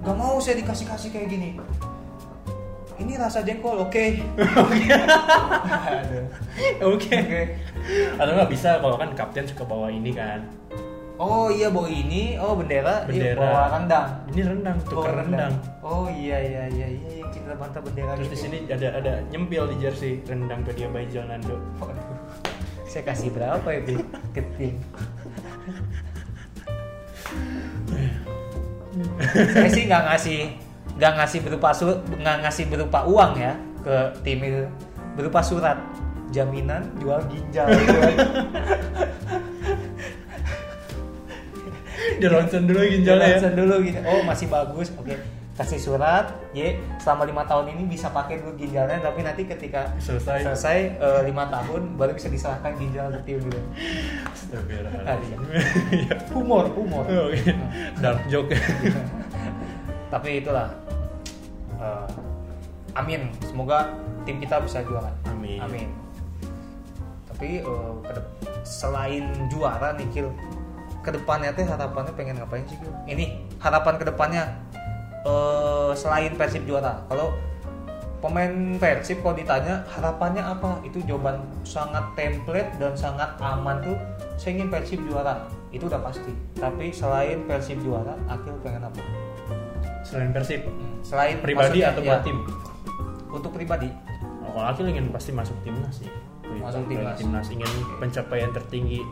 nggak 0.00 0.16
mau 0.16 0.36
saya 0.36 0.54
dikasih 0.56 0.84
kasih 0.84 1.08
kayak 1.10 1.28
gini 1.28 1.56
ini 2.94 3.16
rasa 3.16 3.42
jengkol 3.42 3.74
oke. 3.80 4.04
Oke. 4.64 4.86
oke 6.80 7.18
Atau 8.14 8.32
nggak 8.32 8.48
bisa 8.48 8.78
kalau 8.78 8.94
kan 8.94 9.10
kapten 9.12 9.44
suka 9.44 9.62
bawa 9.62 9.88
ini 9.88 10.12
kan. 10.12 10.46
Oh 11.24 11.48
iya 11.48 11.72
bawa 11.72 11.88
ini 11.88 12.36
oh 12.36 12.52
bendera, 12.52 13.08
Iya, 13.08 13.32
Bendera. 13.32 13.40
bawa 13.40 13.62
rendang 13.72 14.06
Ini 14.28 14.40
rendang, 14.44 14.76
Bawa 14.78 14.90
tuker 14.92 15.12
rendang. 15.16 15.52
oh 15.80 16.04
iya 16.06 16.36
iya 16.38 16.62
iya 16.68 16.86
iya 16.90 17.10
yang 17.18 17.30
kita 17.32 17.56
bantah 17.56 17.80
bendera 17.80 18.12
Terus 18.14 18.28
di 18.28 18.36
gitu. 18.36 18.42
sini 18.44 18.56
ada 18.68 18.88
ada 18.92 19.12
nyempil 19.26 19.64
di 19.72 19.76
jersey 19.80 20.20
rendang 20.22 20.60
ke 20.62 20.72
dia 20.72 20.86
by 20.86 21.08
Nando. 21.08 21.56
Waduh. 21.80 22.04
saya 22.84 23.02
kasih 23.04 23.32
berapa 23.32 23.68
itu 23.72 24.04
ke 24.30 24.42
tim 24.54 24.76
saya 29.50 29.68
sih 29.68 29.84
nggak 29.84 30.02
ngasih 30.06 30.38
nggak 30.94 31.12
ngasih 31.18 31.38
berupa 31.42 31.68
su- 31.74 32.02
nggak 32.14 32.36
ngasih 32.44 32.64
berupa 32.68 33.02
uang 33.02 33.32
ya 33.34 33.52
ke 33.82 33.96
tim 34.22 34.38
itu 34.40 34.62
berupa 35.14 35.42
surat 35.42 35.74
jaminan 36.30 36.86
jual 36.98 37.18
ginjal 37.26 37.66
Dia 42.14 42.28
ronsen 42.28 42.64
dulu 42.64 42.80
ginjalnya 42.82 43.24
ya. 43.24 43.34
Ronsen 43.36 43.54
dulu 43.54 43.74
gitu 43.82 43.98
oh 44.00 44.20
masih 44.22 44.46
bagus 44.46 44.88
oke 44.94 45.14
kasih 45.54 45.78
surat 45.78 46.34
ye 46.50 46.74
selama 46.98 47.22
lima 47.24 47.46
tahun 47.46 47.70
ini 47.70 47.86
bisa 47.86 48.10
pakai 48.10 48.42
dulu 48.42 48.58
ginjalnya 48.58 48.98
tapi 48.98 49.22
nanti 49.22 49.46
ketika 49.46 49.86
Selesai. 49.96 50.42
selesai 50.42 50.78
eh, 50.98 51.20
lima 51.24 51.46
tahun 51.46 51.94
baru 51.94 52.10
bisa 52.12 52.26
diserahkan 52.26 52.74
ginjal 52.74 53.06
ke 53.08 53.20
tim 53.24 53.38
gitu. 53.38 53.62
Iya. 55.92 56.14
humor 56.30 56.66
humor 56.74 57.06
Oke. 57.06 57.54
Dark 57.98 58.26
joke. 58.26 58.50
tapi 60.12 60.42
itulah 60.42 60.74
eh, 61.76 62.06
amin 62.94 63.30
semoga 63.40 63.94
tim 64.22 64.38
kita 64.38 64.58
bisa 64.58 64.82
juara 64.82 65.10
Amin. 65.26 65.58
amin 65.58 65.88
tapi 67.26 67.62
kedep- 68.02 68.30
selain 68.62 69.26
juara 69.48 69.94
nih 69.94 70.06
Kil 70.10 70.30
ke 71.04 71.12
depannya 71.12 71.52
teh 71.52 71.68
harapannya 71.68 72.12
pengen 72.16 72.40
ngapain 72.40 72.64
sih 72.64 72.80
ini 73.04 73.44
harapan 73.60 73.94
ke 74.00 74.04
depannya 74.08 74.42
eh, 75.28 75.92
selain 75.92 76.32
Persib 76.34 76.64
juara 76.64 77.04
kalau 77.06 77.36
pemain 78.24 78.80
Persib 78.80 79.20
kalau 79.20 79.36
ditanya 79.36 79.84
harapannya 79.84 80.40
apa? 80.40 80.80
Itu 80.80 81.04
jawaban 81.04 81.44
sangat 81.60 82.08
template 82.16 82.72
dan 82.80 82.96
sangat 82.96 83.36
aman 83.36 83.84
tuh 83.84 84.00
saya 84.40 84.56
ingin 84.56 84.72
Persib 84.72 85.04
juara. 85.04 85.44
Itu 85.68 85.92
udah 85.92 86.00
pasti. 86.00 86.32
Tapi 86.56 86.88
selain 86.88 87.44
Persib 87.44 87.84
juara 87.84 88.16
Akil 88.24 88.56
pengen 88.64 88.88
apa? 88.88 89.04
Selain 90.08 90.32
Persib, 90.32 90.64
selain 91.04 91.36
pribadi 91.44 91.84
atau 91.84 92.00
ya, 92.00 92.16
buat 92.16 92.24
tim? 92.24 92.40
untuk 93.34 93.50
pribadi. 93.50 93.92
Oh, 94.46 94.56
kalau 94.56 94.66
Akil 94.72 94.86
ingin 94.88 95.12
pasti 95.12 95.34
masuk 95.34 95.56
timnas 95.60 96.00
sih. 96.00 96.08
Masuk 96.62 96.86
Pribadi 96.86 97.26
timnas. 97.26 97.46
ingin 97.50 97.70
pencapaian 98.00 98.48
tertinggi. 98.54 99.02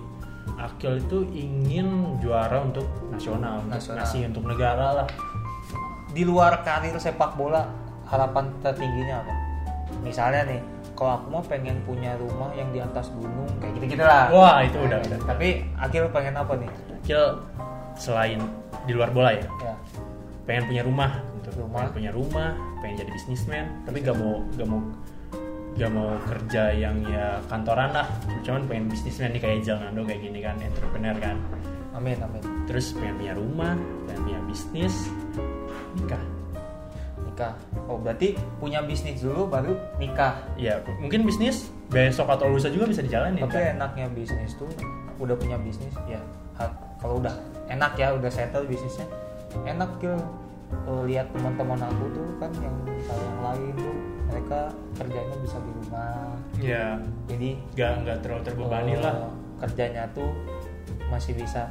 Akil 0.57 0.99
itu 0.99 1.27
ingin 1.33 2.19
juara 2.19 2.63
untuk 2.63 2.87
nasional, 3.09 3.63
Nasional. 3.67 4.03
nasi, 4.05 4.23
untuk 4.23 4.47
negara 4.47 5.03
lah. 5.03 5.09
di 6.13 6.23
luar 6.23 6.61
karir 6.61 6.93
sepak 6.95 7.35
bola 7.35 7.65
harapan 8.05 8.53
tertingginya 8.61 9.25
apa 9.25 9.33
misalnya 10.05 10.45
nih 10.45 10.61
kalau 10.93 11.17
aku 11.17 11.27
mah 11.33 11.45
pengen 11.49 11.81
punya 11.89 12.13
rumah 12.21 12.53
yang 12.53 12.69
di 12.69 12.85
atas 12.85 13.09
gunung 13.17 13.49
kayak 13.57 13.81
gitu 13.81 13.97
gitu 13.97 14.05
lah 14.05 14.29
Wah, 14.29 14.61
itu 14.61 14.77
udah, 14.77 15.01
udah. 15.01 15.19
tapi 15.25 15.65
Akil 15.81 16.05
pengen 16.13 16.37
apa 16.37 16.53
nih 16.61 16.69
Akil 17.01 17.41
selain 17.97 18.45
di 18.85 18.93
luar 18.93 19.09
bola 19.09 19.33
ya, 19.33 19.49
ya 19.65 19.73
pengen 20.45 20.69
punya 20.69 20.83
rumah, 20.85 21.11
Rumah. 21.49 21.81
pengen 21.81 21.93
punya 21.95 22.11
rumah, 22.13 22.51
pengen 22.85 22.97
jadi 23.01 23.11
bisnismen, 23.15 23.65
tapi 23.89 24.05
gak 24.05 24.17
mau 24.19 24.45
gak 24.53 24.69
mau 24.69 24.81
gak 25.73 25.91
mau 25.91 26.15
kerja 26.29 26.69
yang 26.77 27.01
ya 27.09 27.41
kantoran 27.49 27.91
lah, 27.97 28.07
cuman 28.45 28.69
pengen 28.69 28.87
bisnismen 28.93 29.33
nih 29.33 29.41
kayak 29.41 29.65
Jalnando 29.65 30.05
kayak 30.05 30.21
gini 30.21 30.39
kan, 30.45 30.57
entrepreneur 30.61 31.17
kan. 31.17 31.37
amin 31.97 32.17
amin 32.21 32.43
Terus 32.69 32.93
pengen 32.97 33.17
punya 33.21 33.35
rumah, 33.37 33.75
pengen 34.09 34.21
punya 34.25 34.41
bisnis, 34.49 34.95
nikah. 35.97 36.21
nikah 37.25 37.53
oh 37.89 37.97
berarti 37.97 38.37
punya 38.61 38.85
bisnis 38.85 39.25
dulu 39.25 39.49
baru 39.49 39.73
nikah 39.97 40.37
Ya 40.61 40.79
mungkin 41.01 41.25
bisnis 41.25 41.73
besok 41.89 42.29
atau 42.29 42.49
lusa 42.49 42.69
juga 42.69 42.89
bisa 42.89 43.01
dijalanin. 43.05 43.41
tapi 43.41 43.57
kan? 43.57 43.77
enaknya 43.81 44.07
bisnis 44.13 44.53
tuh 44.57 44.69
udah 45.21 45.37
punya 45.37 45.57
bisnis 45.61 45.93
ya 46.09 46.21
kalau 47.01 47.19
udah 47.19 47.35
enak 47.69 47.93
ya 47.99 48.15
udah 48.15 48.31
settle 48.31 48.65
bisnisnya 48.69 49.05
enak 49.67 49.91
Kil 49.99 50.17
lihat 51.05 51.29
teman-teman 51.37 51.77
aku 51.85 52.05
tuh 52.17 52.29
kan 52.41 52.53
yang 52.63 52.77
yang 53.11 53.39
lain 53.45 53.75
tuh 53.77 53.97
mereka 54.33 54.73
kerjanya 54.97 55.37
bisa 55.45 55.57
di 55.61 55.71
rumah. 55.77 56.33
Ya 56.57 56.97
jadi 57.29 57.49
nggak 57.77 57.93
nggak 58.03 58.19
terlalu 58.25 58.43
terbebani 58.49 58.93
eh, 58.97 59.01
lah. 59.05 59.29
kerjanya 59.61 60.09
tuh 60.17 60.33
masih 61.13 61.37
bisa. 61.37 61.69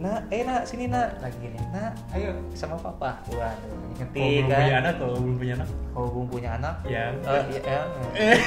Nak 0.00 0.32
eh 0.32 0.42
nak 0.42 0.64
sini 0.64 0.88
nak. 0.88 1.20
Lagi 1.20 1.36
gini 1.38 1.60
nak 1.70 1.92
ayo. 2.16 2.32
sama 2.56 2.80
papa. 2.80 3.20
Kalau 3.28 3.52
ngerti 4.00 4.18
belum 4.18 4.48
kan? 4.48 4.58
punya 4.64 4.76
anak, 4.80 4.94
kalau 4.96 5.14
belum 5.20 5.36
punya 5.36 5.54
anak, 5.60 5.68
kalau 5.92 6.08
belum 6.08 6.26
punya 6.32 6.50
anak? 6.56 6.74
Ya. 6.92 7.04
eh, 7.12 7.42
ya, 7.52 7.60
ya, 7.60 7.80
eh. 8.16 8.38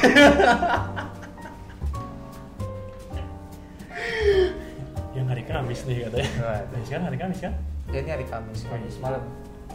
Yang 5.16 5.26
hari 5.32 5.44
Kamis 5.48 5.80
nih 5.88 5.96
katanya. 6.10 6.30
Nah, 6.44 6.82
sekarang 6.84 7.06
hari 7.08 7.18
Kamis 7.22 7.40
kan? 7.40 7.54
Ya, 7.94 8.00
ini 8.04 8.10
hari 8.12 8.26
Kamis 8.28 8.68
Kamis 8.68 8.96
malam. 9.00 9.24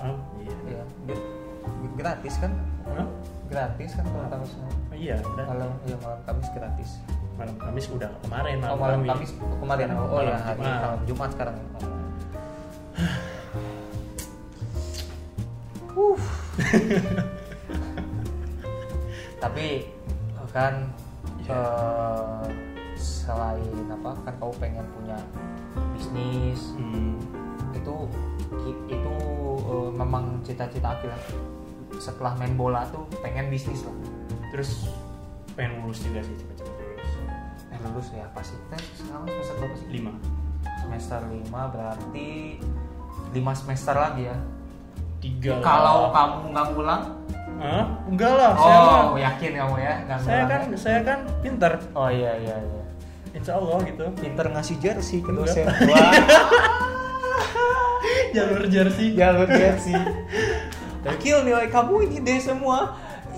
Oh, 0.00 0.16
iya. 0.44 0.80
ya 0.80 0.82
di- 1.08 1.39
gratis 1.92 2.34
kan 2.36 2.52
Hah? 2.86 3.06
gratis 3.46 3.90
kan 3.92 4.04
kalau 4.04 4.28
Kamis 4.28 4.52
malam 4.54 4.78
Oh, 4.90 4.96
iya, 4.96 5.16
udah. 5.18 5.44
malam 5.46 5.70
ya 5.84 5.96
malam 5.98 6.20
Kamis 6.24 6.48
gratis 6.50 6.90
malam 7.34 7.54
Kamis 7.56 7.86
udah 7.88 8.10
kemarin 8.22 8.56
oh 8.62 8.74
malam 8.74 9.00
Kamis. 9.02 9.30
Kamis 9.32 9.56
kemarin 9.56 9.86
oh, 9.90 10.06
oh 10.10 10.20
ya 10.20 10.30
Malam 10.30 10.42
hari 10.42 10.60
Jumat. 10.60 10.80
malam 10.80 11.00
Jumat 11.04 11.28
sekarang 11.32 11.56
tapi 19.40 19.88
kan 20.50 20.74
Iya. 21.40 21.56
eh, 21.56 22.46
selain 22.94 23.86
apa 23.88 24.10
kan 24.22 24.34
kau 24.38 24.52
pengen 24.54 24.84
punya 24.92 25.16
bisnis 25.94 26.74
Hmm, 26.74 27.16
itu 27.72 27.94
itu 28.86 29.14
eh, 29.70 29.90
memang 29.92 30.42
cita-cita 30.42 30.92
akhir 30.92 31.14
setelah 31.96 32.34
main 32.34 32.54
bola 32.54 32.82
tuh 32.86 33.02
pengen 33.18 33.46
bisnis 33.46 33.82
lah 33.82 33.94
terus 34.48 34.90
pengen 35.52 35.80
lulus 35.80 36.00
juga 36.00 36.20
sih 36.20 36.34
cepet-cepet 36.34 36.74
lulus. 36.80 37.12
eh 37.68 37.78
lulus 37.80 38.06
ya 38.10 38.26
pasti 38.30 38.56
Nah, 38.66 38.80
sekarang 38.90 39.22
semester 39.28 39.54
berapa 39.56 39.76
sih 39.76 39.88
Lima. 39.90 40.12
semester 40.76 41.20
5 41.22 41.44
berarti 41.70 42.28
5 43.30 43.36
semester 43.54 43.94
lagi 43.94 44.22
ya 44.26 44.36
Tiga. 45.18 45.60
kalau 45.60 46.08
kamu 46.10 46.50
nggak 46.50 46.66
ngulang 46.70 47.02
Hah? 47.60 47.84
Enggak 48.06 48.32
lah. 48.32 48.50
saya 48.54 48.72
oh 48.72 48.84
mah- 49.12 49.20
yakin 49.20 49.52
kamu 49.54 49.74
ya 49.78 49.94
nggak 50.02 50.18
saya 50.18 50.42
kan 50.46 50.60
ya? 50.64 50.76
saya 50.78 51.00
kan 51.04 51.18
pinter. 51.44 51.72
oh 51.92 52.08
iya 52.08 52.32
iya 52.38 52.56
iya 52.56 52.82
Insya 53.30 53.54
Allah 53.54 53.78
gitu. 53.84 54.04
pinter 54.16 54.46
ngasih 54.48 54.76
jersey 54.80 55.20
ke 55.20 55.30
dosen 55.30 55.68
Jalur 58.30 58.62
jersey. 58.64 59.08
jalur 59.12 59.46
jersey 59.46 59.96
Akil 61.02 61.42
nilai 61.42 61.66
kamu 61.66 61.94
ini 62.04 62.18
deh 62.20 62.38
semua 62.38 62.94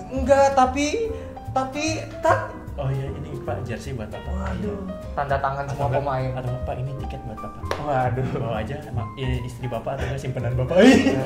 enggak 0.07 0.53
tapi 0.53 1.09
tapi 1.49 1.83
tak 2.19 2.51
Oh 2.73 2.89
iya 2.89 3.05
ini 3.07 3.29
Pak 3.37 3.61
jersey 3.63 3.93
buat 3.93 4.09
Bapak. 4.09 4.33
waduh 4.33 4.81
tanda 5.13 5.37
tangan 5.37 5.61
Atau 5.63 5.73
semua 5.75 5.87
enggak- 5.87 6.01
pemain 6.01 6.29
Atau 6.33 6.49
enggak, 6.49 6.65
Pak 6.65 6.75
ini 6.75 6.91
tiket 6.99 7.21
buat 7.23 7.39
Bapak. 7.39 7.61
waduh 7.79 8.27
Bawa 8.35 8.57
aja 8.59 8.75
sama 8.79 9.03
i- 9.15 9.41
istri 9.41 9.65
Bapak 9.67 9.91
atau 9.95 10.17
simpanan 10.17 10.53
Bapak. 10.55 10.77
Iya. 10.79 11.21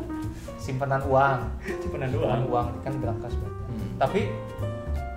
simpanan 0.64 1.00
uang 1.04 1.40
simpanan 1.78 2.08
uang 2.10 2.20
doang. 2.22 2.42
uang 2.46 2.68
kan 2.80 2.92
berangkas 2.94 3.32
Bang. 3.34 3.54
Hmm. 3.66 3.88
tapi 3.98 4.20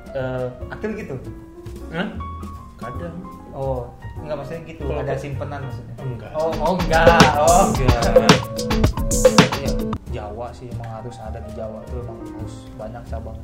eh 0.10 0.48
Akil 0.68 0.92
gitu 0.96 1.16
Hah? 1.90 2.08
Kadang. 2.78 3.16
oh 3.52 3.88
enggak 4.18 4.36
maksudnya 4.36 4.62
gitu 4.66 4.84
Kalau- 4.84 5.02
ada 5.02 5.14
simpenan 5.16 5.60
maksudnya. 5.64 5.96
Enggak. 6.00 6.32
oh 6.34 6.52
oh 6.58 6.74
enggak. 6.76 7.22
Oh 7.36 7.64
enggak. 7.70 8.04
Iya, 9.58 9.72
Jawa 10.12 10.48
sih 10.52 10.68
emang 10.70 10.90
harus 10.94 11.16
ada 11.18 11.40
di 11.40 11.52
Jawa 11.54 11.80
tuh 11.86 12.02
emang 12.02 12.18
harus 12.22 12.56
banyak 12.74 13.04
cabang. 13.06 13.38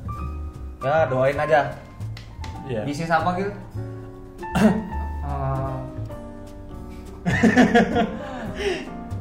Ya 0.80 1.08
doain 1.08 1.38
aja. 1.38 1.60
Iya. 2.64 2.82
bisnis 2.88 3.12
apa 3.12 3.36
gitu 3.36 3.52
Eh, 5.24 5.76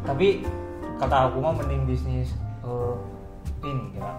tapi 0.03 0.43
kata 0.99 1.31
aku 1.31 1.39
mah 1.39 1.55
mending 1.55 1.87
bisnis 1.87 2.35
eh, 2.63 2.95
ini 3.63 3.99
ya. 3.99 4.11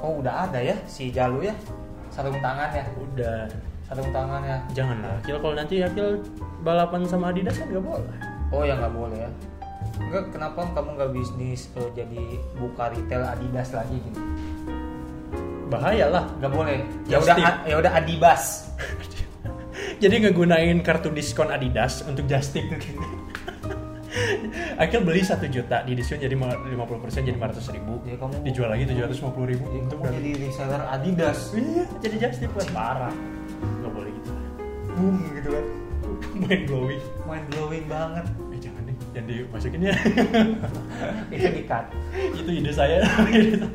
Oh 0.00 0.20
udah 0.20 0.44
ada 0.44 0.60
ya 0.60 0.76
si 0.84 1.08
Jalu 1.08 1.48
ya? 1.48 1.54
Sarung 2.08 2.36
tangan 2.38 2.72
ya? 2.72 2.84
Udah 2.96 3.48
sarung 3.92 4.08
tangan 4.08 4.40
ya. 4.40 4.58
Janganlah 4.72 5.20
Akil 5.20 5.36
kalau 5.36 5.52
nanti 5.52 5.74
Akil 5.84 6.08
balapan 6.64 7.04
sama 7.04 7.28
Adidas 7.28 7.60
kan 7.60 7.68
nggak 7.68 7.84
boleh. 7.84 8.16
Oh 8.48 8.64
ya 8.64 8.72
nggak 8.80 8.94
boleh 8.96 9.18
ya. 9.20 9.30
Enggak 10.00 10.24
kenapa 10.32 10.64
kamu 10.72 10.90
nggak 10.96 11.10
bisnis 11.12 11.68
eh, 11.76 11.88
jadi 11.92 12.40
buka 12.56 12.88
retail 12.88 13.20
Adidas 13.28 13.76
lagi 13.76 14.00
gitu? 14.00 14.20
Bahaya 15.68 16.08
lah. 16.08 16.24
Nggak 16.40 16.52
boleh. 16.56 16.80
Ya 17.04 17.20
udah 17.20 17.36
ya 17.68 17.76
udah 17.76 17.92
Adibas 17.92 18.72
jadi 20.02 20.24
ngegunain 20.24 20.80
kartu 20.80 21.12
diskon 21.12 21.52
Adidas 21.52 22.00
untuk 22.08 22.24
just 22.24 22.56
tip 22.56 22.64
Akil 24.80 25.04
beli 25.04 25.20
satu 25.20 25.48
juta 25.52 25.84
di 25.84 25.92
diskon 25.92 26.16
jadi 26.16 26.32
50% 26.32 27.28
jadi 27.28 27.36
500 27.36 27.76
ribu. 27.76 28.00
Jadi 28.08 28.16
kamu- 28.16 28.40
dijual 28.40 28.72
lagi 28.72 28.88
750 28.88 29.52
ribu. 29.52 29.64
Jadi 29.68 29.80
untuk 29.84 29.98
kamu 30.00 30.16
jadi 30.16 30.30
reseller 30.48 30.82
Adidas. 30.88 31.52
Iya 31.52 31.84
jadi 32.00 32.16
just 32.16 32.40
tip 32.40 32.52
Wah, 32.56 32.64
parah 32.72 33.12
boom 34.96 35.16
gitu 35.36 35.48
kan. 35.52 35.66
Main 36.36 36.62
glowing 36.66 37.02
mind 37.24 37.46
blowing 37.50 37.86
banget. 37.86 38.26
Eh 38.50 38.58
jangan 38.60 38.82
deh 38.84 38.96
jangan 39.12 39.26
dimasukin 39.28 39.80
ya. 39.86 39.94
Itu 41.34 41.48
di 41.52 41.62
cut 41.64 41.86
itu 42.12 42.50
ide 42.50 42.72
saya. 42.72 43.00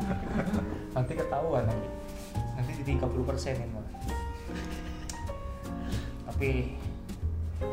Nanti 0.97 1.13
ketahuan 1.13 1.61
nanti 1.70 1.88
nanti 2.57 2.72
di 2.74 2.97
30 2.97 3.22
persenin 3.22 3.70
malah 3.70 3.88
tapi 6.38 6.78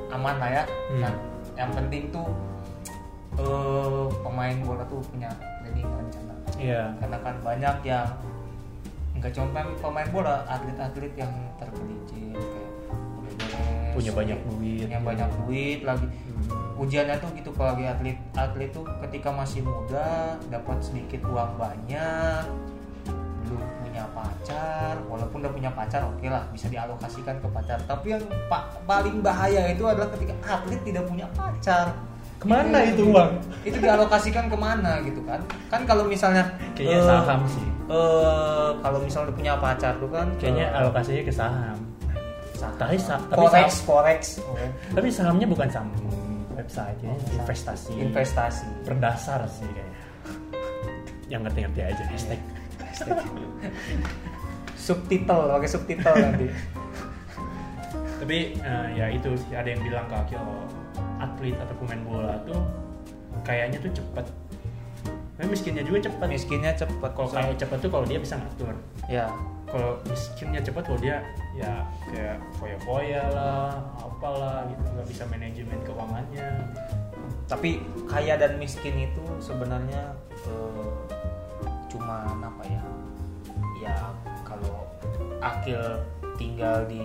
aman 0.08 0.40
lah 0.40 0.48
ya. 0.48 0.64
Hmm. 0.64 1.00
Nah, 1.04 1.14
yang 1.52 1.70
penting 1.76 2.08
tuh 2.08 2.32
eh 3.36 4.06
pemain 4.24 4.56
bola 4.64 4.88
tuh 4.88 5.04
punya 5.12 5.28
planning 5.60 5.84
rencana. 5.84 6.34
Iya. 6.56 6.96
Karena 6.96 7.18
kan 7.20 7.34
banyak 7.44 7.76
yang 7.84 8.08
nggak 9.20 9.36
cuma 9.36 9.68
pemain 9.84 10.08
bola 10.08 10.48
atlet-atlet 10.48 11.12
yang 11.20 11.32
tergelincir 11.60 12.32
kayak 12.40 12.63
Punya 13.90 14.10
banyak 14.10 14.38
duit. 14.44 14.84
punya 14.84 15.00
banyak 15.00 15.28
duit 15.38 15.80
lagi 15.82 16.06
Hmm. 16.34 16.76
ujiannya 16.76 17.16
tuh 17.16 17.30
gitu 17.32 17.50
kalau 17.50 17.72
lagi 17.72 17.86
atlet 17.86 18.18
atlet 18.32 18.68
tuh 18.68 18.82
ketika 19.00 19.30
masih 19.30 19.62
muda 19.62 20.34
dapat 20.44 20.76
sedikit 20.78 21.22
uang 21.24 21.54
banyak 21.54 22.42
belum 23.44 23.62
punya 23.78 24.04
pacar 24.10 24.98
walaupun 25.04 25.38
udah 25.38 25.52
punya 25.52 25.70
pacar 25.70 26.02
oke 26.02 26.24
lah 26.24 26.42
bisa 26.50 26.66
dialokasikan 26.66 27.38
ke 27.38 27.46
pacar 27.46 27.78
tapi 27.80 28.06
yang 28.10 28.20
pa- 28.44 28.66
paling 28.82 29.20
bahaya 29.20 29.68
itu 29.68 29.84
adalah 29.84 30.10
ketika 30.10 30.34
atlet 30.42 30.80
tidak 30.82 31.04
punya 31.04 31.24
pacar 31.30 31.94
Ke 32.34 32.50
mana 32.50 32.82
itu 32.82 33.06
uang? 33.06 33.30
itu 33.62 33.78
dialokasikan 33.78 34.44
ke 34.46 34.56
mana 34.58 34.98
gitu 35.00 35.22
kan 35.22 35.38
kan 35.70 35.86
kalau 35.86 36.04
misalnya 36.04 36.42
Kayaknya 36.74 36.98
eh, 36.98 37.06
saham 37.06 37.40
sih. 37.46 37.64
eh, 37.86 38.70
kalau 38.76 38.98
misalnya 38.98 39.30
udah 39.30 39.36
punya 39.38 39.54
pacar 39.56 39.92
tuh 39.96 40.10
kan 40.10 40.26
Kayaknya 40.34 40.66
eh, 40.66 40.76
alokasinya 40.76 41.22
ke 41.22 41.32
saham. 41.32 41.78
Saham. 42.54 42.74
Tapi 42.78 42.96
tapi 42.96 43.36
forex 43.36 43.52
saham- 43.52 43.84
forex 43.84 44.20
oke. 44.40 44.66
Tapi 44.94 45.08
sahamnya 45.10 45.46
bukan 45.46 45.68
saham 45.68 45.88
website 46.54 46.98
ya, 47.02 47.14
investasi. 47.34 47.90
investasi 47.98 48.66
Berdasar 48.82 49.42
sih 49.48 49.66
kayaknya. 49.66 49.98
Yang 51.26 51.40
ngerti-ngerti 51.48 51.80
aja 51.82 52.02
hashtag. 52.06 52.40
subtitle 54.76 55.42
pakai 55.50 55.68
subtitle 55.68 56.14
nanti 56.14 56.46
Tapi 58.20 58.38
eh, 58.56 58.86
ya 58.94 59.06
itu 59.10 59.28
ada 59.50 59.66
yang 59.66 59.82
bilang 59.82 60.06
ke 60.06 60.14
Akil 60.16 60.38
kalau 60.38 60.64
atlet 61.18 61.56
atau 61.58 61.74
pemain 61.82 62.00
bola 62.06 62.36
tuh 62.46 62.60
kayaknya 63.42 63.76
tuh 63.82 63.90
cepet. 63.92 64.26
Tapi 65.34 65.46
miskinnya 65.50 65.82
juga 65.82 66.06
cepet. 66.06 66.26
miskinnya 66.30 66.72
cepet 66.72 67.10
Kalau 67.12 67.28
kaya 67.28 67.52
cepet 67.52 67.78
tuh 67.82 67.90
kalau 67.90 68.06
dia 68.06 68.16
bisa 68.16 68.38
ngatur. 68.38 68.72
ya 69.10 69.26
Kalau 69.74 69.98
miskinnya 70.06 70.62
cepet 70.62 70.86
kalau 70.86 71.00
dia 71.02 71.18
ya 71.50 71.82
kayak 72.06 72.38
foya-foya 72.62 73.26
lah, 73.34 73.74
apalah 73.98 74.70
gitu 74.70 74.86
nggak 74.86 75.08
bisa 75.10 75.26
manajemen 75.26 75.78
keuangannya. 75.82 76.50
tapi 77.44 77.82
kaya 78.06 78.38
dan 78.38 78.54
miskin 78.56 79.10
itu 79.10 79.24
sebenarnya 79.36 80.14
eh, 80.46 80.88
cuma 81.92 82.24
apa 82.40 82.62
ya 82.64 82.82
ya 83.82 83.96
kalau 84.46 84.88
akil 85.44 86.00
tinggal 86.40 86.86
di 86.88 87.04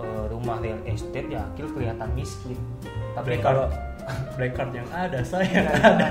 eh, 0.00 0.24
rumah 0.32 0.62
real 0.64 0.80
estate 0.88 1.28
ya 1.28 1.44
akil 1.52 1.68
kelihatan 1.74 2.08
miskin 2.16 2.56
tapi 3.12 3.36
Black 3.36 3.42
kalau 3.44 3.66
black 4.40 4.52
card 4.56 4.70
yang 4.72 4.88
ada 4.88 5.20
saya 5.34 5.68
Nggak 5.68 5.84
ada. 5.84 6.08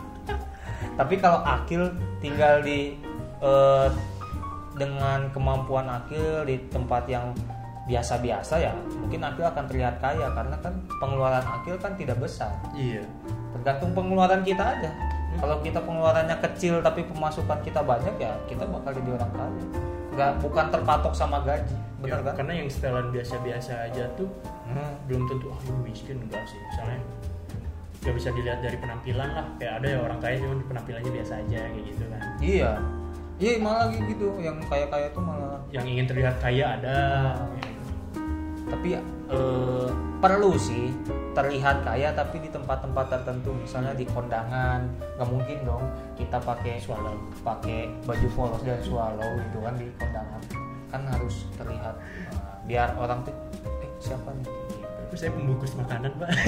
tapi 1.02 1.14
kalau 1.20 1.40
akil 1.44 1.92
tinggal 2.24 2.64
di 2.64 2.96
eh, 3.44 3.88
dengan 4.80 5.28
kemampuan 5.30 5.84
akil 5.84 6.48
di 6.48 6.56
tempat 6.72 7.04
yang 7.04 7.36
biasa-biasa 7.84 8.54
ya 8.56 8.72
mungkin 8.96 9.18
akil 9.20 9.44
akan 9.44 9.66
terlihat 9.66 9.98
kaya 9.98 10.30
karena 10.30 10.56
kan 10.62 10.72
pengeluaran 10.96 11.44
akil 11.44 11.76
kan 11.76 11.92
tidak 11.98 12.16
besar. 12.16 12.48
Iya. 12.72 13.04
Tergantung 13.52 13.92
pengeluaran 13.92 14.40
kita 14.40 14.62
aja. 14.62 14.90
Kalau 15.36 15.60
kita 15.60 15.78
pengeluarannya 15.82 16.36
kecil 16.40 16.80
tapi 16.80 17.04
pemasukan 17.04 17.60
kita 17.60 17.84
banyak 17.84 18.14
ya 18.16 18.32
kita 18.46 18.64
bakal 18.64 18.90
jadi 18.94 19.10
orang 19.14 19.32
kaya. 19.36 19.64
Nggak 20.10 20.32
bukan 20.40 20.66
terpatok 20.70 21.12
sama 21.12 21.44
gaji 21.44 21.76
benar 22.00 22.16
Ya, 22.16 22.24
kan? 22.24 22.34
karena 22.40 22.52
yang 22.64 22.68
setelan 22.72 23.12
biasa-biasa 23.12 23.72
aja 23.92 24.08
tuh 24.16 24.30
Hmm. 24.64 24.94
belum 25.10 25.26
tentu 25.26 25.50
ah 25.50 25.58
ini 25.66 25.90
miskin 25.90 26.16
enggak 26.22 26.46
sih 26.46 26.56
misalnya. 26.70 27.02
Nggak 28.00 28.14
bisa 28.16 28.28
dilihat 28.32 28.58
dari 28.62 28.76
penampilan 28.78 29.30
lah. 29.34 29.46
Kayak 29.58 29.82
ada 29.82 29.86
ya 29.90 29.98
orang 29.98 30.18
kaya 30.22 30.34
cuma 30.38 30.54
penampilannya 30.62 31.10
biasa 31.10 31.32
aja 31.42 31.58
kayak 31.68 31.84
gitu 31.90 32.04
kan. 32.06 32.20
Iya 32.38 32.72
iya 33.40 33.56
malah 33.56 33.88
gitu 33.88 34.36
yang 34.38 34.60
kaya 34.68 34.86
kaya 34.92 35.08
tuh 35.16 35.24
malah. 35.24 35.56
Yang 35.72 35.84
ingin 35.96 36.04
terlihat 36.06 36.36
kaya 36.38 36.76
ada. 36.76 36.98
Tapi 38.68 39.00
eh, 39.32 39.88
perlu 40.20 40.54
sih 40.60 40.92
terlihat 41.32 41.80
kaya 41.82 42.12
tapi 42.12 42.44
di 42.44 42.52
tempat-tempat 42.52 43.06
tertentu. 43.08 43.56
Misalnya 43.56 43.96
di 43.96 44.04
kondangan 44.04 44.84
nggak 45.16 45.28
mungkin 45.32 45.58
dong 45.64 45.84
kita 46.20 46.36
pakai 46.36 46.76
Swallow. 46.78 47.16
pakai 47.40 47.88
baju 48.04 48.28
polos 48.36 48.62
dan 48.62 48.78
swallow 48.84 49.30
gitu 49.48 49.58
kan 49.64 49.74
di 49.80 49.88
kondangan. 49.96 50.40
Kan 50.92 51.02
harus 51.08 51.48
terlihat 51.56 51.96
eh, 52.30 52.54
biar 52.68 52.92
orang 53.00 53.24
tuh 53.24 53.34
eh 53.80 53.90
siapa 53.98 54.30
nih? 54.36 54.44
Gitu. 54.44 54.84
Terus 55.10 55.20
saya 55.26 55.32
pembungkus 55.32 55.72
makanan 55.80 56.12
pak. 56.20 56.30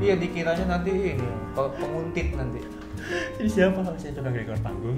Iya 0.00 0.16
dikiranya 0.16 0.78
nanti 0.78 1.18
ini 1.18 1.28
pe- 1.52 1.74
penguntit 1.76 2.32
nanti. 2.32 2.62
Ini 3.36 3.48
siapa? 3.50 3.84
Kalau 3.84 3.98
saya 4.00 4.16
tukang 4.16 4.32
rekor 4.32 4.56
panggung 4.64 4.96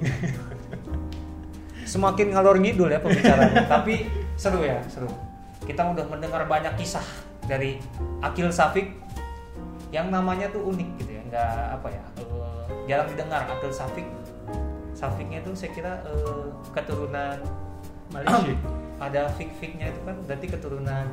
semakin 1.83 2.33
ngalor 2.33 2.57
ngidul 2.59 2.89
ya 2.89 2.99
pembicaraan 2.99 3.53
tapi 3.73 4.07
seru 4.35 4.63
ya 4.63 4.79
seru. 4.89 5.09
Kita 5.63 5.87
udah 5.95 6.05
mendengar 6.11 6.43
banyak 6.43 6.75
kisah 6.75 7.03
dari 7.47 7.79
Akil 8.19 8.51
Safik 8.51 8.91
yang 9.93 10.11
namanya 10.11 10.49
tuh 10.51 10.67
unik 10.67 10.89
gitu 11.03 11.11
ya. 11.15 11.21
Nggak 11.29 11.55
apa 11.79 11.87
ya 11.91 12.03
eh, 12.19 12.63
jarang 12.89 13.07
didengar 13.07 13.41
Akil 13.47 13.71
Safik 13.71 14.07
Safiknya 14.93 15.43
tuh 15.43 15.51
saya 15.55 15.71
kira 15.75 15.93
eh, 16.07 16.47
keturunan 16.71 17.37
Malaysia. 18.11 18.55
Ada 19.03 19.27
fik-fiknya 19.35 19.91
itu 19.91 19.99
kan 20.07 20.15
berarti 20.23 20.47
keturunan 20.47 21.05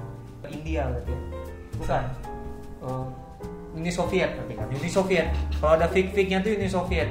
India 0.47 0.87
berarti 0.87 1.11
ya? 1.11 1.21
bukan. 1.75 2.05
Eh, 2.87 3.07
Uni 3.71 3.91
Soviet 3.91 4.35
berarti 4.35 4.55
kan 4.59 4.67
Uni 4.67 4.91
Soviet. 4.91 5.31
Kalau 5.63 5.79
ada 5.79 5.87
fik-fiknya 5.87 6.43
tuh 6.43 6.59
Uni 6.59 6.67
Soviet 6.67 7.07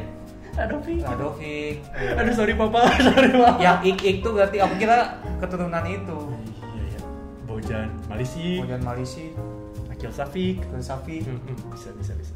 fik 1.37 1.75
eh, 1.95 2.19
aduh 2.19 2.33
sorry 2.35 2.53
papa. 2.55 2.91
Sorry 3.07 3.31
papa. 3.31 3.59
Yang 3.63 3.79
ik-ik 3.95 4.15
tuh 4.19 4.35
berarti 4.35 4.57
aku 4.59 4.75
kira 4.75 5.19
keturunan 5.39 5.83
itu. 5.87 6.19
Iya 6.75 6.83
iya. 6.83 7.01
Bojan 7.47 7.87
Malaysia 8.11 8.49
kemudian 8.59 8.83
Malaysia 8.83 9.25
Akil 9.87 10.11
Safik. 10.11 10.55
Ke 10.63 10.77
Safi 10.83 11.23
Hmm, 11.23 11.39
hmm, 11.39 11.57
bisa 11.71 11.89
bisa 11.95 12.13
bisa. 12.19 12.33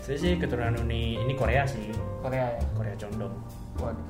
Saya 0.00 0.16
sih 0.16 0.32
keturunan 0.40 0.80
Uni 0.80 1.20
ini 1.20 1.36
Korea 1.36 1.68
sih. 1.68 1.92
Korea 2.24 2.48
ya? 2.56 2.64
Korea 2.72 2.94
condong. 2.96 3.34
Waduh. 3.76 4.08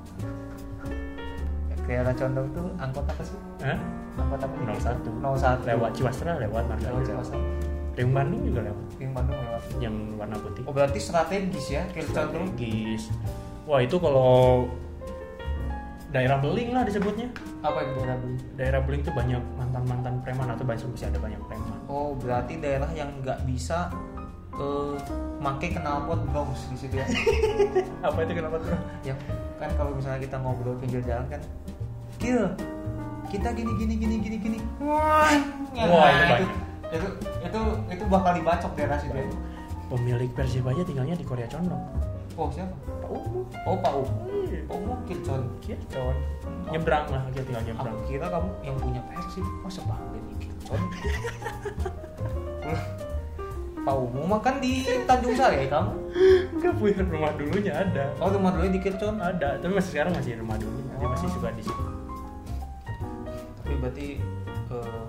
Korea 1.82 2.12
condong 2.14 2.46
tuh 2.54 2.66
angkot 2.78 3.04
apa 3.08 3.22
sih? 3.26 3.38
Hah? 3.66 3.78
angkot 4.18 4.40
apa 4.42 4.54
nih 4.58 4.66
01 4.74 5.22
01 5.22 5.68
lewat 5.70 5.90
Ciwastra 5.94 6.32
lewat 6.42 6.42
lewat 6.42 6.64
Margahayu 6.66 7.00
Riung 7.98 8.14
Bandung 8.14 8.46
juga 8.46 8.60
lewat. 8.62 8.86
Yang 9.02 9.12
Bandung 9.18 9.38
lewat. 9.42 9.62
Yang 9.82 9.94
warna 10.14 10.36
putih. 10.38 10.62
Oh 10.70 10.72
berarti 10.72 10.98
strategis 11.02 11.66
ya 11.74 11.82
condong 11.90 12.54
strategis. 12.54 13.02
Wah 13.66 13.82
itu 13.82 13.98
kalau 13.98 14.70
daerah 16.14 16.38
beling 16.38 16.70
lah 16.70 16.86
disebutnya. 16.86 17.26
Apa 17.58 17.82
itu 17.82 17.90
daerah 17.98 18.16
beli 18.22 18.36
daerah 18.54 18.80
beling 18.86 19.02
tuh 19.02 19.10
banyak 19.10 19.42
mantan 19.58 19.82
mantan 19.90 20.14
preman 20.22 20.46
atau 20.46 20.62
banyak 20.62 20.86
masih 20.86 21.10
ada 21.10 21.18
banyak 21.18 21.42
preman. 21.50 21.78
Oh 21.90 22.14
berarti 22.14 22.62
daerah 22.62 22.86
yang 22.94 23.10
nggak 23.18 23.42
bisa 23.50 23.90
eh 24.54 24.94
make 25.42 25.74
knalpot 25.74 26.22
bronx 26.30 26.70
di 26.70 26.86
situ 26.86 27.02
ya? 27.02 27.06
Apa 28.06 28.22
itu 28.22 28.30
tuh 28.38 28.78
yang 29.02 29.18
kan 29.58 29.70
kalau 29.74 29.90
misalnya 29.90 30.22
kita 30.22 30.38
ngobrol 30.38 30.78
pinggir 30.78 31.02
jalan 31.02 31.26
kan 31.26 31.42
Kil 32.22 32.46
kita 33.26 33.52
gini 33.52 33.74
gini 33.74 33.94
gini 33.98 34.16
gini 34.22 34.36
gini. 34.38 34.58
Wah 34.78 35.34
Wah, 35.74 36.08
itu 36.14 36.24
banyak. 36.30 36.67
Itu 36.88 37.08
itu 37.44 37.60
itu 37.92 38.04
bakal 38.08 38.32
dibacok 38.32 38.72
di 38.72 38.82
atas 38.84 39.04
itu 39.04 39.16
ya. 39.16 39.28
pemilik 39.88 40.30
Persib 40.36 40.64
aja 40.68 40.82
tinggalnya 40.84 41.16
di 41.16 41.24
Korea 41.24 41.48
Condong. 41.48 41.80
Oh 42.38 42.48
siapa? 42.52 42.70
Pak 43.02 43.10
Umu. 43.10 43.40
Oh 43.66 43.76
pak 43.80 43.92
um 43.92 44.08
Iya. 44.48 44.60
oh 44.72 44.80
mungkin 44.80 45.18
con 45.26 45.42
Kircon 45.60 46.16
nyebrang 46.72 47.08
lah 47.10 47.24
dia 47.32 47.42
tinggal 47.44 47.64
nyebrang. 47.64 47.92
Aku 47.96 48.04
kira 48.08 48.26
kamu 48.28 48.48
yang 48.64 48.76
punya 48.80 49.00
Persib 49.12 49.44
masa 49.64 49.80
bangga 49.84 50.18
nih 50.22 50.36
con 50.68 50.80
Pak 53.88 53.96
Umu 53.96 54.20
mah 54.28 54.40
kan 54.44 54.60
di 54.60 54.84
Tanjung 55.08 55.32
Sari 55.32 55.64
ya 55.64 55.68
kamu? 55.72 55.92
Enggak 56.56 56.72
punya 56.76 57.00
rumah 57.08 57.32
dulunya 57.36 57.72
ada. 57.72 58.12
Oh 58.20 58.28
rumah 58.28 58.52
dulu 58.52 58.68
di 58.68 58.80
Kircon 58.80 59.16
ada 59.20 59.56
tapi 59.60 59.72
masih 59.72 59.90
sekarang 59.96 60.12
masih 60.12 60.36
rumah 60.36 60.56
dulunya. 60.60 60.94
Dia 61.00 61.08
masih 61.08 61.28
suka 61.32 61.48
di 61.56 61.62
situ. 61.64 61.84
Tapi 63.64 63.74
berarti 63.80 64.08
eh, 64.72 65.00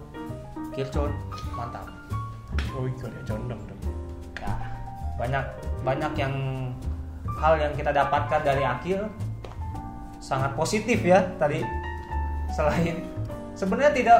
Kircon 0.79 1.11
mantap. 1.59 1.83
Oh 2.71 2.87
iya, 2.87 3.19
Condong 3.27 3.59
dong 3.67 3.79
ya 4.39 4.51
banyak 5.19 5.43
banyak 5.83 6.13
yang 6.15 6.33
hal 7.35 7.59
yang 7.59 7.75
kita 7.75 7.91
dapatkan 7.91 8.39
dari 8.39 8.63
Akil 8.63 9.11
sangat 10.23 10.55
positif 10.55 11.03
ya 11.03 11.19
tadi. 11.35 11.59
Selain 12.55 13.03
sebenarnya 13.59 13.91
tidak 13.91 14.19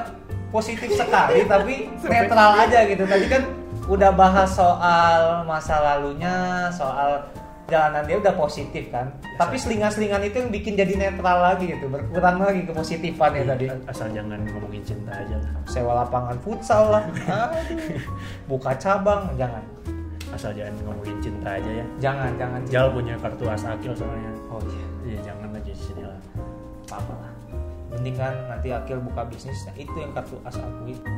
positif 0.51 0.91
sekali 0.99 1.45
tapi 1.55 1.88
netral 2.03 2.60
aja 2.60 2.84
gitu. 2.91 3.07
Tadi 3.07 3.26
kan 3.32 3.43
udah 3.88 4.12
bahas 4.12 4.51
soal 4.51 5.47
masa 5.47 5.80
lalunya 5.80 6.68
soal 6.76 7.24
jalanan 7.70 8.03
dia 8.03 8.17
udah 8.17 8.34
positif 8.36 8.89
kan. 8.89 9.13
Tapi 9.38 9.55
selingan-selingan 9.55 10.26
itu 10.26 10.36
yang 10.41 10.51
bikin 10.51 10.74
jadi 10.76 10.93
netral 10.97 11.38
lagi 11.39 11.72
gitu 11.72 11.86
berkurang 11.88 12.41
lagi 12.41 12.65
kepositifannya 12.65 13.43
tadi. 13.45 13.65
asal 13.88 14.09
jangan 14.11 14.41
ngomongin 14.49 14.84
cinta 14.84 15.13
aja. 15.13 15.38
Sewa 15.70 16.03
lapangan 16.03 16.36
futsal 16.41 16.89
lah. 16.89 17.03
Aduh. 17.05 18.01
buka 18.49 18.74
cabang 18.76 19.30
jangan. 19.38 19.63
Asal 20.34 20.53
jangan 20.57 20.76
ngomongin 20.84 21.17
cinta 21.22 21.55
aja 21.55 21.72
ya. 21.72 21.86
Jangan 22.01 22.32
jangan 22.36 22.61
Jal 22.67 22.88
punya 22.89 23.15
kartu 23.22 23.45
as 23.47 23.63
akil 23.63 23.93
soalnya. 23.93 24.34
Oh 24.49 24.61
iya. 24.65 24.86
Iya 25.05 25.20
jangan 25.32 25.55
aja 25.55 25.72
di 25.72 25.82
sini 25.82 26.03
lah. 26.03 26.20
Apa 26.89 27.13
lah. 27.13 27.32
Mending 27.89 28.15
kan 28.22 28.34
nanti 28.45 28.70
Akil 28.70 29.01
buka 29.01 29.26
bisnis 29.26 29.65
nah 29.65 29.74
itu 29.74 29.97
yang 29.97 30.13
kartu 30.13 30.38
as 30.45 30.53
aku 30.61 30.93
itu 30.93 31.09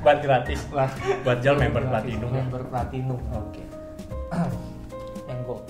buat 0.00 0.18
gratis. 0.24 0.64
Lah. 0.72 0.88
Buat 1.22 1.44
Jal 1.44 1.60
member 1.60 1.84
platinum 1.84 2.30
ya. 2.32 2.40
member 2.40 2.62
platinum 2.72 3.20
oke. 3.36 3.62
yang 4.32 4.50
gold. 5.44 5.64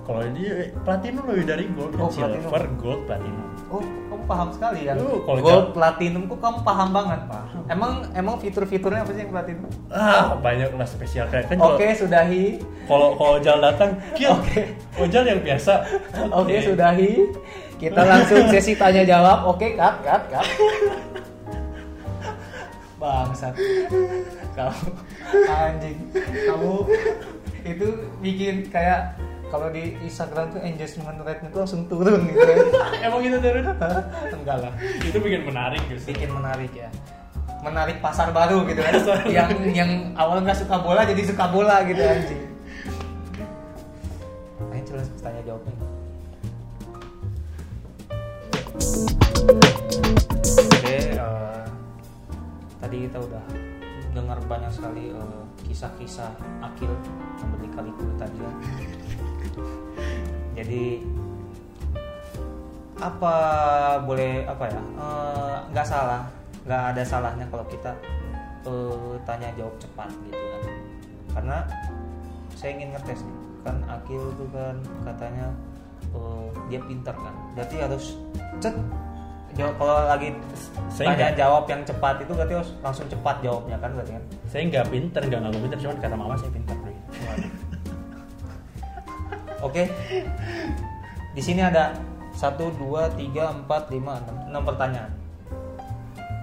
Kalau 0.00 0.26
dia 0.32 0.54
platinum 0.82 1.22
lebih 1.24 1.44
dari 1.46 1.64
gold 1.70 1.94
Oh, 1.94 2.04
kan 2.04 2.10
silver 2.10 2.42
platinum. 2.42 2.74
gold 2.76 3.00
platinum. 3.04 3.44
Oh 3.68 3.78
kamu 3.80 4.24
paham 4.26 4.48
sekali 4.50 4.80
ya. 4.82 4.92
Kalau 4.98 5.38
gold 5.38 5.46
jam- 5.46 5.72
platinum 5.72 6.22
kok 6.26 6.38
kamu 6.40 6.58
paham 6.60 6.88
banget? 6.90 7.20
Paham. 7.24 7.62
emang 7.68 7.92
emang 8.12 8.34
fitur-fiturnya 8.36 9.00
apa 9.00 9.12
sih 9.12 9.22
yang 9.22 9.30
platinum? 9.30 9.70
Ah 9.88 10.34
banyak 10.36 10.70
lah 10.72 10.82
spesial. 10.84 11.26
Kayak 11.26 11.46
kan 11.48 11.56
oke 11.56 11.78
kalau- 11.78 11.94
sudahi. 11.96 12.44
kalau 12.84 13.08
kalau 13.14 13.36
Jal 13.38 13.58
datang 13.60 13.90
Oke. 14.10 14.60
oh 14.96 15.06
Jal 15.06 15.24
yang 15.24 15.40
biasa? 15.40 15.72
Oke. 16.32 16.58
sudahi. 16.60 17.12
Kita 17.76 18.02
langsung 18.02 18.44
sesi 18.50 18.74
tanya 18.74 19.06
jawab. 19.06 19.46
Oke 19.46 19.72
cut 19.72 19.94
cut 20.00 20.22
cut. 20.28 20.46
Bangsat. 22.98 23.54
Kamu 24.52 24.90
anjing. 25.46 25.96
Kamu 26.44 26.72
itu 27.64 27.86
bikin 28.20 28.68
kayak 28.68 29.16
kalau 29.50 29.66
di 29.74 29.98
Instagram 30.06 30.54
tuh 30.54 30.62
engagement 30.62 31.18
rate-nya 31.26 31.50
tuh 31.50 31.60
langsung 31.66 31.82
turun 31.90 32.22
gitu 32.30 32.38
ya. 32.38 32.56
emang 33.10 33.20
gitu 33.26 33.36
turun 33.42 33.66
enggak 34.30 34.56
lah. 34.62 34.72
Itu 35.02 35.18
bikin 35.18 35.42
menarik 35.42 35.82
justru 35.90 36.14
bikin 36.14 36.30
menarik 36.30 36.70
ya. 36.70 36.88
Menarik 37.60 37.98
pasar 37.98 38.30
baru 38.30 38.62
gitu 38.70 38.80
kan. 38.80 38.94
Yang 39.26 39.50
yang 39.74 40.14
awal 40.14 40.40
nggak 40.40 40.56
suka 40.56 40.78
bola 40.80 41.02
jadi 41.02 41.22
suka 41.26 41.44
bola 41.50 41.82
gitu 41.82 41.98
anjing. 41.98 42.42
Ayo 44.70 44.82
coba 44.86 45.02
tanya 45.18 45.42
jawabnya. 45.42 45.74
Oke 50.70 50.96
eh, 51.18 51.62
tadi 52.78 52.96
kita 53.10 53.18
udah 53.18 53.44
dengar 54.14 54.38
banyak 54.46 54.70
sekali 54.70 55.10
eh, 55.10 55.49
kisah-kisah 55.70 56.34
Akil 56.58 56.90
membeli 57.38 57.70
kali 57.70 57.90
tadi 58.18 58.38
ya 58.42 58.52
jadi 60.58 60.82
apa 63.00 63.34
boleh 64.04 64.44
apa 64.44 64.64
ya 64.66 64.82
eh, 64.82 65.56
nggak 65.72 65.86
salah 65.86 66.26
nggak 66.66 66.82
ada 66.92 67.02
salahnya 67.06 67.46
kalau 67.48 67.64
kita 67.70 67.94
eh, 68.68 69.14
tanya 69.24 69.48
jawab 69.56 69.74
cepat 69.80 70.10
gitu 70.28 70.36
kan. 70.36 70.62
Karena 71.30 71.56
saya 72.52 72.70
ingin 72.76 72.92
ngetes 72.92 73.24
nih 73.24 73.38
kan 73.60 73.76
Akil 73.88 74.22
tuh 74.36 74.48
kan 74.52 74.76
katanya 75.04 75.46
eh, 76.12 76.48
dia 76.68 76.80
pintar 76.84 77.16
kan. 77.16 77.34
Berarti 77.56 77.76
harus 77.80 78.04
cet 78.60 78.76
kalau 79.56 80.08
lagi 80.08 80.30
Saya 80.90 81.14
tanya 81.14 81.32
jawab 81.34 81.64
yang 81.66 81.82
cepat 81.82 82.22
itu 82.22 82.32
berarti 82.34 82.54
harus 82.54 82.70
langsung 82.80 83.06
cepat 83.10 83.42
jawabnya 83.42 83.76
kan 83.82 83.90
berarti 83.94 84.12
kan 84.16 84.24
saya 84.46 84.62
nggak 84.68 84.86
pinter 84.90 85.22
nggak 85.26 85.40
ngaku 85.42 85.58
pinter 85.64 85.78
cuman 85.82 85.96
kata 85.98 86.16
mama 86.16 86.34
saya 86.38 86.52
pinter 86.52 86.76
Oke. 89.60 89.92
Di 91.36 91.42
sini 91.44 91.60
ada 91.60 91.92
1 92.32 92.56
2 92.56 92.80
3 92.80 93.68
4 93.68 93.68
5 93.68 93.92
6 93.92 94.56
6 94.56 94.68
pertanyaan. 94.68 95.12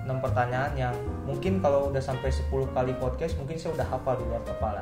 6 0.08 0.24
pertanyaan 0.24 0.72
yang 0.78 0.96
mungkin 1.28 1.60
kalau 1.60 1.92
udah 1.92 2.00
sampai 2.00 2.32
10 2.32 2.48
kali 2.72 2.94
podcast 2.96 3.36
mungkin 3.42 3.58
saya 3.60 3.76
udah 3.76 3.88
hafal 3.90 4.16
di 4.22 4.26
luar 4.30 4.44
kepala. 4.46 4.82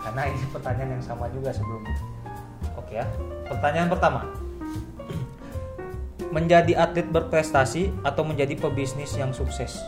Karena 0.00 0.28
ini 0.28 0.44
pertanyaan 0.52 1.00
yang 1.00 1.04
sama 1.04 1.26
juga 1.32 1.50
sebelumnya. 1.50 1.96
Oke 2.76 3.00
ya. 3.00 3.06
Pertanyaan 3.48 3.88
pertama. 3.88 4.20
Menjadi 6.30 6.78
atlet 6.78 7.10
berprestasi 7.10 7.90
atau 8.06 8.22
menjadi 8.22 8.54
pebisnis 8.54 9.18
yang 9.18 9.34
sukses? 9.34 9.82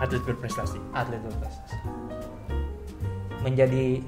atlet 0.00 0.24
berprestasi. 0.24 0.80
Atlet 0.96 1.20
berprestasi. 1.20 1.76
Menjadi 3.44 4.00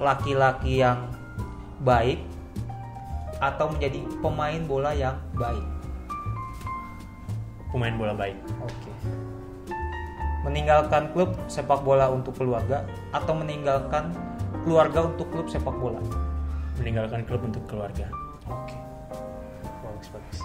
laki-laki 0.00 0.80
yang 0.80 1.12
baik 1.84 2.20
atau 3.38 3.68
menjadi 3.68 4.00
pemain 4.24 4.60
bola 4.64 4.96
yang 4.96 5.20
baik? 5.36 5.64
Pemain 7.70 7.94
bola 7.94 8.16
baik. 8.16 8.36
Oke. 8.64 8.92
Meninggalkan 10.48 11.12
klub 11.12 11.36
sepak 11.52 11.84
bola 11.84 12.08
untuk 12.08 12.32
keluarga 12.40 12.88
atau 13.12 13.36
meninggalkan 13.36 14.14
keluarga 14.64 15.04
untuk 15.04 15.28
klub 15.28 15.46
sepak 15.52 15.76
bola? 15.76 16.00
Meninggalkan 16.80 17.24
klub 17.28 17.44
untuk 17.44 17.64
keluarga 17.68 18.08
oke 18.50 18.76
bagus 19.84 20.08
bagus 20.12 20.38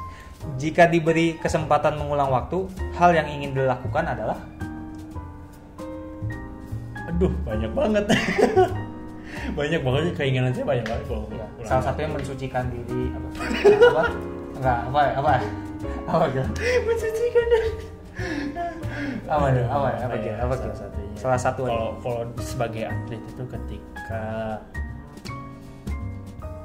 jika 0.58 0.90
diberi 0.90 1.38
kesempatan 1.38 2.02
mengulang 2.02 2.34
waktu 2.34 2.66
hal 2.98 3.14
yang 3.14 3.30
ingin 3.30 3.54
dilakukan 3.54 4.06
adalah 4.10 4.38
aduh 7.06 7.34
banyak 7.46 7.72
banget 7.74 8.06
banyak 9.58 9.82
banget 9.82 10.04
keinginan 10.18 10.52
saya 10.54 10.66
banyak 10.66 10.86
banget 10.86 11.06
kalau 11.08 11.26
Ya, 11.32 11.46
salah 11.70 11.84
satunya 11.94 12.10
mensucikan 12.10 12.66
diri 12.74 13.14
apa? 13.14 13.28
apa? 13.86 14.04
Enggak, 14.58 14.80
apa 14.90 15.00
ya? 15.06 15.12
Apa? 15.22 15.32
Apa 16.10 16.24
gitu? 16.34 16.50
mensucikan 16.90 17.46
Apa 19.30 19.46
tuh? 19.54 19.66
Apa 19.70 19.88
ya? 19.94 19.98
Apa 20.06 20.16
gitu? 20.18 20.38
Apa 20.42 20.54
salah 20.58 20.78
satunya 20.78 21.14
Salah 21.18 21.40
satu 21.40 21.62
kalau 21.70 21.90
kalau 22.02 22.22
sebagai 22.42 22.84
atlet 22.90 23.22
itu 23.22 23.44
ketika 23.46 24.24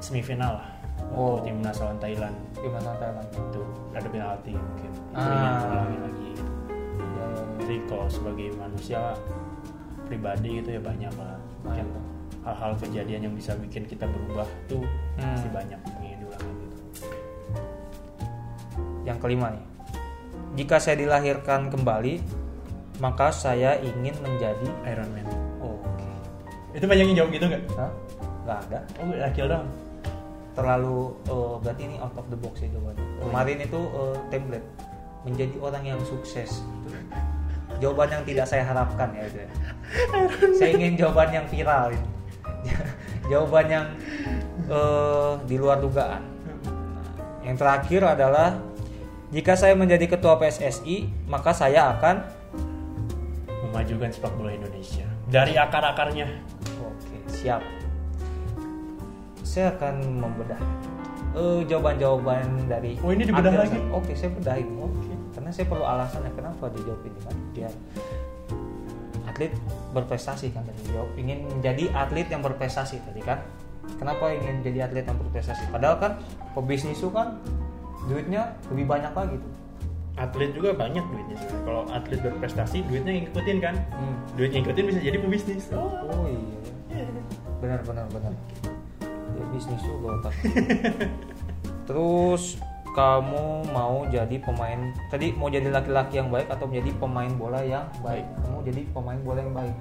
semifinal 0.01 0.57
lah 0.57 0.69
Oh. 1.09 1.39
timnas 1.39 1.77
lawan 1.77 1.97
Thailand 1.97 2.35
Gimana 2.53 2.91
Thailand? 2.95 3.27
itu 3.29 3.61
ada 3.91 4.07
penalti 4.07 4.51
mungkin 4.53 4.91
Ah. 5.11 5.23
ingin 5.23 5.53
ulangi 5.65 5.97
lagi 5.99 6.29
Ya, 6.97 7.25
jadi 7.57 7.75
kalau 7.85 8.07
sebagai 8.07 8.47
manusia 8.53 8.99
pribadi 10.03 10.59
itu 10.59 10.69
ya 10.69 10.79
banyak 10.79 11.13
lah 11.13 11.35
mungkin 11.61 11.85
hal-hal 12.41 12.71
kejadian 12.77 13.21
yang 13.21 13.33
bisa 13.33 13.51
bikin 13.55 13.83
kita 13.83 14.05
berubah 14.05 14.45
tuh 14.65 14.85
Hmm. 15.15 15.33
pasti 15.33 15.49
banyak 15.49 15.79
ingin 15.99 16.17
diulangi 16.21 16.53
gitu 16.55 16.77
Yang 19.03 19.17
kelima 19.19 19.47
nih. 19.49 19.63
Jika 20.55 20.77
saya 20.77 20.97
dilahirkan 20.97 21.69
kembali, 21.69 22.19
maka 22.97 23.29
saya 23.29 23.77
ingin 23.77 24.15
menjadi 24.17 24.67
Iron 24.85 25.09
Man 25.11 25.27
oh, 25.59 25.77
oke. 25.77 26.07
itu 26.73 26.83
banyak 26.83 27.05
yang 27.05 27.17
jawab 27.17 27.29
gitu 27.31 27.45
nggak 27.45 27.61
Hah? 27.73 27.91
Nggak 28.43 28.57
ada. 28.65 28.79
oh 28.97 29.05
Akil 29.21 29.45
dong 29.47 29.65
Terlalu 30.57 31.13
eh, 31.29 31.55
berarti 31.61 31.81
ini 31.85 31.95
out 32.01 32.15
of 32.17 32.25
the 32.33 32.37
box 32.39 32.65
ya 32.65 32.67
jawabannya. 32.73 33.05
Kemarin 33.21 33.57
itu 33.61 33.79
eh, 33.79 34.15
template 34.33 34.67
menjadi 35.21 35.55
orang 35.61 35.83
yang 35.85 35.99
sukses. 36.01 36.65
Itu 37.69 37.75
jawaban 37.77 38.09
yang 38.09 38.23
tidak 38.25 38.45
saya 38.49 38.63
harapkan 38.65 39.13
ya 39.13 39.23
itu. 39.29 39.39
ya. 39.45 39.49
saya 40.57 40.69
ingin 40.73 40.93
jawaban 40.97 41.29
yang 41.29 41.45
viral 41.45 41.93
ini. 41.93 42.09
jawaban 43.31 43.65
yang 43.69 43.85
eh, 44.65 45.31
di 45.45 45.55
luar 45.61 45.77
dugaan. 45.77 46.25
Nah, 46.25 46.57
yang 47.45 47.55
terakhir 47.55 48.01
adalah 48.03 48.57
Jika 49.27 49.59
saya 49.59 49.75
menjadi 49.75 50.07
ketua 50.07 50.39
PSSI, 50.39 51.27
maka 51.27 51.51
saya 51.51 51.91
akan 51.99 52.23
Memajukan 53.67 54.07
sepak 54.07 54.31
bola 54.39 54.55
Indonesia 54.55 55.03
dari 55.27 55.59
akar-akarnya. 55.59 56.27
Oke, 56.79 57.17
siap. 57.27 57.59
Saya 59.47 59.71
akan 59.79 60.19
membedah 60.19 60.59
eh, 61.39 61.59
jawaban-jawaban 61.71 62.67
dari 62.67 62.99
Oh, 62.99 63.15
ini 63.15 63.23
dibedah 63.23 63.63
lagi? 63.63 63.79
Oke, 63.95 64.11
saya 64.11 64.35
bedahin. 64.35 64.67
Oke. 64.75 65.15
Karena 65.31 65.49
saya 65.55 65.65
perlu 65.71 65.85
alasannya 65.87 66.31
kenapa 66.35 66.67
dijawab 66.75 67.01
ini 67.07 67.19
kan. 67.23 67.35
Biar 67.55 67.73
atlet 69.23 69.53
berprestasi 69.95 70.51
kan 70.51 70.67
tadi 70.67 70.91
jawab. 70.91 71.07
Ingin 71.15 71.47
menjadi 71.47 71.87
atlet 71.95 72.27
yang 72.27 72.43
berprestasi 72.43 72.99
tadi 73.07 73.23
kan. 73.23 73.39
Kenapa 73.95 74.35
ingin 74.35 74.59
jadi 74.67 74.91
atlet 74.91 75.07
yang 75.07 75.15
berprestasi? 75.15 75.63
Padahal 75.71 75.95
kan 75.95 76.11
pebisnis 76.51 76.99
itu 76.99 77.07
kan 77.07 77.39
duitnya 78.11 78.51
lebih 78.73 78.83
banyak 78.83 79.13
lagi 79.15 79.39
tuh. 79.39 79.53
Atlet 80.17 80.51
juga 80.51 80.73
banyak 80.73 81.05
duitnya 81.07 81.37
sebenarnya. 81.39 81.63
Kalau 81.63 81.81
atlet 81.93 82.19
berprestasi, 82.19 82.77
duitnya 82.89 83.11
ngikutin 83.23 83.57
kan. 83.63 83.75
Hmm. 83.95 84.15
Duitnya 84.35 84.59
ngikutin 84.65 84.83
bisa 84.91 84.99
jadi 84.99 85.17
pebisnis. 85.23 85.63
Oh. 85.71 85.87
Oh 86.11 86.25
iya. 86.27 87.05
Benar 87.61 87.79
benar 87.85 88.05
benar. 88.09 88.33
Ya 89.37 89.45
bisnis 89.53 89.81
juga 89.85 90.17
otak. 90.17 90.33
Terus 91.87 92.57
kamu 92.97 93.69
mau 93.69 94.09
jadi 94.09 94.41
pemain 94.41 94.89
tadi 95.13 95.29
mau 95.37 95.53
jadi 95.53 95.69
laki-laki 95.69 96.17
yang 96.17 96.33
baik 96.33 96.49
atau 96.49 96.65
menjadi 96.65 96.91
pemain 96.97 97.29
bola 97.29 97.61
yang 97.61 97.85
baik? 98.01 98.25
Kamu 98.41 98.57
jadi 98.65 98.81
pemain 98.89 99.19
bola 99.21 99.39
yang 99.45 99.53
baik. 99.53 99.75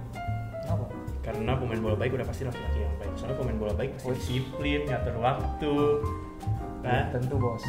Kenapa? 0.62 0.86
Karena 1.24 1.52
pemain 1.57 1.80
bola 1.80 1.96
baik 1.96 2.12
udah 2.20 2.26
pasti 2.28 2.44
laki-laki 2.44 2.78
yang 2.84 2.96
baik. 3.00 3.12
Soalnya 3.16 3.36
pemain 3.40 3.59
bola 3.59 3.72
baik 3.72 3.90
pasti 3.96 4.12
disiplin, 4.12 4.80
ngatur 4.84 5.16
waktu. 5.18 5.74
Kan? 6.84 7.04
Tentu 7.16 7.34
bos. 7.40 7.64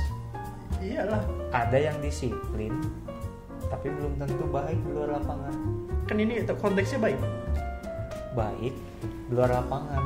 Iyalah. 0.84 1.24
Ada 1.56 1.78
yang 1.90 1.98
disiplin 2.04 2.76
tapi 3.68 3.92
belum 3.92 4.16
tentu 4.20 4.46
baik 4.48 4.80
di 4.80 4.92
luar 4.96 5.20
lapangan. 5.20 5.54
Kan 6.08 6.18
ini 6.20 6.44
konteksnya 6.44 7.00
baik. 7.00 7.20
Baik 8.36 8.74
di 9.28 9.32
luar 9.34 9.52
lapangan. 9.64 10.04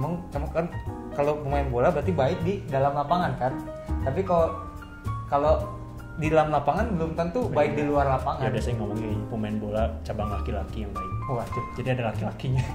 Emang 0.00 0.16
kamu 0.32 0.48
kan 0.48 0.64
kalau 1.12 1.36
pemain 1.44 1.68
bola 1.68 1.92
berarti 1.92 2.16
baik 2.16 2.40
di 2.40 2.64
dalam 2.72 2.96
lapangan 2.96 3.36
kan? 3.36 3.52
Tapi 4.00 4.24
kalau 4.24 4.48
kalau 5.28 5.68
di 6.16 6.32
dalam 6.32 6.48
lapangan 6.48 6.96
belum 6.96 7.12
tentu 7.12 7.52
baik 7.52 7.76
di 7.76 7.84
luar 7.84 8.08
Ya 8.08 8.16
lapangan. 8.16 8.48
udah 8.48 8.62
saya 8.64 8.80
ngomongin 8.80 9.20
pemain 9.28 9.56
bola 9.60 9.92
cabang 10.00 10.32
laki-laki 10.32 10.88
yang 10.88 10.92
baik. 10.96 11.12
Waduh. 11.28 11.64
Jadi 11.76 11.88
ada 11.92 12.02
laki-lakinya. 12.08 12.64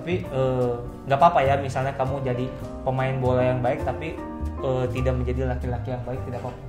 Tapi 0.00 0.24
eh, 0.24 0.72
nggak 1.04 1.18
apa-apa 1.20 1.40
ya 1.44 1.60
misalnya 1.60 1.92
kamu 1.92 2.24
jadi 2.24 2.48
pemain 2.80 3.20
bola 3.20 3.52
yang 3.52 3.60
baik 3.60 3.84
tapi 3.84 4.16
eh, 4.64 4.84
tidak 4.96 5.12
menjadi 5.12 5.44
laki-laki 5.44 5.92
yang 5.92 6.00
baik 6.08 6.24
tidak 6.24 6.40
apa-apa. 6.40 6.62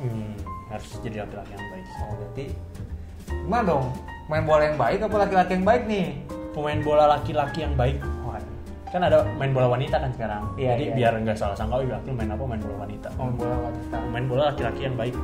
Hmm, 0.00 0.32
harus 0.72 0.88
jadi 1.04 1.28
laki-laki 1.28 1.52
yang 1.52 1.68
baik. 1.68 1.86
Oh, 2.00 2.12
berarti 2.16 2.44
gimana 3.28 3.68
dong? 3.68 3.92
Main 4.30 4.46
bola 4.46 4.62
yang 4.62 4.78
baik 4.78 4.98
apa 5.02 5.16
laki-laki 5.18 5.50
yang 5.58 5.66
baik 5.66 5.82
nih? 5.90 6.06
Pemain 6.54 6.80
bola 6.80 7.04
laki-laki 7.10 7.58
yang 7.66 7.74
baik. 7.74 7.98
Kan 8.90 9.06
ada 9.06 9.22
main 9.38 9.54
bola 9.54 9.70
wanita 9.70 10.02
kan 10.02 10.10
sekarang. 10.10 10.42
Iya, 10.58 10.74
Jadi 10.74 10.84
iya. 10.90 10.94
biar 10.98 11.12
nggak 11.22 11.38
salah 11.38 11.54
sangka, 11.54 11.78
oh 11.78 11.86
laki 11.86 12.10
main 12.10 12.26
apa 12.26 12.42
main 12.42 12.58
bola 12.58 12.76
wanita. 12.82 13.08
Main 13.14 13.34
bola 13.38 13.56
wanita. 13.62 13.96
Main 14.10 14.26
bola 14.26 14.42
laki-laki 14.50 14.80
yang 14.86 14.96
baik. 14.98 15.14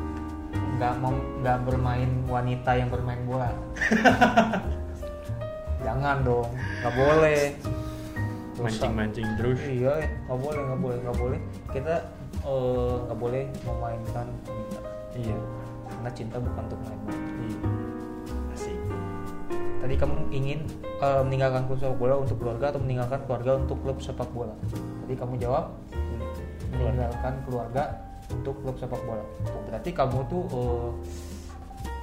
nggak 0.76 0.92
mau 1.00 1.09
nggak 1.40 1.59
bermain 1.64 2.11
wanita 2.28 2.76
yang 2.76 2.92
bermain 2.92 3.16
bola 3.24 3.48
jangan 5.88 6.20
dong 6.20 6.52
nggak 6.84 6.94
boleh. 6.94 7.40
Mancing-mancing 8.61 9.24
terus. 9.40 9.57
iya 9.64 10.04
nggak 10.28 10.36
boleh 10.36 10.61
nggak 10.68 10.80
boleh 10.84 10.96
nggak 11.00 11.16
boleh 11.16 11.40
kita 11.72 11.96
eh, 12.44 12.94
nggak 13.09 13.16
boleh 13.16 13.42
memainkan 13.64 14.26
wanita 14.44 14.80
Iya. 15.16 15.38
karena 15.88 16.11
cinta 16.12 16.36
bukan 16.44 16.62
untuk 16.68 16.80
main 16.84 17.00
bola 17.09 17.16
Iya. 17.16 17.57
Tadi 19.55 19.94
kamu 19.94 20.34
ingin 20.34 20.66
eh, 20.99 21.22
meninggalkan 21.22 21.70
klub 21.70 21.78
sepak 21.78 21.99
bola 21.99 22.14
untuk 22.18 22.36
keluarga 22.42 22.74
atau 22.74 22.80
meninggalkan 22.82 23.20
keluarga 23.24 23.51
untuk 23.61 23.78
klub 23.82 23.99
sepak 24.03 24.28
bola? 24.34 24.55
Tadi 25.07 25.14
kamu 25.14 25.34
jawab 25.38 25.70
meninggalkan 26.74 27.34
keluarga 27.47 27.82
untuk 28.32 28.59
klub 28.61 28.76
sepak 28.76 29.01
bola. 29.07 29.22
Berarti 29.70 29.90
kamu 29.94 30.18
tuh 30.26 30.42
eh, 30.51 30.90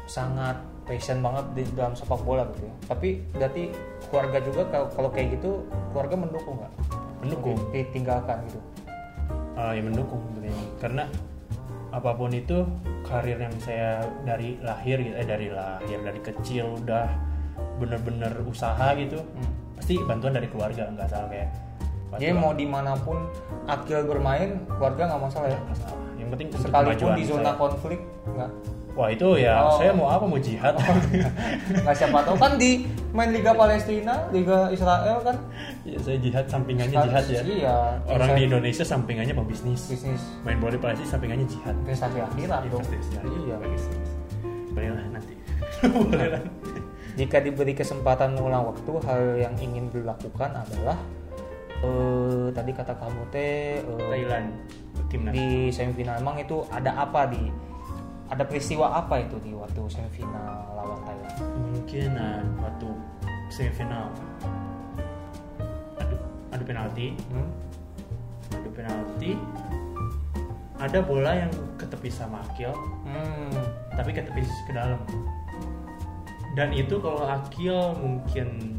sangat 0.08 0.58
passion 0.84 1.24
banget 1.24 1.46
di 1.56 1.64
dalam 1.76 1.96
sepak 1.96 2.22
bola 2.24 2.48
gitu 2.56 2.68
ya. 2.68 2.76
Tapi 2.92 3.10
berarti 3.36 3.64
keluarga 4.08 4.38
juga 4.44 4.62
kalau 4.72 4.88
kalau 4.92 5.10
kayak 5.12 5.40
gitu 5.40 5.64
keluarga 5.92 6.16
mendukung 6.20 6.56
nggak? 6.60 6.74
Mendukung. 7.24 7.58
Ditinggalkan 7.72 8.38
gitu. 8.48 8.60
Ah, 9.56 9.72
ya 9.76 9.84
mendukung 9.84 10.20
sebenarnya. 10.32 10.66
Karena 10.80 11.04
apa 11.94 12.12
pun 12.18 12.34
itu 12.34 12.66
karir 13.06 13.38
yang 13.38 13.54
saya 13.62 14.02
dari 14.26 14.58
lahir 14.66 14.98
gitu, 14.98 15.14
eh 15.14 15.28
dari 15.28 15.48
lahir 15.54 16.00
dari 16.02 16.20
kecil 16.26 16.82
udah 16.82 17.06
bener-bener 17.76 18.32
usaha 18.44 18.94
gitu. 18.94 19.18
Hmm. 19.20 19.52
Pasti 19.74 19.98
bantuan 20.00 20.32
dari 20.32 20.48
keluarga 20.48 20.88
nggak 20.90 21.08
salah 21.08 21.28
kayak. 21.28 21.50
jadi 22.14 22.30
mau 22.32 22.54
di 22.54 22.62
mana 22.64 22.94
pun 22.96 23.26
Akil 23.66 24.06
bermain 24.06 24.62
keluarga 24.70 25.10
nggak 25.10 25.22
masalah 25.24 25.48
ya 25.48 25.58
masalah. 25.66 25.98
Yang 26.14 26.30
penting 26.30 26.48
sekalipun 26.56 27.10
di 27.12 27.24
zona 27.24 27.42
saya. 27.44 27.58
konflik 27.58 28.00
nggak 28.28 28.50
Wah 28.94 29.10
itu 29.10 29.26
ya 29.36 29.58
Oh. 29.60 29.74
saya 29.74 29.90
mau 29.90 30.06
apa 30.06 30.22
mau 30.22 30.38
jihad. 30.38 30.78
nggak 31.82 31.96
siapa 31.98 32.22
tahu 32.22 32.38
kan 32.38 32.54
di 32.56 32.86
main 33.10 33.34
Liga 33.34 33.50
Palestina 33.52 34.30
Liga 34.30 34.70
Israel 34.70 35.18
kan 35.20 35.34
ya, 35.82 35.98
saya 35.98 36.22
jihad 36.22 36.46
sampingannya 36.46 37.02
jihad 37.02 37.26
ya. 37.26 37.42
iya 37.42 37.76
Orang 38.06 38.30
Saya- 38.30 38.38
di 38.38 38.42
Indonesia 38.46 38.86
sampingannya 38.86 39.34
pebisnis. 39.36 39.82
bisnis 39.90 40.22
Main 40.46 40.62
bola 40.62 40.72
di 40.72 40.82
Palestina 40.86 41.10
sampingannya 41.10 41.48
jihad. 41.48 41.74
investasi 41.80 42.22
akhirat 42.22 42.62
dong 42.70 42.86
Investasi 42.86 43.38
iya 43.42 43.56
Bagus. 43.58 43.84
Bolehlah 44.70 45.06
nanti. 45.10 45.34
Bolehlah. 46.06 46.42
Jika 47.14 47.38
diberi 47.38 47.78
kesempatan 47.78 48.34
mengulang 48.34 48.74
waktu 48.74 48.92
hal 49.06 49.22
yang 49.38 49.54
ingin 49.62 49.86
dilakukan 49.94 50.50
adalah 50.50 50.98
eh, 51.86 52.48
tadi 52.50 52.72
kata 52.74 52.94
kamu 52.98 53.22
teh 53.30 53.78
eh, 53.86 54.06
Thailand 54.10 54.50
timnas. 55.14 55.34
di 55.34 55.70
semifinal. 55.70 56.18
Emang 56.18 56.42
itu 56.42 56.66
ada 56.74 56.98
apa 56.98 57.30
di 57.30 57.54
ada 58.34 58.42
peristiwa 58.50 58.98
apa 58.98 59.22
itu 59.22 59.38
di 59.46 59.54
waktu 59.54 59.82
semifinal 59.86 60.74
lawan 60.74 61.00
Thailand? 61.06 61.36
Mungkin 61.78 62.08
nah, 62.18 62.42
waktu 62.66 62.90
semifinal. 63.54 64.10
Adu 66.02 66.16
adu 66.50 66.64
penalti. 66.66 67.08
Hmm? 67.30 67.50
adu 68.58 68.70
penalti. 68.74 69.32
Ada 70.82 71.00
bola 71.00 71.32
yang 71.46 71.52
ketepis 71.78 72.18
sama 72.18 72.42
Akil. 72.44 72.74
Hmm. 73.06 73.54
tapi 73.94 74.10
ketepis 74.10 74.50
ke 74.66 74.74
dalam 74.74 74.98
dan 76.54 76.70
itu 76.74 76.96
kalau 77.02 77.26
Akil 77.26 77.98
mungkin 77.98 78.78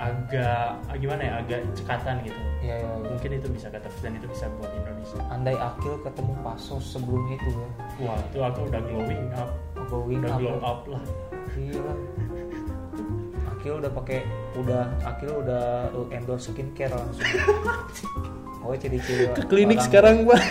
agak 0.00 0.80
gimana 0.96 1.22
ya 1.28 1.32
agak 1.44 1.60
cekatan 1.76 2.24
gitu 2.24 2.40
ya, 2.64 2.80
ya, 2.80 2.88
ya. 2.88 3.04
mungkin 3.04 3.30
itu 3.36 3.48
bisa 3.52 3.68
ketepis 3.68 4.00
dan 4.00 4.16
itu 4.16 4.26
bisa 4.32 4.48
buat 4.56 4.72
Indonesia 4.72 5.20
andai 5.28 5.56
Akil 5.60 6.00
ketemu 6.00 6.32
Pasos 6.40 6.84
sebelum 6.96 7.28
itu 7.28 7.50
ya 7.52 7.68
wah 8.00 8.16
itu 8.16 8.38
aku 8.40 8.60
udah 8.72 8.80
glowing 8.88 9.28
up 9.36 9.50
going 9.92 10.24
udah 10.24 10.32
up 10.32 10.40
glow 10.40 10.56
ya. 10.56 10.60
up 10.64 10.80
lah 10.88 11.04
Gila. 11.50 11.94
Akil 13.50 13.74
udah 13.82 13.90
pakai 13.92 14.20
udah 14.56 14.82
Akil 15.02 15.32
udah 15.42 15.90
uh, 15.92 16.06
endorse 16.14 16.54
skincare 16.54 16.94
langsung. 16.94 17.26
Oh 18.60 18.76
jadi 18.76 19.00
ciri 19.00 19.24
ke 19.32 19.42
klinik 19.48 19.80
sekarang 19.80 20.28
bang 20.28 20.44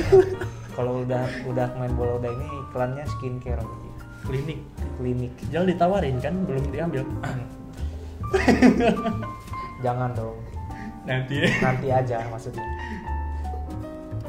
Kalau 0.73 1.05
udah 1.05 1.23
udah 1.45 1.67
main 1.77 1.93
bola 1.93 2.17
udah 2.17 2.31
ini 2.33 2.47
iklannya 2.69 3.05
skincare 3.05 3.61
berarti. 3.61 3.88
Klinik 4.29 4.59
klinik. 4.95 5.33
jangan 5.49 5.67
ditawarin 5.67 6.17
kan 6.17 6.33
belum 6.45 6.65
diambil 6.69 7.01
Jangan 9.79 10.11
dong. 10.11 10.37
nanti 11.01 11.39
Nanti 11.57 11.87
aja 11.89 12.21
maksudnya. 12.27 12.61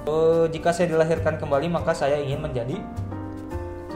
Eh, 0.00 0.44
jika 0.48 0.70
saya 0.70 0.88
dilahirkan 0.88 1.36
kembali 1.36 1.68
maka 1.68 1.92
saya 1.92 2.16
ingin 2.16 2.40
menjadi 2.40 2.80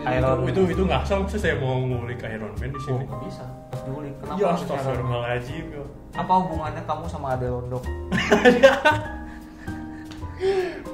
Iron 0.04 0.44
Man. 0.44 0.52
itu 0.52 0.60
itu 0.68 0.82
nggak 0.84 1.00
asal 1.02 1.24
sih 1.24 1.40
saya 1.40 1.56
mau 1.56 1.80
ngulik 1.80 2.20
Iron 2.20 2.52
Man 2.54 2.68
di 2.68 2.76
Oh, 2.76 2.84
sini 2.84 3.06
nggak 3.06 3.20
bisa. 3.24 3.44
Diulik. 3.80 4.12
Kenapa 4.20 4.36
ya 4.36 4.44
harus 4.44 4.60
Iron 4.60 4.68
Man? 4.68 4.76
astagfirullahaladzim 4.76 5.64
ya. 5.72 5.84
Apa 6.14 6.32
hubungannya 6.36 6.82
kamu 6.84 7.04
sama 7.08 7.26
Ade 7.32 7.46
Londok? 7.48 7.84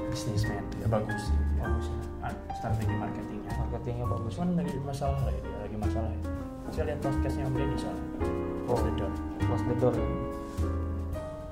businessman 0.07 0.63
ya 0.77 0.87
bagus 0.87 1.27
sih 1.27 1.35
strategi 2.61 2.93
marketingnya 2.93 3.51
Marketingnya 3.57 4.05
bagus. 4.05 4.31
cuman 4.37 4.49
lagi 4.55 4.73
masalah 4.79 5.17
lah 5.19 5.33
ya 5.33 5.41
dia 5.41 5.57
lagi 5.59 5.77
masalah 5.77 6.09
ya 6.11 6.21
saya 6.71 6.83
lihat 6.87 6.99
podcastnya 7.01 7.43
Om 7.43 7.53
Denny 7.53 7.75
soalnya 7.75 8.05
Close 8.63 8.83
the 8.85 8.91
door 8.95 9.11
close 9.41 9.63
the 9.65 9.75
door 9.75 9.93
ya. 9.93 10.07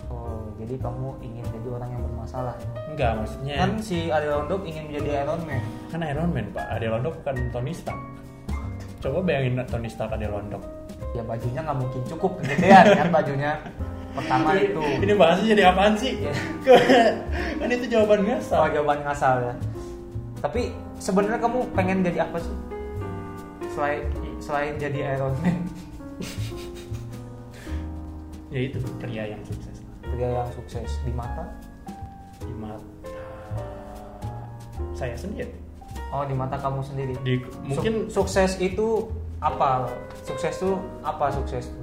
Oh, 0.08 0.42
jadi 0.56 0.76
kamu 0.80 1.08
ingin 1.20 1.46
jadi 1.46 1.68
orang 1.70 1.90
yang 1.92 2.02
bermasalah 2.04 2.54
ya? 2.56 2.68
enggak 2.88 3.12
maksudnya 3.18 3.56
Kan 3.58 3.72
si 3.80 3.98
Ade 4.08 4.28
Londok 4.28 4.62
ingin 4.64 4.84
menjadi 4.88 5.10
Iron 5.22 5.42
Man. 5.44 5.62
kan 5.90 6.00
Iron 6.02 6.30
Man 6.30 6.46
pak 6.50 6.66
Ade 6.70 6.88
Londok 6.88 7.14
bukan 7.20 7.36
Tony 7.52 7.74
Stark 7.74 8.00
coba 9.00 9.18
bayangin 9.22 9.60
Tony 9.66 9.90
Stark 9.90 10.14
Ade 10.14 10.28
Londok 10.28 10.62
Ya 11.10 11.26
bajunya 11.26 11.60
nggak 11.60 11.78
mungkin 11.80 12.02
cukup 12.06 12.32
kegedean 12.38 12.86
kan 12.94 13.08
bajunya. 13.10 13.52
pertama 14.10 14.54
itu 14.54 14.78
Ini 14.78 15.14
bahasnya 15.16 15.46
jadi 15.52 15.64
apaan 15.68 15.94
sih? 15.94 16.22
Ya. 16.22 16.34
kan 17.58 17.68
itu 17.68 17.86
jawaban 17.88 18.22
oh, 18.22 18.26
ngasal. 18.30 18.62
jawaban 18.70 19.00
ngasal 19.02 19.36
ya 19.42 19.54
tapi 20.40 20.72
sebenarnya 21.00 21.40
kamu 21.40 21.60
pengen 21.76 22.04
jadi 22.04 22.26
apa 22.28 22.38
sih? 22.40 22.56
Selain 23.76 24.04
selain 24.40 24.74
jadi 24.80 25.16
Iron 25.18 25.36
Man. 25.44 25.58
Ya 28.50 28.66
itu 28.66 28.82
pria 28.98 29.30
yang 29.30 29.46
sukses 29.46 29.78
pria 30.02 30.42
yang 30.42 30.50
sukses. 30.58 30.90
Di 31.06 31.14
mata? 31.14 31.54
Di 32.42 32.50
mata 32.58 32.82
saya 34.98 35.14
sendiri. 35.14 35.54
oh 36.10 36.26
di 36.26 36.34
mata 36.34 36.58
kamu 36.58 36.82
sendiri. 36.82 37.14
Di, 37.22 37.38
Suk- 37.38 37.62
mungkin 37.62 37.94
sukses 38.10 38.58
itu 38.58 39.06
apa? 39.38 39.86
Sukses 40.26 40.58
itu 40.58 40.82
apa 41.06 41.30
sukses 41.30 41.70
itu 41.70 41.80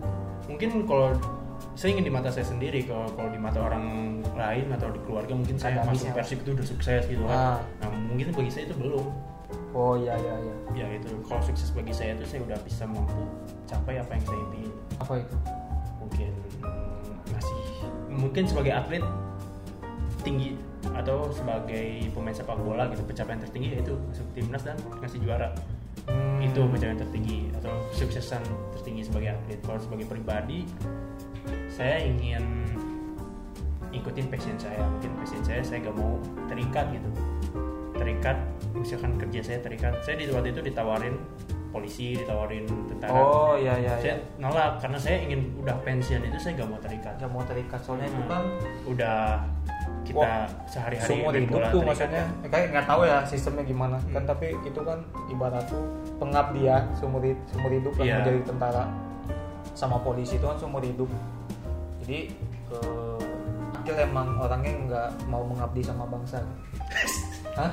mungkin 0.47 0.87
kalau 0.87 1.11
saya 1.75 1.93
ingin 1.93 2.07
di 2.09 2.13
mata 2.15 2.31
saya 2.31 2.47
sendiri 2.47 2.87
kalau 2.87 3.07
kalau 3.19 3.31
di 3.31 3.41
mata 3.41 3.59
orang 3.61 3.85
lain 4.37 4.67
atau 4.73 4.89
di 4.93 5.01
keluarga 5.03 5.33
mungkin 5.33 5.57
saya 5.57 5.81
Ada 5.81 5.89
masuk 5.89 6.09
persib 6.13 6.39
itu 6.45 6.51
udah 6.53 6.67
sukses 6.67 7.03
gitu 7.09 7.25
kan. 7.25 7.37
Ah. 7.37 7.59
nah 7.81 7.89
mungkin 7.91 8.31
bagi 8.37 8.51
saya 8.53 8.65
itu 8.69 8.77
belum. 8.77 9.07
Oh 9.73 9.95
iya 9.97 10.15
iya 10.17 10.35
iya. 10.41 10.55
Ya 10.73 10.87
itu 10.97 11.11
kalau 11.25 11.43
sukses 11.43 11.73
bagi 11.73 11.93
saya 11.93 12.17
itu 12.17 12.25
saya 12.29 12.41
udah 12.45 12.59
bisa 12.65 12.85
mampu 12.85 13.25
capai 13.65 14.01
apa 14.01 14.11
yang 14.13 14.25
saya 14.25 14.39
impiin 14.49 14.73
apa 15.01 15.13
itu? 15.25 15.37
Mungkin 16.01 16.31
ngasih 17.33 17.59
mungkin 18.13 18.43
sebagai 18.45 18.73
atlet 18.73 19.05
tinggi 20.25 20.59
atau 20.95 21.31
sebagai 21.31 22.11
pemain 22.15 22.35
sepak 22.35 22.59
bola 22.59 22.91
gitu 22.91 23.03
pencapaian 23.07 23.39
tertinggi 23.43 23.79
yaitu 23.79 23.95
masuk 24.11 24.27
timnas 24.37 24.63
dan 24.63 24.77
ngasih 25.03 25.21
juara. 25.25 25.51
Hmm. 26.07 26.39
itu 26.39 26.63
pencapaian 26.71 27.03
tertinggi 27.03 27.51
atau 27.59 27.75
suksesan 27.91 28.39
tertinggi 28.79 29.11
sebagai 29.11 29.35
atlet. 29.35 29.59
Kalau 29.67 29.81
sebagai 29.83 30.07
pribadi 30.07 30.63
saya 31.67 31.99
ingin 32.07 32.43
ikutin 33.97 34.27
passion 34.29 34.57
saya. 34.57 34.83
Mungkin 34.87 35.11
passion 35.17 35.43
saya 35.43 35.61
saya 35.61 35.79
gak 35.83 35.97
mau 35.97 36.17
terikat 36.47 36.87
gitu. 36.93 37.09
Terikat 37.93 38.37
misalkan 38.73 39.17
kerja 39.17 39.41
saya 39.43 39.59
terikat. 39.61 39.93
Saya 40.01 40.15
di 40.17 40.29
waktu 40.29 40.53
itu 40.53 40.61
ditawarin 40.63 41.17
polisi 41.69 42.17
ditawarin 42.17 42.65
tentara. 42.89 43.13
Oh 43.13 43.53
iya 43.55 43.77
iya 43.77 43.93
saya 44.01 44.17
iya. 44.17 44.41
nolak 44.41 44.81
karena 44.81 44.97
saya 44.97 45.21
ingin 45.21 45.53
udah 45.61 45.77
pensiun 45.83 46.25
itu 46.25 46.39
saya 46.39 46.57
gak 46.57 46.69
mau 46.69 46.81
terikat. 46.81 47.13
Nggak 47.17 47.31
mau 47.31 47.43
terikat 47.45 47.81
soalnya 47.81 48.07
itu 48.07 48.21
Hmm. 48.21 48.31
kan 48.31 48.43
udah 48.87 49.19
kita 50.07 50.23
Wah, 50.23 50.47
sehari-hari 50.71 51.09
seumur 51.11 51.35
bola 51.51 51.67
tuh 51.69 51.83
maksudnya. 51.83 52.25
Ya. 52.41 52.49
kayak 52.49 52.67
nggak 52.71 52.87
tahu 52.87 53.01
ya 53.05 53.19
sistemnya 53.27 53.65
gimana. 53.67 53.97
Kan 54.09 54.23
Hmm. 54.23 54.31
tapi 54.31 54.47
itu 54.63 54.81
kan 54.81 54.99
ibarat 55.27 55.65
tuh 55.67 55.83
pengabdian 56.17 56.83
seumur 56.95 57.21
hid- 57.21 57.43
seumur 57.45 57.71
hidup 57.71 57.93
kan 57.93 58.05
menjadi 58.07 58.41
tentara. 58.47 58.85
Sama 59.75 60.01
polisi 60.01 60.39
itu 60.39 60.47
kan 60.47 60.57
seumur 60.57 60.81
hidup. 60.81 61.11
Jadi 62.01 62.31
eh, 62.67 63.06
Akil 63.87 64.03
emang 64.03 64.35
orangnya 64.43 64.73
nggak 64.83 65.09
mau 65.31 65.47
mengabdi 65.47 65.79
sama 65.87 66.11
bangsa. 66.11 66.43
Hah? 67.59 67.71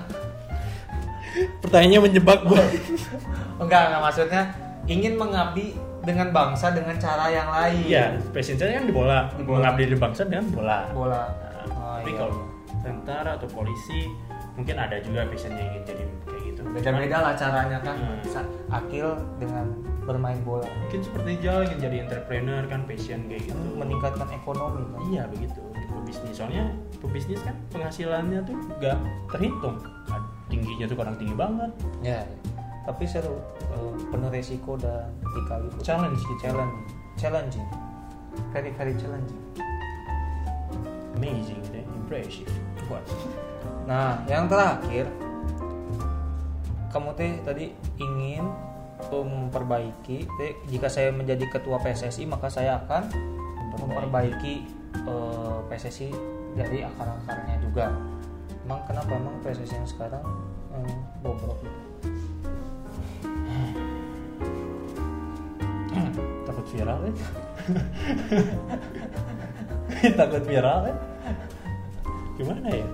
pertanyaannya 1.66 1.99
menjebak 2.05 2.45
gue 2.45 2.61
enggak 3.66 3.82
enggak 3.89 4.01
maksudnya 4.05 4.43
ingin 4.86 5.18
mengabdi 5.18 5.74
dengan 6.05 6.30
bangsa 6.30 6.70
dengan 6.70 6.93
cara 7.01 7.34
yang 7.34 7.49
lain. 7.49 7.82
Iya 7.89 8.05
passion 8.30 8.61
saya 8.61 8.78
kan 8.78 8.86
di 8.86 8.93
bola. 8.93 9.34
Di 9.34 9.41
bola. 9.41 9.66
mengabdi 9.66 9.89
di 9.89 9.97
bangsa 9.97 10.30
dengan 10.30 10.45
bola. 10.53 10.78
Bola. 10.93 11.24
Nah, 11.26 11.49
Oh, 11.74 11.97
tapi 11.97 12.14
iya. 12.14 12.20
kalau 12.22 12.38
tentara 12.86 13.30
atau 13.34 13.49
polisi 13.49 14.05
mungkin 14.53 14.78
ada 14.78 15.01
juga 15.01 15.26
passionnya 15.26 15.66
ingin 15.74 15.82
jadi 15.89 16.03
kayak 16.30 16.41
gitu. 16.45 16.61
Beda-beda 16.70 17.18
lah 17.26 17.34
caranya 17.34 17.82
kan. 17.82 17.97
Hmm. 17.97 18.45
Akil 18.70 19.18
dengan 19.41 19.74
bermain 20.05 20.38
bola. 20.45 20.70
Mungkin 20.86 21.01
seperti 21.01 21.41
Jal 21.41 21.66
ingin 21.66 21.80
jadi 21.82 21.97
entrepreneur 22.05 22.61
kan 22.70 22.86
passion 22.86 23.26
kayak 23.26 23.49
gitu. 23.49 23.57
Meningkatkan 23.74 24.30
ekonomi 24.30 24.86
kan. 24.93 25.01
Iya 25.09 25.24
begitu 25.34 25.72
pebisnis. 26.14 26.36
Soalnya 26.38 26.66
pebisnis 27.01 27.39
kan 27.41 27.55
penghasilannya 27.74 28.39
tuh 28.45 28.55
gak 28.78 28.97
terhitung. 29.34 29.78
Tingginya 30.47 30.86
tuh 30.86 30.97
kadang 30.97 31.18
tinggi 31.18 31.36
banget. 31.36 31.72
Ya, 32.05 32.22
tapi 32.86 33.03
seru, 33.09 33.41
eh, 33.74 33.93
penuh 34.14 34.30
resiko 34.30 34.78
dan 34.78 35.09
dikali 35.34 35.68
challenge 35.82 36.22
gitu. 36.22 36.34
Challenge, 36.45 36.76
challenging, 37.18 37.68
very 38.53 38.72
very 38.78 38.93
challenging. 38.93 39.41
amazing 41.14 41.61
gitu 41.64 41.78
ya. 41.80 41.86
Impressive. 41.93 42.51
Buat. 42.89 43.05
Nah, 43.88 44.20
yang 44.28 44.49
terakhir, 44.49 45.07
kamu 46.91 47.09
teh 47.16 47.32
tadi 47.45 47.66
ingin 48.01 48.43
memperbaiki. 49.07 50.26
Teh, 50.26 50.51
jika 50.68 50.89
saya 50.89 51.14
menjadi 51.14 51.47
ketua 51.47 51.80
PSSI, 51.80 52.28
maka 52.28 52.49
saya 52.49 52.82
akan 52.84 53.07
memperbaiki 53.78 54.82
eh, 54.95 55.57
PSSI 55.69 56.09
dari 56.53 56.85
akar-akarnya 56.85 57.57
juga. 57.61 57.89
Emang 58.63 58.79
kenapa 58.87 59.11
emang 59.17 59.35
PSSI 59.41 59.75
yang 59.75 59.89
sekarang 59.89 60.23
eh, 60.71 60.95
bobrok 61.19 61.59
gitu? 61.61 61.79
takut 66.47 66.65
viral 66.73 66.99
ya 67.05 67.13
takut 70.19 70.43
viral 70.43 70.79
ya 70.89 70.95
gimana 72.33 72.67
ya 72.73 72.87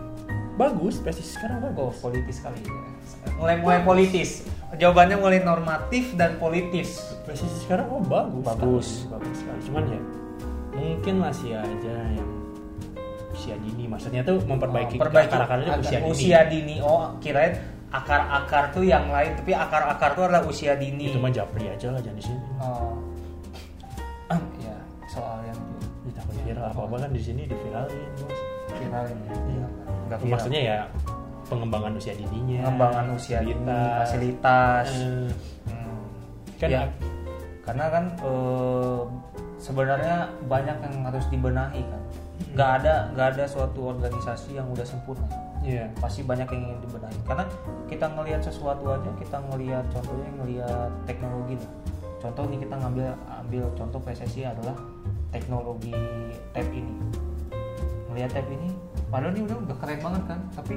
bagus 0.59 0.99
PSIS 0.99 1.39
sekarang 1.39 1.63
Oh, 1.63 1.71
bagus 1.71 2.03
politis 2.03 2.43
kali 2.43 2.59
ya. 2.59 2.71
Mulai 3.39 3.55
mulai 3.63 3.79
politis. 3.87 4.43
Jawabannya 4.75 5.15
mulai 5.15 5.39
normatif 5.39 6.19
dan 6.19 6.35
politis. 6.35 6.99
PSIS 7.23 7.63
sekarang 7.63 7.87
oh 7.87 8.03
bagus 8.03 8.43
Bagus. 8.43 8.87
bagus 9.07 9.35
sekali 9.39 9.59
cuman 9.69 9.83
ya 9.87 10.01
mungkin 10.79 11.15
masih 11.19 11.51
aja 11.53 11.95
yang 12.09 12.29
usia 13.29 13.55
dini 13.57 13.83
maksudnya 13.85 14.21
tuh 14.21 14.39
memperbaiki 14.41 14.95
Oh, 14.95 15.05
akar-akarnya 15.05 15.69
akar- 15.69 15.81
usia 15.81 15.99
dini 15.99 16.09
usia 16.09 16.39
dini. 16.45 16.75
Oh, 16.79 17.11
kirain 17.19 17.53
akar-akar 17.89 18.69
tuh 18.69 18.83
yang 18.83 19.07
lain, 19.07 19.33
tapi 19.33 19.51
akar-akar 19.51 20.13
tuh 20.13 20.23
adalah 20.23 20.43
usia 20.43 20.73
dini. 20.73 21.07
itu 21.07 21.17
mah 21.17 21.29
japri 21.29 21.65
aja 21.65 21.89
lah 21.89 21.99
jangan 21.99 22.15
di 22.15 22.23
sini 22.23 22.41
Oh. 22.57 22.93
ya, 24.59 24.75
soal 25.07 25.41
yang 25.43 25.57
Ih, 26.01 26.13
takut 26.13 26.35
viral 26.39 26.65
apa 26.65 26.79
apa 26.79 26.95
kan 26.97 27.11
di 27.11 27.19
sini 27.19 27.41
diviralin 27.43 28.09
bos 28.19 28.37
viral 28.71 29.03
ini. 29.05 29.25
Iya. 29.25 29.65
Enggak 30.05 30.19
viral. 30.19 30.31
maksudnya 30.31 30.61
ya 30.63 30.77
pengembangan 31.45 31.91
usia 31.93 32.13
dininya 32.13 32.61
pengembangan 32.61 33.05
usia 33.11 33.39
dini, 33.41 33.57
fasilitas. 33.57 33.97
fasilitas. 33.99 34.87
Eh, 34.91 35.29
Hmm. 35.65 35.99
kan 36.55 36.69
Ya, 36.69 36.81
karena 37.63 37.85
kan 37.89 38.03
eh, 38.19 39.01
sebenarnya 39.59 40.31
banyak 40.47 40.77
yang 40.79 40.95
harus 41.05 41.27
dibenahi 41.27 41.83
kan. 41.83 42.01
Nggak 42.55 42.69
ada 42.81 42.93
nggak 43.13 43.27
ada 43.35 43.43
suatu 43.45 43.93
organisasi 43.93 44.57
yang 44.57 44.65
udah 44.71 44.87
sempurna. 44.87 45.27
Iya. 45.59 45.91
Pasti 45.99 46.23
banyak 46.23 46.47
yang 46.49 46.71
ingin 46.71 46.79
dibenahi. 46.87 47.19
Karena 47.27 47.45
kita 47.91 48.07
ngelihat 48.15 48.41
sesuatu 48.41 48.95
aja, 48.95 49.11
kita 49.19 49.37
ngelihat 49.51 49.85
contohnya 49.91 50.29
ngelihat 50.39 50.89
teknologi 51.03 51.59
lah. 51.59 51.71
Contoh 52.19 52.43
nih 52.47 52.59
kita 52.63 52.75
ngambil 52.79 53.07
ambil 53.43 53.63
contoh 53.75 53.99
PSSI 54.03 54.47
adalah 54.47 54.75
teknologi 55.31 55.95
tab 56.55 56.67
ini. 56.71 56.95
Ngelihat 58.11 58.31
tab 58.35 58.47
ini, 58.49 58.73
padahal 59.07 59.35
ini 59.35 59.45
udah 59.47 59.57
udah 59.69 59.77
keren 59.79 59.99
banget 60.01 60.23
kan, 60.27 60.39
tapi 60.51 60.75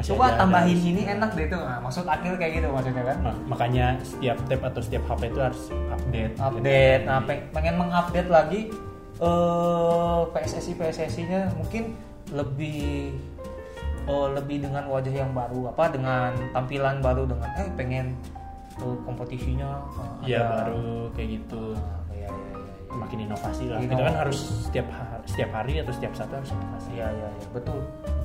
Masih 0.00 0.10
coba 0.10 0.24
ada 0.26 0.38
tambahin 0.38 0.72
harus- 0.72 0.88
ini 0.88 1.02
enak 1.06 1.30
deh 1.30 1.46
tuh. 1.46 1.60
Nah, 1.60 1.78
maksud 1.78 2.04
akhir 2.04 2.32
kayak 2.34 2.52
gitu 2.56 2.66
maksudnya 2.68 3.04
kan 3.04 3.18
Ma- 3.20 3.40
makanya 3.46 3.86
setiap 4.00 4.36
tab 4.42 4.60
atau 4.64 4.80
setiap 4.80 5.02
HP 5.06 5.22
itu 5.26 5.40
harus 5.40 5.62
update. 5.90 6.34
update 6.34 7.02
nah 7.04 7.18
peng- 7.20 7.46
pengen 7.50 7.74
mengupdate 7.76 8.28
lagi 8.28 8.60
eh 9.20 10.20
PSSI 10.26 10.72
PSSI 10.74 11.22
nya 11.24 11.40
mungkin 11.52 11.92
lebih 12.30 13.12
eh, 14.02 14.28
lebih 14.32 14.56
dengan 14.60 14.84
wajah 14.86 15.12
yang 15.14 15.30
baru 15.30 15.68
apa 15.68 15.84
dengan 15.90 16.32
tampilan 16.50 16.98
baru 16.98 17.24
dengan 17.24 17.52
eh 17.54 17.68
pengen 17.70 18.16
eh, 18.74 18.96
kompetisinya 19.02 19.84
eh, 20.24 20.26
Iya 20.26 20.40
ada- 20.40 20.50
baru 20.64 20.88
kayak 21.12 21.28
gitu. 21.36 21.76
Ah, 21.76 22.00
iya, 22.10 22.26
iya, 22.26 22.50
iya. 22.50 22.56
Makin 22.90 23.18
inovasi 23.22 23.64
lah. 23.66 23.76
Inovasi. 23.76 23.92
Kita 23.92 24.02
kan 24.02 24.16
harus 24.16 24.38
setiap 24.64 24.88
hari, 24.88 25.22
setiap 25.26 25.50
hari 25.52 25.72
atau 25.78 25.92
setiap 25.92 26.12
saat 26.14 26.30
harus 26.32 26.50
inovasi. 26.50 26.88
Iya 26.90 27.06
iya 27.08 27.28
iya 27.30 27.48
betul 27.52 27.78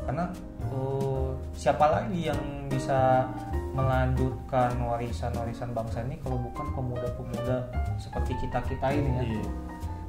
karena 0.06 0.26
eh, 0.64 1.28
siapa 1.52 1.86
lagi 1.90 2.20
yang 2.26 2.40
bisa 2.66 3.26
melanjutkan 3.72 4.72
warisan-warisan 4.78 5.72
bangsa 5.72 6.00
ini 6.02 6.16
kalau 6.20 6.40
bukan 6.40 6.66
pemuda-pemuda 6.72 7.58
seperti 7.98 8.34
kita 8.40 8.60
kita 8.64 8.88
ini 8.90 9.10
ya 9.12 9.24
Iya. 9.26 9.44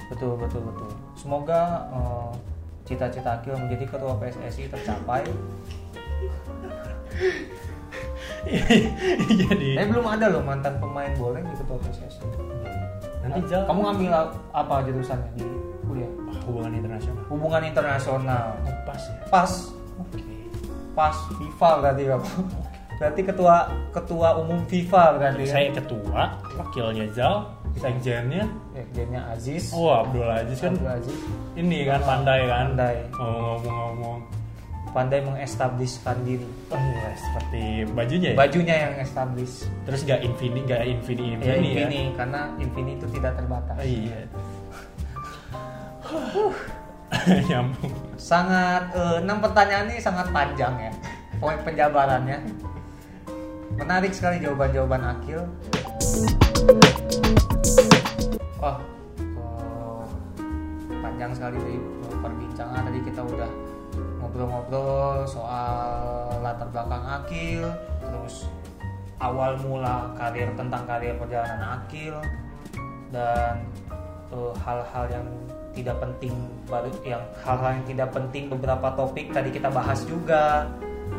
betul 0.07 0.36
betul 0.36 0.62
betul 0.62 0.88
semoga 1.14 1.61
eh, 1.88 2.30
cita-cita 2.84 3.34
Akil 3.34 3.57
menjadi 3.57 3.84
ketua 3.88 4.14
PSSI 4.14 4.68
tercapai 4.68 5.26
Jadi 9.26 9.68
tapi 9.74 9.86
belum 9.88 10.07
ada 10.07 10.26
loh 10.28 10.38
mantan 10.40 10.78
pemain 10.78 11.11
bola 11.14 11.40
yang 11.40 11.51
di 11.51 11.57
ketua 11.57 11.78
PSSI 11.80 12.22
nanti 13.24 13.40
Jal 13.51 13.66
kamu 13.66 13.80
ngambil 13.82 14.11
apa 14.53 14.74
jurusannya 14.86 15.30
di 15.34 15.47
kuliah 15.82 16.11
Ah, 16.26 16.38
hubungan 16.44 16.72
internasional. 16.72 17.22
hubungan 17.26 17.62
internasional 17.64 18.47
Oh, 18.61 18.74
pas 18.84 19.03
ya. 19.03 19.14
pas. 19.26 19.53
Pas 20.97 21.12
FIFA 21.36 21.70
berarti 21.84 22.03
kamu 22.09 22.30
berarti 22.97 23.20
ketua 23.28 23.68
ketua 23.92 24.28
umum 24.40 24.64
FIFA 24.64 25.20
berarti 25.20 25.44
ya? 25.44 25.53
Saya 25.53 25.68
ketua, 25.76 26.22
wakilnya 26.57 27.05
Zal, 27.12 27.44
sekjennya. 27.76 28.49
Sekjennya 28.72 29.20
Aziz. 29.28 29.68
Oh 29.76 29.92
Abdul 29.92 30.24
Aziz 30.24 30.57
kan 30.64 30.72
Abdul 30.72 30.88
Aziz. 30.88 31.18
ini 31.61 31.84
kan 31.84 32.01
pandai 32.01 32.49
kan? 32.49 32.72
Pandai. 32.72 32.97
ngomong-ngomong. 33.12 34.20
Pandai 34.97 35.20
mengestabliskan 35.20 36.16
diri. 36.24 36.49
Oh 36.72 36.80
iya 36.80 37.12
seperti 37.20 37.84
bajunya 37.92 38.28
ya? 38.32 38.36
Bajunya 38.40 38.76
yang 38.88 38.94
establish 38.97 39.68
terus 39.84 40.01
gak 40.09 40.24
infini 40.24 40.64
gak 40.64 40.80
infini 40.88 41.36
ya 41.36 41.61
infini 41.61 42.01
ya, 42.09 42.16
karena 42.16 42.40
Infini 42.57 42.97
itu 42.97 43.05
tidak 43.12 43.36
terbatas. 43.36 43.76
Oh, 43.76 43.84
iya. 43.84 44.24
Nyambung 47.53 48.05
sangat 48.27 48.91
eh, 48.91 49.22
enam 49.22 49.39
pertanyaan 49.39 49.87
ini 49.87 50.03
sangat 50.03 50.27
panjang 50.35 50.74
ya 50.74 50.93
poin 51.39 51.55
penjabarannya. 51.62 52.43
Menarik 53.79 54.11
sekali 54.11 54.43
jawaban-jawaban 54.43 55.14
Akil. 55.14 55.47
Wah 58.59 58.83
eh, 59.22 60.03
panjang 60.99 61.31
sekali 61.39 61.55
dari 61.55 61.79
eh, 61.79 62.16
perbincangan. 62.18 62.83
Tadi 62.91 63.01
kita 63.07 63.22
udah 63.22 63.51
ngobrol-ngobrol 64.18 65.22
soal 65.22 65.87
latar 66.43 66.66
belakang 66.74 67.07
Akil 67.07 67.62
terus 68.03 68.51
awal 69.22 69.55
mula 69.62 70.11
karir 70.18 70.51
tentang 70.59 70.83
karir 70.83 71.14
perjalanan 71.14 71.79
Akil 71.79 72.18
dan 73.14 73.62
hal-hal 74.66 75.07
yang 75.14 75.27
tidak 75.77 76.01
penting 76.01 76.33
baru 76.64 76.89
yang 77.05 77.20
hal-hal 77.45 77.77
yang 77.77 77.87
tidak 77.87 78.09
penting 78.16 78.49
beberapa 78.49 78.89
topik 78.97 79.29
tadi 79.37 79.53
kita 79.53 79.68
bahas 79.68 80.01
juga. 80.09 80.64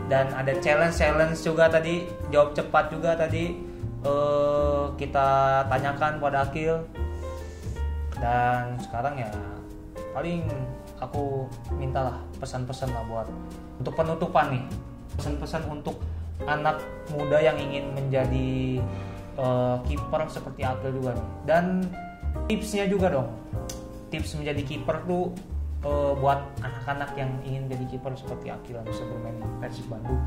Dan 0.09 0.33
ada 0.35 0.51
challenge 0.59 0.99
challenge 0.99 1.39
juga 1.45 1.69
tadi 1.71 2.09
jawab 2.33 2.51
cepat 2.57 2.91
juga 2.91 3.15
tadi 3.15 3.55
eh, 4.03 4.83
kita 4.97 5.27
tanyakan 5.69 6.17
pada 6.17 6.49
Akil. 6.49 6.81
Dan 8.17 8.81
sekarang 8.81 9.21
ya 9.21 9.29
paling 10.11 10.49
aku 10.97 11.45
mintalah 11.77 12.17
pesan-pesan 12.41 12.89
lah 12.89 13.05
buat 13.05 13.29
untuk 13.77 13.93
penutupan 13.93 14.49
nih 14.49 14.65
pesan-pesan 15.13 15.69
untuk 15.69 16.01
anak 16.49 16.81
muda 17.13 17.37
yang 17.37 17.57
ingin 17.61 17.93
menjadi 17.93 18.81
eh, 19.37 19.75
kiper 19.85 20.21
seperti 20.27 20.65
Akil 20.65 20.91
juga 20.97 21.13
nih. 21.13 21.27
Dan 21.45 21.65
tipsnya 22.49 22.89
juga 22.89 23.13
dong 23.13 23.29
tips 24.17 24.41
menjadi 24.41 24.61
kiper 24.65 24.97
tuh 25.05 25.29
eh, 25.85 26.13
buat 26.17 26.41
anak-anak 26.65 27.13
yang 27.13 27.29
ingin 27.45 27.69
jadi 27.69 27.85
kiper 27.85 28.17
seperti 28.17 28.49
Akil 28.49 28.81
yang 28.81 28.87
bisa 28.89 29.05
bermain 29.05 29.37
di 29.37 29.47
Persib 29.61 29.85
Bandung. 29.85 30.21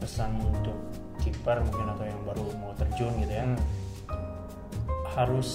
Pesan 0.00 0.32
untuk 0.40 0.72
kiper 1.20 1.60
mungkin 1.60 1.84
atau 1.92 2.04
yang 2.08 2.20
baru 2.24 2.44
mau 2.56 2.72
terjun 2.80 3.12
gitu 3.20 3.34
ya. 3.36 3.44
Hmm. 3.44 3.60
harus 5.18 5.50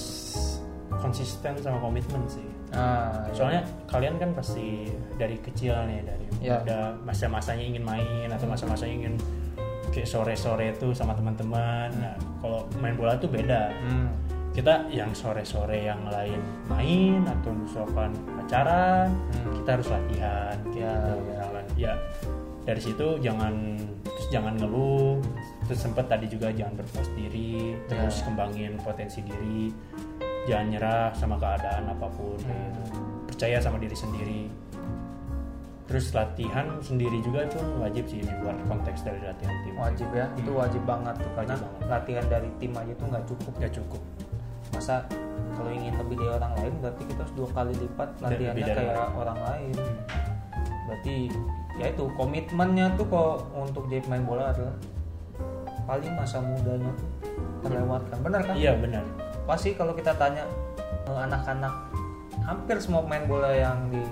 konsisten 1.00 1.56
sama 1.64 1.80
komitmen 1.80 2.20
sih. 2.28 2.44
Nah, 2.76 3.32
soalnya 3.32 3.64
kalian 3.88 4.20
kan 4.20 4.36
pasti 4.36 4.92
dari 5.16 5.40
kecil 5.40 5.72
nih 5.88 6.04
dari 6.04 6.26
Ya. 6.44 6.60
muda 6.60 7.00
masa-masanya 7.08 7.64
ingin 7.64 7.86
main 7.88 8.28
atau 8.28 8.44
masa-masanya 8.44 9.08
ingin 9.08 9.16
kayak 9.96 10.10
sore-sore 10.10 10.76
itu 10.76 10.92
sama 10.92 11.16
teman-teman. 11.16 11.96
Nah 11.96 12.18
kalau 12.44 12.68
main 12.84 12.98
bola 13.00 13.16
tuh 13.16 13.32
beda. 13.32 13.72
Hmm. 13.88 14.12
Kita 14.54 14.86
yang 14.88 15.10
sore-sore 15.12 15.84
yang 15.84 16.06
lain 16.06 16.38
main 16.68 17.26
atau 17.26 17.50
misalkan 17.52 18.14
pacaran 18.36 19.10
Hmm. 19.34 19.54
kita 19.56 19.70
harus 19.72 19.88
latihan 19.90 20.56
Ya, 20.68 20.94
gitu. 20.94 21.10
ya. 21.10 21.14
Misalkan, 21.26 21.66
ya 21.76 21.94
dari 22.64 22.80
situ 22.80 23.08
jangan 23.20 23.54
terus 24.04 24.28
jangan 24.30 24.54
ngeluh 24.56 25.18
terus 25.64 25.80
sempet 25.80 26.06
tadi 26.06 26.26
juga 26.28 26.48
jangan 26.50 26.78
berpuas 26.78 27.10
diri 27.12 27.76
terus 27.88 28.16
Ya. 28.16 28.24
kembangin 28.26 28.74
potensi 28.78 29.20
diri 29.20 29.74
jangan 30.44 30.68
nyerah 30.70 31.10
sama 31.14 31.36
keadaan 31.36 31.90
apa 31.90 32.08
pun 32.10 32.38
Hmm. 32.40 32.54
gitu. 32.72 32.82
percaya 33.26 33.58
sama 33.58 33.76
diri 33.78 33.92
sendiri 33.94 34.42
terus 35.84 36.10
latihan 36.12 36.80
sendiri 36.80 37.20
juga 37.20 37.44
itu 37.44 37.60
wajib 37.76 38.06
sih 38.08 38.20
di 38.20 38.32
luar 38.40 38.56
konteks 38.64 39.02
dari 39.02 39.20
latihan 39.20 39.52
tim 39.62 39.76
wajib 39.76 40.08
ya 40.10 40.26
itu 40.34 40.52
wajib 40.52 40.82
banget 40.84 41.16
tuh 41.18 41.32
karena 41.34 41.54
Wajib 41.54 41.68
banget. 41.68 41.90
latihan 41.90 42.26
dari 42.30 42.50
tim 42.56 42.72
aja 42.72 42.94
tuh 42.94 43.08
nggak 43.10 43.26
cukup 43.26 43.54
nggak 43.58 43.74
cukup 43.74 44.02
masa 44.74 45.06
kalau 45.54 45.70
ingin 45.70 45.94
lebih 45.96 46.18
dari 46.18 46.32
orang 46.34 46.54
lain 46.60 46.74
berarti 46.82 47.04
kita 47.06 47.20
harus 47.22 47.36
dua 47.38 47.50
kali 47.54 47.74
lipat 47.78 48.10
latihannya 48.20 48.52
lebih 48.58 48.64
dari 48.66 48.78
kayak 48.82 48.96
orang. 48.98 49.14
orang 49.22 49.40
lain 49.46 49.76
berarti 50.84 51.16
ya 51.80 51.86
itu 51.90 52.04
komitmennya 52.18 52.86
tuh 52.98 53.06
kok 53.10 53.50
untuk 53.54 53.84
jadi 53.90 54.02
pemain 54.06 54.26
bola 54.26 54.44
adalah 54.54 54.76
paling 55.84 56.14
masa 56.16 56.40
mudanya 56.40 56.92
tuh 56.96 57.10
terlewatkan. 57.64 58.18
Benar 58.24 58.42
kan? 58.44 58.56
Iya 58.56 58.74
benar. 58.80 59.04
Pasti 59.48 59.76
kalau 59.76 59.94
kita 59.96 60.16
tanya 60.16 60.44
eh, 61.08 61.20
anak-anak 61.28 61.74
hampir 62.44 62.76
semua 62.80 63.04
pemain 63.08 63.26
bola 63.28 63.52
yang 63.56 63.88
di 63.88 64.04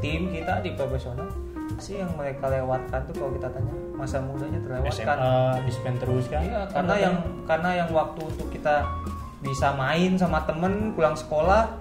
tim 0.00 0.32
kita 0.32 0.64
di 0.64 0.74
profesional 0.74 1.28
sih 1.80 1.96
yang 1.96 2.12
mereka 2.12 2.50
lewatkan 2.50 3.00
tuh 3.08 3.14
kalau 3.16 3.32
kita 3.32 3.48
tanya 3.48 3.72
masa 3.96 4.20
mudanya 4.20 4.60
terlewatkan. 4.60 5.16
SMA 5.16 5.64
dispen 5.64 5.94
terus 5.96 6.24
kan? 6.28 6.42
Iya, 6.44 6.60
karena 6.68 6.94
yang 6.98 7.14
karena 7.48 7.70
yang 7.84 7.88
waktu 7.94 8.20
untuk 8.20 8.48
kita 8.52 8.84
bisa 9.40 9.72
main 9.72 10.20
sama 10.20 10.44
temen 10.44 10.92
pulang 10.92 11.16
sekolah 11.16 11.72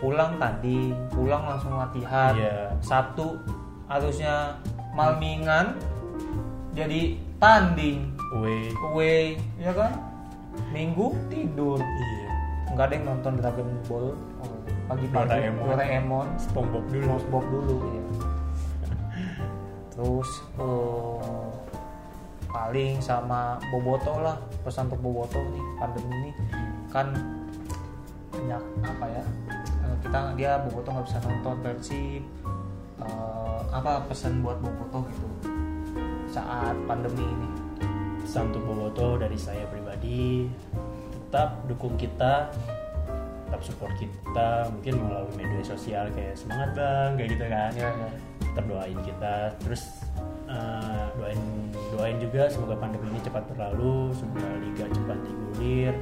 pulang 0.00 0.40
tadi 0.40 0.96
pulang 1.12 1.44
langsung 1.44 1.76
latihan. 1.76 2.32
Iya. 2.32 2.72
Sabtu 2.80 3.36
harusnya 3.86 4.56
malmingan 4.96 5.76
jadi 6.72 7.20
tanding. 7.36 8.16
Away. 8.30 8.70
away 8.90 9.22
ya 9.60 9.74
kan? 9.76 9.92
Minggu 10.72 11.12
tidur. 11.28 11.76
Iya. 11.78 12.30
Nggak 12.72 12.84
ada 12.88 12.94
yang 12.96 13.06
nonton 13.10 13.32
Dragon 13.42 13.68
Ball. 13.84 14.06
Oh, 14.40 14.56
pagi-pagi. 14.88 15.28
Doraemon. 15.28 15.66
Doraemon. 15.68 16.28
SpongeBob 16.38 16.84
dulu. 16.88 17.14
SpongeBob 17.26 17.44
dulu 17.66 17.74
ya. 17.90 18.04
Terus 19.92 20.30
eh, 20.62 21.48
paling 22.48 23.02
sama 23.02 23.58
Boboto 23.74 24.14
lah. 24.22 24.38
Pesan 24.62 24.86
untuk 24.86 25.02
Boboto 25.02 25.42
nih 25.42 25.64
pandemi 25.82 26.14
ini 26.14 26.30
kan 26.90 27.14
banyak 28.30 28.62
apa 28.82 29.06
ya 29.06 29.24
eh, 29.86 29.96
kita 30.02 30.18
dia 30.34 30.52
Boboto 30.66 30.90
nggak 30.90 31.06
bisa 31.06 31.18
nonton 31.22 31.54
Persib 31.62 32.22
Eh, 33.00 33.60
apa 33.72 34.04
pesan 34.04 34.44
buat 34.44 34.60
Boboto 34.60 35.08
gitu. 35.08 35.28
Saat 36.28 36.76
pandemi 36.84 37.24
ini. 37.24 37.48
Pesan 38.20 38.52
untuk 38.52 38.62
Boboto 38.68 39.16
dari 39.16 39.38
saya 39.40 39.64
pribadi 39.66 40.46
tetap 41.30 41.62
dukung 41.70 41.94
kita 41.94 42.50
tetap 43.46 43.62
support 43.66 43.94
kita 43.98 44.66
mungkin 44.70 44.94
melalui 44.98 45.34
media 45.38 45.62
sosial 45.62 46.06
kayak 46.14 46.38
semangat 46.38 46.70
bang 46.74 47.10
kayak 47.18 47.30
gitu 47.34 47.44
kan. 47.50 47.70
Ya, 47.74 47.90
ya. 47.90 48.10
tetap 48.52 48.64
doain 48.68 48.98
kita. 49.02 49.36
Terus 49.64 49.82
eh, 50.46 51.04
doain 51.16 51.40
doain 51.96 52.18
juga 52.20 52.42
semoga 52.52 52.76
pandemi 52.76 53.08
ini 53.10 53.20
cepat 53.24 53.48
berlalu 53.50 54.12
semoga 54.14 54.48
liga 54.60 54.86
cepat 54.92 55.18
digulir 55.24 55.94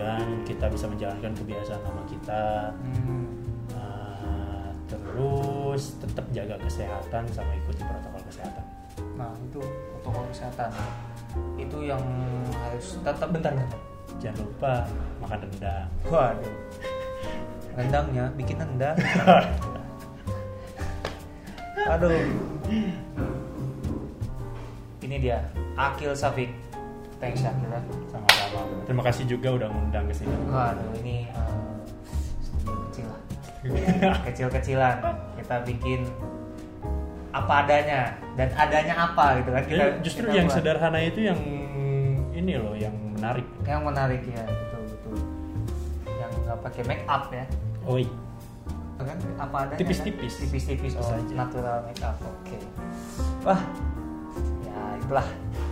dan 0.00 0.24
kita 0.48 0.64
bisa 0.72 0.88
menjalankan 0.88 1.32
kebiasaan 1.36 1.80
lama 1.84 2.02
kita 2.08 2.72
Hmm, 2.80 3.28
Eh, 3.70 4.68
terus 4.88 6.00
tetap 6.00 6.24
jaga 6.32 6.56
kesehatan 6.58 7.22
sama 7.30 7.52
ikuti 7.54 7.84
protokol 7.84 8.24
kesehatan 8.24 8.64
nah 9.14 9.30
itu 9.38 9.60
protokol 9.92 10.24
kesehatan 10.32 10.72
itu 11.54 11.84
yang 11.84 12.00
harus 12.50 12.96
tetap 13.04 13.28
bentar 13.28 13.52
bentar 13.52 13.78
jangan 14.18 14.40
lupa 14.42 14.72
makan 15.20 15.38
rendang 15.46 15.86
Waduh. 16.08 16.54
Rendangnya 17.70 18.24
bikin 18.34 18.58
rendang. 18.58 18.98
Aduh. 21.94 22.10
Ini 25.00 25.16
dia 25.22 25.38
Akil 25.78 26.10
Safik. 26.12 26.50
Thanks 27.22 27.46
Akil 27.46 27.70
ya. 27.70 27.80
Sama-sama 28.50 28.84
terima 28.84 29.02
kasih 29.02 29.24
juga 29.26 29.48
udah 29.54 29.68
ngundang 29.68 30.04
ke 30.04 30.14
sini 30.14 30.34
Waduh 30.44 30.90
ini 30.98 31.16
studio 32.40 32.74
kecil 32.90 33.06
lah. 33.06 34.16
Kecil-kecilan. 34.26 34.96
Kita 35.36 35.56
bikin 35.62 36.00
apa 37.30 37.62
adanya 37.62 38.00
dan 38.34 38.50
adanya 38.52 38.94
apa 39.06 39.38
gitu 39.38 39.50
kan 39.50 39.62
kita 39.62 39.78
Eh, 39.78 39.90
justru 40.02 40.24
kita 40.26 40.34
yang 40.34 40.48
buat. 40.48 40.56
sederhana 40.56 40.98
itu 40.98 41.20
yang 41.22 41.38
ini 42.32 42.58
loh 42.58 42.74
yang 42.74 42.90
menarik 43.14 43.46
yang 43.62 43.86
menarik 43.86 44.18
ya 44.24 44.42
betul 44.42 44.82
betul 44.82 45.14
yang 46.10 46.30
nggak 46.42 46.58
pakai 46.58 46.82
make 46.84 47.04
up 47.06 47.30
ya 47.30 47.46
oi 47.86 48.02
kan 48.98 49.16
apa 49.38 49.56
adanya 49.62 49.78
Tipis-tipis. 49.78 50.32
kan? 50.34 50.40
tipis-tipis 50.42 50.92
Tipis 50.92 51.06
oh, 51.06 51.14
aja. 51.14 51.34
natural 51.38 51.78
makeup 51.86 52.16
oke 52.18 52.58
wah 53.46 53.60
ya 54.66 54.78
itulah 54.98 55.26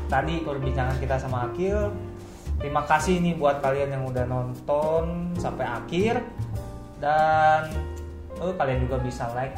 tadi 0.07 0.35
perbincangan 0.41 0.97
kita 0.97 1.17
sama 1.19 1.51
Akil 1.51 1.91
terima 2.59 2.83
kasih 2.85 3.23
nih 3.23 3.35
buat 3.39 3.63
kalian 3.63 3.95
yang 3.95 4.05
udah 4.07 4.25
nonton 4.27 5.33
sampai 5.39 5.67
akhir. 5.67 6.23
Dan 6.99 7.71
eh, 8.43 8.55
kalian 8.59 8.83
juga 8.85 8.99
bisa 8.99 9.31
like 9.35 9.55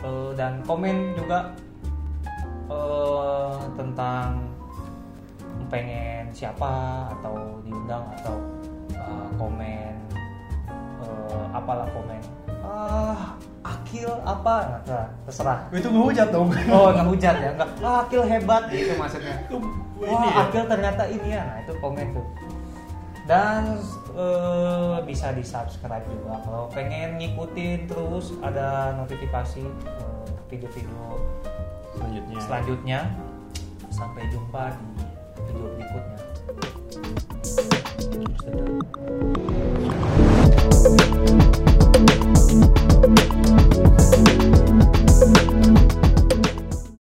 eh, 0.00 0.30
dan 0.34 0.64
komen 0.64 1.14
juga 1.16 1.52
eh, 2.68 3.60
tentang 3.76 4.48
pengen 5.68 6.32
siapa 6.32 7.04
atau 7.12 7.60
diundang 7.60 8.04
atau 8.20 8.36
eh, 8.96 9.28
komen 9.36 9.94
eh, 11.04 11.44
apalah 11.52 11.88
komen 11.92 12.37
ah 12.62 13.36
akil 13.62 14.10
apa? 14.24 14.54
Nah, 14.64 14.80
nah, 14.86 15.06
terserah. 15.28 15.58
Itu 15.70 15.88
ngehujat 15.90 16.28
dong. 16.30 16.48
Oh 16.72 16.88
ngehujat 16.94 17.36
ya? 17.38 17.50
Nggak. 17.56 17.68
ah, 17.84 18.04
akil 18.06 18.22
hebat. 18.24 18.62
Iya, 18.70 18.82
itu 18.84 18.94
maksudnya. 18.96 19.34
Wah 19.98 20.08
ini 20.08 20.28
akil 20.32 20.62
ternyata 20.66 21.02
ini 21.10 21.28
ya. 21.34 21.42
Nah 21.44 21.56
itu 21.62 21.72
komen 21.82 22.06
tuh. 22.14 22.26
Dan 23.28 23.76
uh, 24.16 25.04
bisa 25.04 25.36
di 25.36 25.44
subscribe 25.44 26.04
juga. 26.08 26.40
Kalau 26.42 26.64
pengen 26.72 27.20
ngikutin 27.20 27.84
terus 27.84 28.32
ada 28.40 28.96
notifikasi 28.96 29.62
uh, 29.84 30.24
video-video 30.48 31.20
selanjutnya. 31.98 32.38
selanjutnya. 32.40 33.00
Sampai 33.92 34.22
jumpa 34.32 34.72
di 34.72 35.04
video 35.50 35.66
berikutnya. 35.76 36.18
Thank 38.48 39.52
you. 39.52 39.57